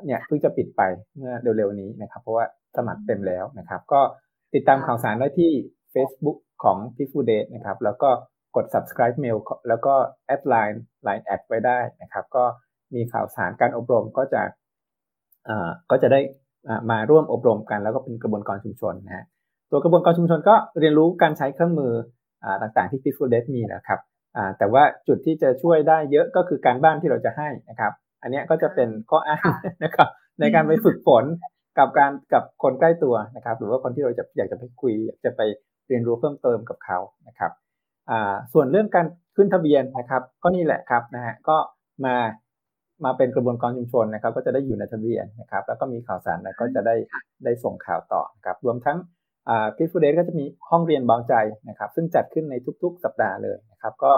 [0.06, 0.82] เนี่ยเพิ่งจะปิดไป
[1.16, 2.46] เมื่อเร็วๆนี้นะครับ เพราะว่า
[2.78, 4.02] สมัครเต็มแล้วนะครับ ก็
[4.54, 5.52] ติดตามข่าวสารได้ที่
[5.94, 8.10] Facebook ของ p i f u d a t e นะครับ แล้วก็
[8.56, 9.94] กด subscribe mail แล้วก็
[10.28, 12.44] แอดไลน์ line แอดไว้ได้นะครับ ก็
[12.96, 14.42] มีข่าวสารการอบรมก็จะ
[15.92, 16.20] ก็จะได้
[16.92, 19.26] มาร่วมอบรมกัน แล้วก็เป็นกระบวนการชุมชนนะฮะ
[19.72, 21.94] ตัวกระบวนการชุมชนก็เรียนรู้การใช้เครื่องมือ
[22.62, 24.00] ต่างๆที่ p i f u d a t e มีนะครับ
[24.58, 29.52] แต่ว่าจุดที่จะช่วยได้เยอะก็คือการบ้านที่เราจะให้นะครับ อันนี้ก็จะเป็นข้ออ้าง
[29.84, 31.24] นะครับในการไปฝึกฝน
[31.78, 35.42] กับการกับคนใกล้ตัวนะครับ หรือว่าคนที่เราจะอยากจะไปคุยอยากจะไป
[35.88, 37.52] เรียนรู้เพิ่มเติมกับเขานะครับ
[38.54, 41.58] ส่วนเรื่องการขึ้นทะเบียนนะครับ ก็นี่แหละครับนะฮะก็
[42.06, 42.16] มา
[43.06, 46.96] มาเป็นกระบวนการชุมชนนะครับ ก็จะได้อยู่ในทะเบียนนะครับ แล้วก็มีข่าวสารแล้วก็จะได้
[47.44, 48.98] ได้ส่งข่าวต่อครับ รวมทั้ง
[49.76, 51.34] พิฟูเดสก็จะมีห้องเรียนเบาใจ
[51.70, 54.12] นะครับ ซึ่งจัดขึ้นในทุกๆ สัปดาห์เลยนะครับ ก็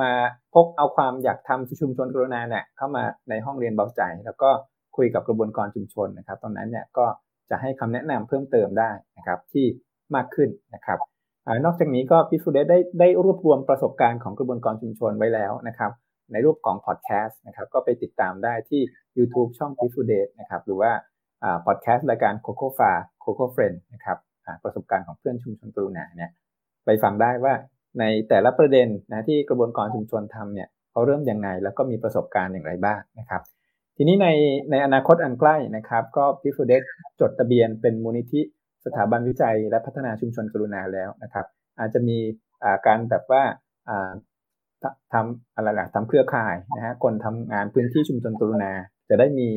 [0.00, 0.10] มา
[0.54, 4.50] พกเอาความอยากทำชุมชนกรุณาเนี่ยเข้ามาในห้องเรียนเบาใจ แล้วก็
[4.96, 7.06] คุยกับกระบวนการชุมชนนะครับตรงนั้นเนี่ยก็
[7.50, 9.66] จะให้คำแนะนำเพิ่มเติมได้นะครับที่
[10.14, 10.98] มากขึ้นนะครับ
[11.46, 15.92] อนอกจากนี้ก็พิสูจน์ได้ได้รวบรวมประสบการณ์ของกระบวนการชุมชนไว้แล้วนะครับ
[16.32, 18.80] ในรูปของพอดแคสต์นะครับก็ไปติดตามได้ที่
[19.18, 20.90] YouTube ช่องพิสูจน์นะครับหรือว่า
[21.66, 24.18] พอดแคสต์รายการโคโค่ฟาโคโค่เฟรนนะครับ
[24.64, 26.30] ประสบการณ์ของเพื่อนชุมชนกรุณาเนี่ย
[26.84, 27.54] ไปฟังได้ว่า
[28.00, 33.42] ในแต่ละประเด็นนะที่กระบวนการชุมชนทำเนี่ยเขาเริ่มยังไงแล้วก็มีประสบการณ์อย่างไรบ้างนะครับ
[33.96, 34.28] ทีนี้ใน
[34.70, 36.82] ในอนาคตอันใกล้นะครับ ก็พิฟูเดส
[37.20, 38.40] จดทะเบียนเป็นมูลนิธิ
[38.86, 41.46] สถาบันวิจัย และพัฒนาชุมชนกรุณาแล้วนะครับ
[41.78, 42.18] อาจจะมี
[42.86, 43.42] การแบบว่า
[45.12, 48.72] ทำอะไรล่ะทำเครือข่ายนะฮะคนทำงานพื้นที่ชุมชนกรุณา
[49.08, 49.48] จะได้มี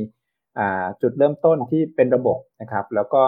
[1.02, 3.24] จุดเริ่มต้นที่เป็นระบบนะครับ แล้วก็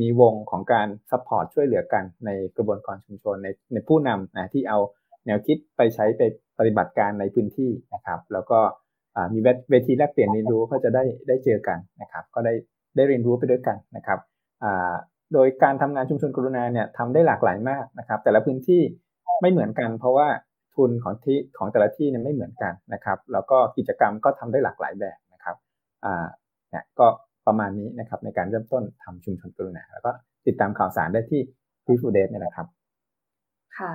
[0.00, 4.78] มีวงของการ support ช่วยเหลือกันในกระบวนกรชุมชนในในผู้นำนะที่เอา
[5.26, 6.22] แนวคิดไปใช้ไป
[6.58, 8.58] ปฏิบัติการในพื้นที่นะครับ แล้วก็
[9.34, 9.38] มี
[9.70, 12.54] เวทีแลกเปลี่ยนเรียนรู้ก็จะได้ได้เจอกันนะครับ ก็ได้
[12.96, 14.18] ได้เรียนรู้ไปด้วยกันนะครับ
[15.34, 18.82] โดยการทำงานชุมชนกรุณาเนี่ยทำได้หลากหลายมากนะครับ แต่ละพื้นที่
[19.40, 20.28] ไม่เหมือนกัน เพราะว่า
[20.74, 25.56] ทุนของที่ของแต่ละที่เนี่ยไม่เหมือนกันนะครับ แล้วก็กิจกรรมก็ทำได้หลากหลายแบบนะครับ
[26.04, 26.26] อ่า
[26.70, 27.06] เนี่ยก็
[27.46, 30.10] ประมาณนี้นะครับในการเริ่มต้นทำชุมชนกรุณาแล้วก็
[30.46, 31.40] ติดตามข่าวสารได้ที่
[31.84, 32.66] พี่ฟูเดสเนี่ยแหละครับ
[33.78, 33.92] ค่ะ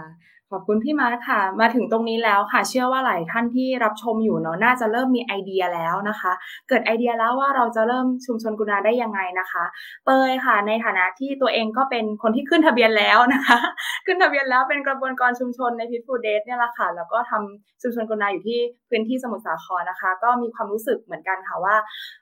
[0.54, 6.32] ขอบคุณพี่มาร์ทค่ะ มาถึงตรงนี้แล้วค่ะ เชื่อว่าหลายท่านที่รับชมอยู่เนาะน่าจะเริ่มมีไอเดียแล้วนะคะ
[6.70, 9.64] เกิดไอเดียแล้วว่าเราจะเริ่มชุมชนกรุณาได้ยังไงนะคะ
[10.06, 13.58] เตยค่ะ ในฐานะที่ตัวเองก็เป็นคนที่ขึ้นทะเบียนแล้วนะคะ
[14.06, 21.76] ขึ้นทะเบียนแล้วเป็นกระบวนกรชุมชนใน Peaceful Death เนี่ยแหละค่ะ แล้วก็ทำชุมชนกรุณาอยู่ที่พื้นที่สมุทรสาครนะคะ ก็มีความรู้สึกเหมือนกันค่ะว่า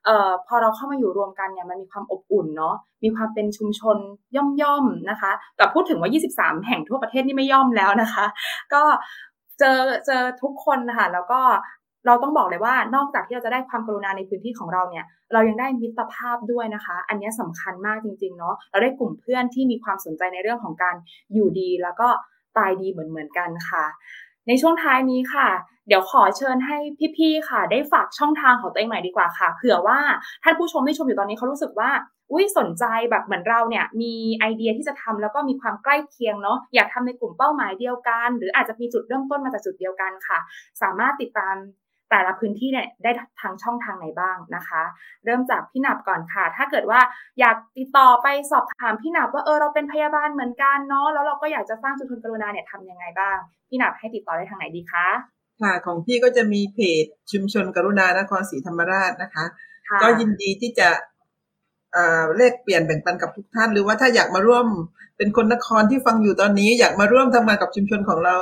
[0.06, 3.98] เอ่อพอเราเข้ามาอยู่รวมกันเนี่ยมันมีความอบอุ่นเนาะมีความเป็นชุมชน
[4.62, 8.26] ย่อมๆนะคะ แต่พูดถึงว่า 23 แห่งทั่วประเทศนี่ไม่ย่อมแล้วนะคะ
[8.74, 8.84] ก็
[9.60, 11.42] เจอเจอทุกคนนะคะแล้วก็
[12.06, 20.96] เราต้องบอกเลยว่านอกจากที่เราจะได้ความกรุณาในพื้นที่ของเราเนี่ย เรายังได้มิตรภาพด้วยนะคะ อันนี้สำคัญมากจริงๆเนาะเราได้กลุ่มเพื่อนที่มีความสนใจในเรื่องของการ
[21.34, 22.08] อยู่ดี แล้วก็
[22.58, 23.86] ตายดีเหมือนๆกันค่ะ
[24.48, 25.48] ในช่วงท้ายนี้ค่ะ
[25.88, 26.78] เดี๋ยวขอเชิญให้
[27.18, 30.00] พี่ๆค่ะ ได้ฝากช่องทางของตัวเองใหม่ดีกว่าค่ะเผื่อว่า
[30.44, 31.90] ท่านผู้ชมที่ชมอยู่ตอนนี้เขารู้สึกว่า
[32.32, 40.40] อุ้ยสนใจแบบเหมือนเราเนี่ยมีไอเดียที่จะทำแล้วก็มีความใกล้เคียงเนาะอยากทำในกลุ่มเป้าหมายเดียวกัน หรืออาจจะมีจุดเริ่มต้นมาจากจุดเดียวกันค่ะ
[40.82, 41.56] สามารถติดตาม
[42.12, 43.12] แต่ละพื้นที่เนี่ยได้
[43.42, 44.84] ทางช่องทางไหนบ้างนะคะ
[45.26, 47.00] เริ่มจากพี่หนับก่อนค่ะ ถ้าเกิดว่า
[47.40, 53.38] อยากติดต่อไปสอบถามพี่หนับว่าเออเราเป็นพยาบาลเหมือนกันเนาะแล้วเราก็อยากจะสร้างชุมชนกรุณาเนี่ยทำยังไงบ้าง
[53.70, 59.46] พี่หนับให้ติดต่อได้ทางไหนดีคะ ค่ะของพี่ก็จะมีเพจชุมชนกรุณานครศรีธรรมราชนะคะ
[60.02, 60.90] ก็ยินดีที่จะ
[62.38, 64.66] เลขเปลี่ยนแบ่งปันกับทุกท่าน หรือว่าถ้าอยากมาร่วม
[65.18, 68.38] เป็นคนนครที่ฟังอยู่ตอนนี้ อยากมาร่วมทำงานกับชุมชนของเรา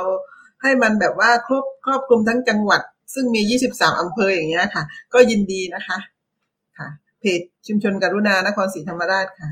[0.62, 2.82] ให้มันแบบว่าครอบครอบคลุมทั้งจังหวัด
[3.14, 4.82] ซึ่งมี 23 อำเภออย่างเงี้ยค่ะ
[5.14, 5.98] ก็ยินดีนะคะ
[6.78, 6.88] ค่ะ
[7.20, 9.50] เพจชุมชนกรุณานครศรีธรรมราชค่ะ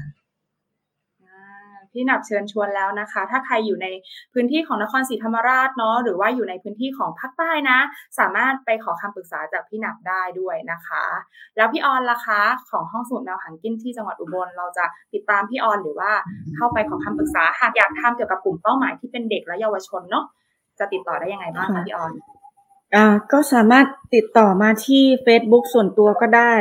[1.94, 3.86] พี่หนับเชิญชวนแล้วนะคะ ถ้าใครอยู่ใน
[4.32, 7.78] พื้นที่ของนครศรีธรรมราชเนาะหรือว่าอยู่ในพื้นที่ของภาคใต้นะ
[8.18, 11.04] สามารถไปขอคำปรึกษาจากพี่หนับได้ด้วยนะคะ
[11.56, 12.40] แล้วพี่ออนล่ะคะ
[12.70, 14.84] ของห้องสมุดแมวหังกินที่จังหวัดอุบลเราจะ
[15.14, 16.12] ติดตามพี่ออนหรือว่า
[16.56, 20.24] เข้าไปขอคำปรึกษาหากอยากทำเกี่ยวกับกลุ่มเป้าหมายที่เป็นเด็กและเยาวชนเนาะ
[20.78, 22.12] จะติดต่อได้ยังไงบ้างคะพี่ออน
[22.94, 26.54] อ่าก็สามารถติดต่อมาที่ Facebook ส่วนตัวก็ได้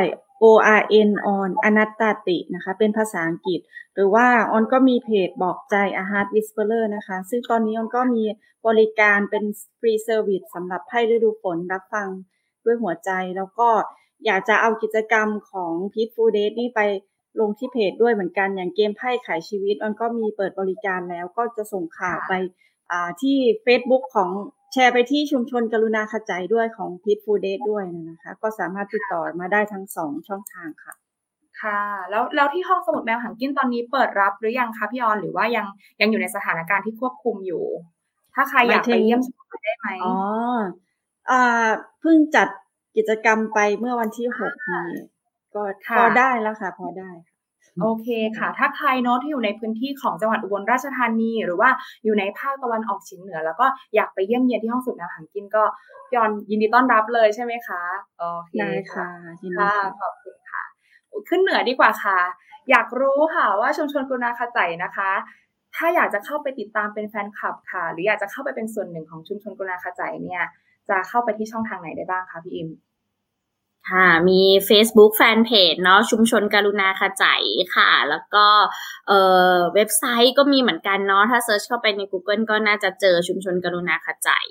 [0.44, 0.46] O
[0.80, 3.60] R N on อนัตตาตินะคะ เป็นภาษาอังกฤษ
[3.94, 8.24] หรือว่าออนก็มีเพจบอกใจ a Heart Whisperer นะคะ ซึ่งตอนนี้ออนก็มี
[8.68, 9.44] บริการเป็น
[9.80, 12.08] free service สำหรับไพ่ฤดูฝนรับฟัง
[12.66, 13.70] ด้วยหัวใจ แล้วก็
[14.26, 16.82] อยากจะเอากิจกรรมของ Peaceful Death นี่ไป
[17.40, 22.34] ลงที่เพจด้วยเหมือนกัน อย่างเกมไพ่ไขชีวิตออนก็มีเปิดบริการแล้วก็จะส่งข่าวไป
[23.22, 24.30] ที่ Facebook ของ
[24.74, 30.94] แชร์ไปที่ชุมชนกรุณาขจายด้วยของ Peaceful Death ด้วยนะคะ ก็สามารถติดต่อมาได้ทั้งสองช่องทางค่ะ
[31.62, 35.66] ค่ะ แล้วแล้วที่ห้องสมุดแมวหางกิ้นตอนนี้เปิดรับหรือยังคะพี่ออนหรือว่ายัง
[36.02, 37.64] ยังอยู่ในสถานการณ์ที่ควบคุมอยู่
[38.36, 40.16] ถ้าใครอยากไปเยี่ยมชมได้ไหมอ๋อ
[41.32, 41.68] อ่า
[42.00, 42.48] เพิ่งจัด
[42.98, 44.84] กิจกรรมไปเมื่อวันที่หกนี้
[45.56, 45.62] ก็
[45.98, 47.10] พอได้แล้วค่ะ พอได้
[47.82, 51.70] โอเคค่ะ ถ้าใครเนาะที่อยู่ในพื้นที่ของจังหวัดอุบลราชธานี หรือว่า
[52.04, 55.64] อยู่ในภาคตะวันออกเฉียงเหนือ แล้วก็อยากไปเยี่ยมเยียนที่ห้องสุดแนวหางกินก็
[56.16, 57.84] ยอนยินดีต้อนรับเลยใช่ไหมคะ
[58.20, 59.08] โอเคได้ค่ะ
[59.44, 60.64] ยินดีค่ะขอบคุณค่ะ
[61.30, 62.20] ขึ้นเหนือดีกว่าค่ะ
[62.70, 65.12] อยากรู้ค่ะว่าชุมชนกุณาคาใจนะคะ
[65.76, 70.44] ถ้าอยากจะเข้าไปติดตามเป็นแฟนคลับค่ะ หรืออยากจะเข้าไปเป็นส่วนหนึ่งของชุมชนกุณาคาใจเนี่ย
[70.90, 72.70] จะเข้าไปที่ช่องทางไหนได้บ้างคะพี่อิม
[73.92, 77.44] ค่ะมี Facebook Fanpage เนาะชุมชนการุณาขจาย
[77.76, 78.46] ค่ะ แล้วก็
[79.08, 79.20] เอ่
[79.54, 84.48] อเว็บไซต์ก็มีเหมือนกันเนาะถ้า search เข้าไปใน Google ก็น่าจะเจอชุมชนกรุณาขจาย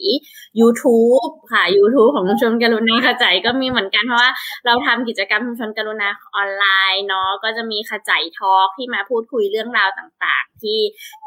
[0.61, 4.31] YouTube ค่ะ YouTube ของชุมชนกรุณาขจายก็มีเหมือนกันเพราะว่า
[4.67, 10.79] เราทำกิจกรรมชุมชนกรุณาออนไลน์เนาะก็จะมีขจาย talk ที่มาพูดคุยเรื่องราวต่างๆ ที่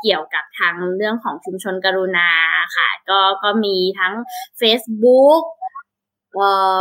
[0.02, 2.30] เกี่ยวกับทางเรื่องของชุมชนกรุณา
[2.76, 4.14] ค่ะ ก็ก็มีทั้ง
[4.62, 5.44] Facebook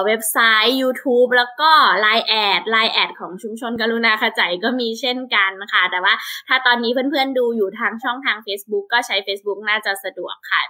[0.06, 1.70] เว็บไซต์ YouTube แล้วก็
[2.04, 6.14] Line แอด Line แอดของชุมชนกรุณาขจายก็มีเช่นกันนะคะแต่ว่า
[6.48, 10.62] ถ้าตอนนี้เพื่อนๆดูอยู่ทางช่องทาง Facebook ก็ใช้ Facebook น่าจะสะดวกค่ะ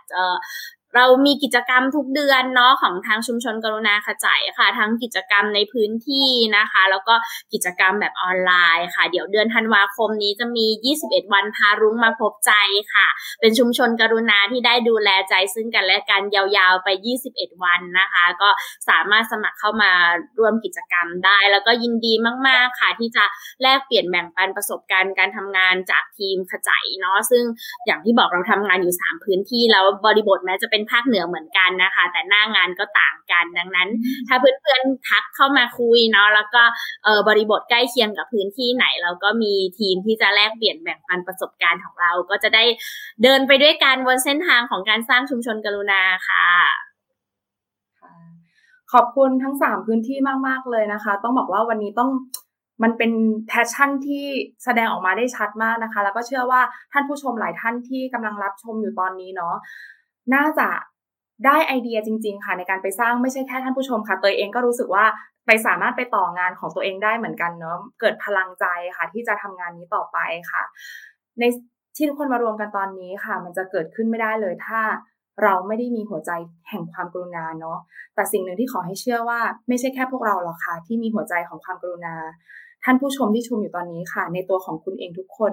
[0.97, 7.15] เรามีกิจกรรมทุกเดือนเนาะของทางชุมชนกรุณาขจายค่ะ ทั้งกิจกรรมในพื้นที่นะคะ แล้วก็
[7.53, 10.67] กิจกรรมแบบออนไลน์ค่ะ เดี๋ยวเดือนธันวาคมนี้จะมี
[11.03, 12.53] 21 วันพารุ้งมาพบใจ
[12.95, 13.07] ค่ะ
[13.41, 16.89] เป็นชุมชนกรุณาที่ได้ดูแลใจซึ่งกันและกันยาวๆไป
[17.27, 18.49] 21 วันนะคะ ก็
[18.89, 19.91] สามารถสมัครเข้ามา
[20.39, 22.13] ร่วมกิจกรรมได้ แล้วก็ยินดี
[22.49, 23.25] มาก ๆค่ะ ที่จะ
[23.63, 27.43] แลกเปลี่ยนแบ่งปันประสบการณ์การทำงานจากทีมขจายเนาะซึ่ง
[27.87, 33.89] อย่างที่บอกเราทำงานอยู่ 3 พื้นที่แล้วบริบทแม้จะเป็นภาคเหนือเหมือนกันนะคะ แต่หน้างานก็ต่างกันดังนั้น
[34.29, 36.63] ถ้าเพื่อนๆทักเข้ามาคุยเนาะแล้วก็
[37.05, 42.65] เออบริบทใกล้เคียงกับพื้นที่ไหน เราก็มีทีมที่จะแลกเปลี่ยนแบ่งปันประสบการณ์ของเราก็จะได้
[43.23, 46.47] เดินไปด้วยกันบนเส้นทางของการสร้างชุมชนกรุณาค่ะ
[48.93, 52.11] ขอบคุณทั้งสามพื้นที่มาก ๆ เลยนะคะ ต้องบอกว่าวันนี้ต้อง
[52.83, 53.13] มันเป็น
[53.49, 54.25] passion ที่
[54.65, 56.61] แสดงออกมาได้ชัดมากนะคะ แล้วก็เชื่อว่า
[56.93, 59.55] ท่านผู้ชมหลายท่านที่กำลังรับชมอยู่ตอนนี้เนาะ
[60.35, 60.69] น่าจะ
[61.47, 65.05] ได้ไอเดียจริง ๆ ค่ะ ในการไปสร้างไม่ใช่แค่ท่านผู้ชมค่ะตัวเองก็รู้สึกว่า
[65.47, 68.65] ไปสามารถไปต่องานของตัวเองได้เหมือนกันเนาะเกิดพลังใจ
[68.97, 70.19] ค่ะที่จะทำงานนี้ต่อไป
[70.51, 70.63] ค่ะ
[71.39, 71.45] ใน
[71.97, 74.81] ที่ทุกคนมารวมกันตอนนี้ค่ะ มันจะเกิดขึ้นไม่ได้เลยถ้า
[75.43, 76.31] เราไม่ได้มีหัวใจ
[76.69, 77.79] แห่งความกรุณาเนาะ
[78.15, 82.15] แต่สิ่งหนึ่งที่ขอให้เชื่อว่า ไม่ใช่แค่พวกเราหรอกค่ะที่มีหัวใจของความกรุณา
[82.85, 85.53] ท่านผู้ชมที่ชมอยู่ตอนนี้ค่ะ ในตัวของคุณเองทุกคน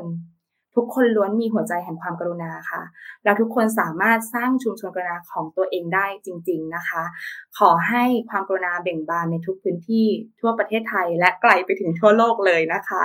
[0.76, 2.82] ทุกคนล้วนมีหัวใจแห่งความกรุณาค่ะ
[3.24, 7.04] แล้วทุกคนสามารถสร้างชุมชนกรุณาของตัวเองได้จริง ๆนะคะ
[7.58, 10.08] ขอให้ความกรุณาเบ่งบานในทุกพื้นที่
[10.42, 13.04] ทั่วประเทศไทย และไกลไปถึงทั่วโลกเลยนะคะ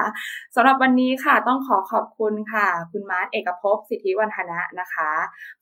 [0.54, 5.10] สำหรับวันนี้ค่ะต้องขอขอบคุณค่ะ คุณมาร์ตเอกภพสิทธิวันธนะนะคะ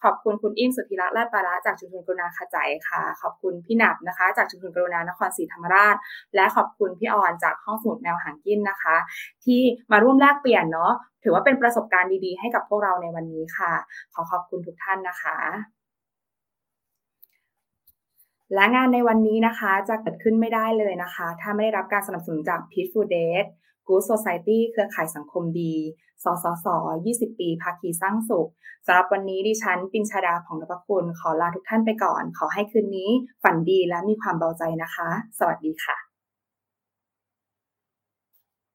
[0.03, 5.97] ขอบคุณคุณอิ้มสุธิรัตน์ลาปาระจากชุมชนกรุณาขจายค่ะ ขอบคุณพี่หนับนะคะ จากชุมชนกรุณานครศรีธรรมราช
[6.35, 8.97] และขอบคุณพี่ออนจากห้องสมุดแมวหางกินนะคะ
[9.45, 9.61] ที่
[9.91, 10.95] มาร่วมแลกเปลี่ยนเนาะ
[11.25, 13.73] ถือว่าเป็นประสบการณ์ดีๆ ให้กับพวกเราในวันนี้ค่ะ
[14.15, 15.37] ขอขอบคุณทุกท่านนะคะ
[18.55, 23.49] และงานในวันนี้นะคะจะเกิดขึ้นไม่ได้เลยนะคะ ถ้าไม่ได้รับการสนับสนุนจาก Peaceful Date
[23.87, 25.75] Good Society เครือข่ายสังคมดี
[26.25, 26.67] สสส
[27.05, 28.49] 20 ปีภาคีสร้างสุข
[28.87, 33.11] สำหรับวันนี้ดิฉัน ปินชาดาของนพคุณ ขอลาทุกท่านไปก่อน ขอให้คืนนี้
[33.43, 36.14] ฝันดีและมีความเบาใจนะคะ สวัสดีค่ะ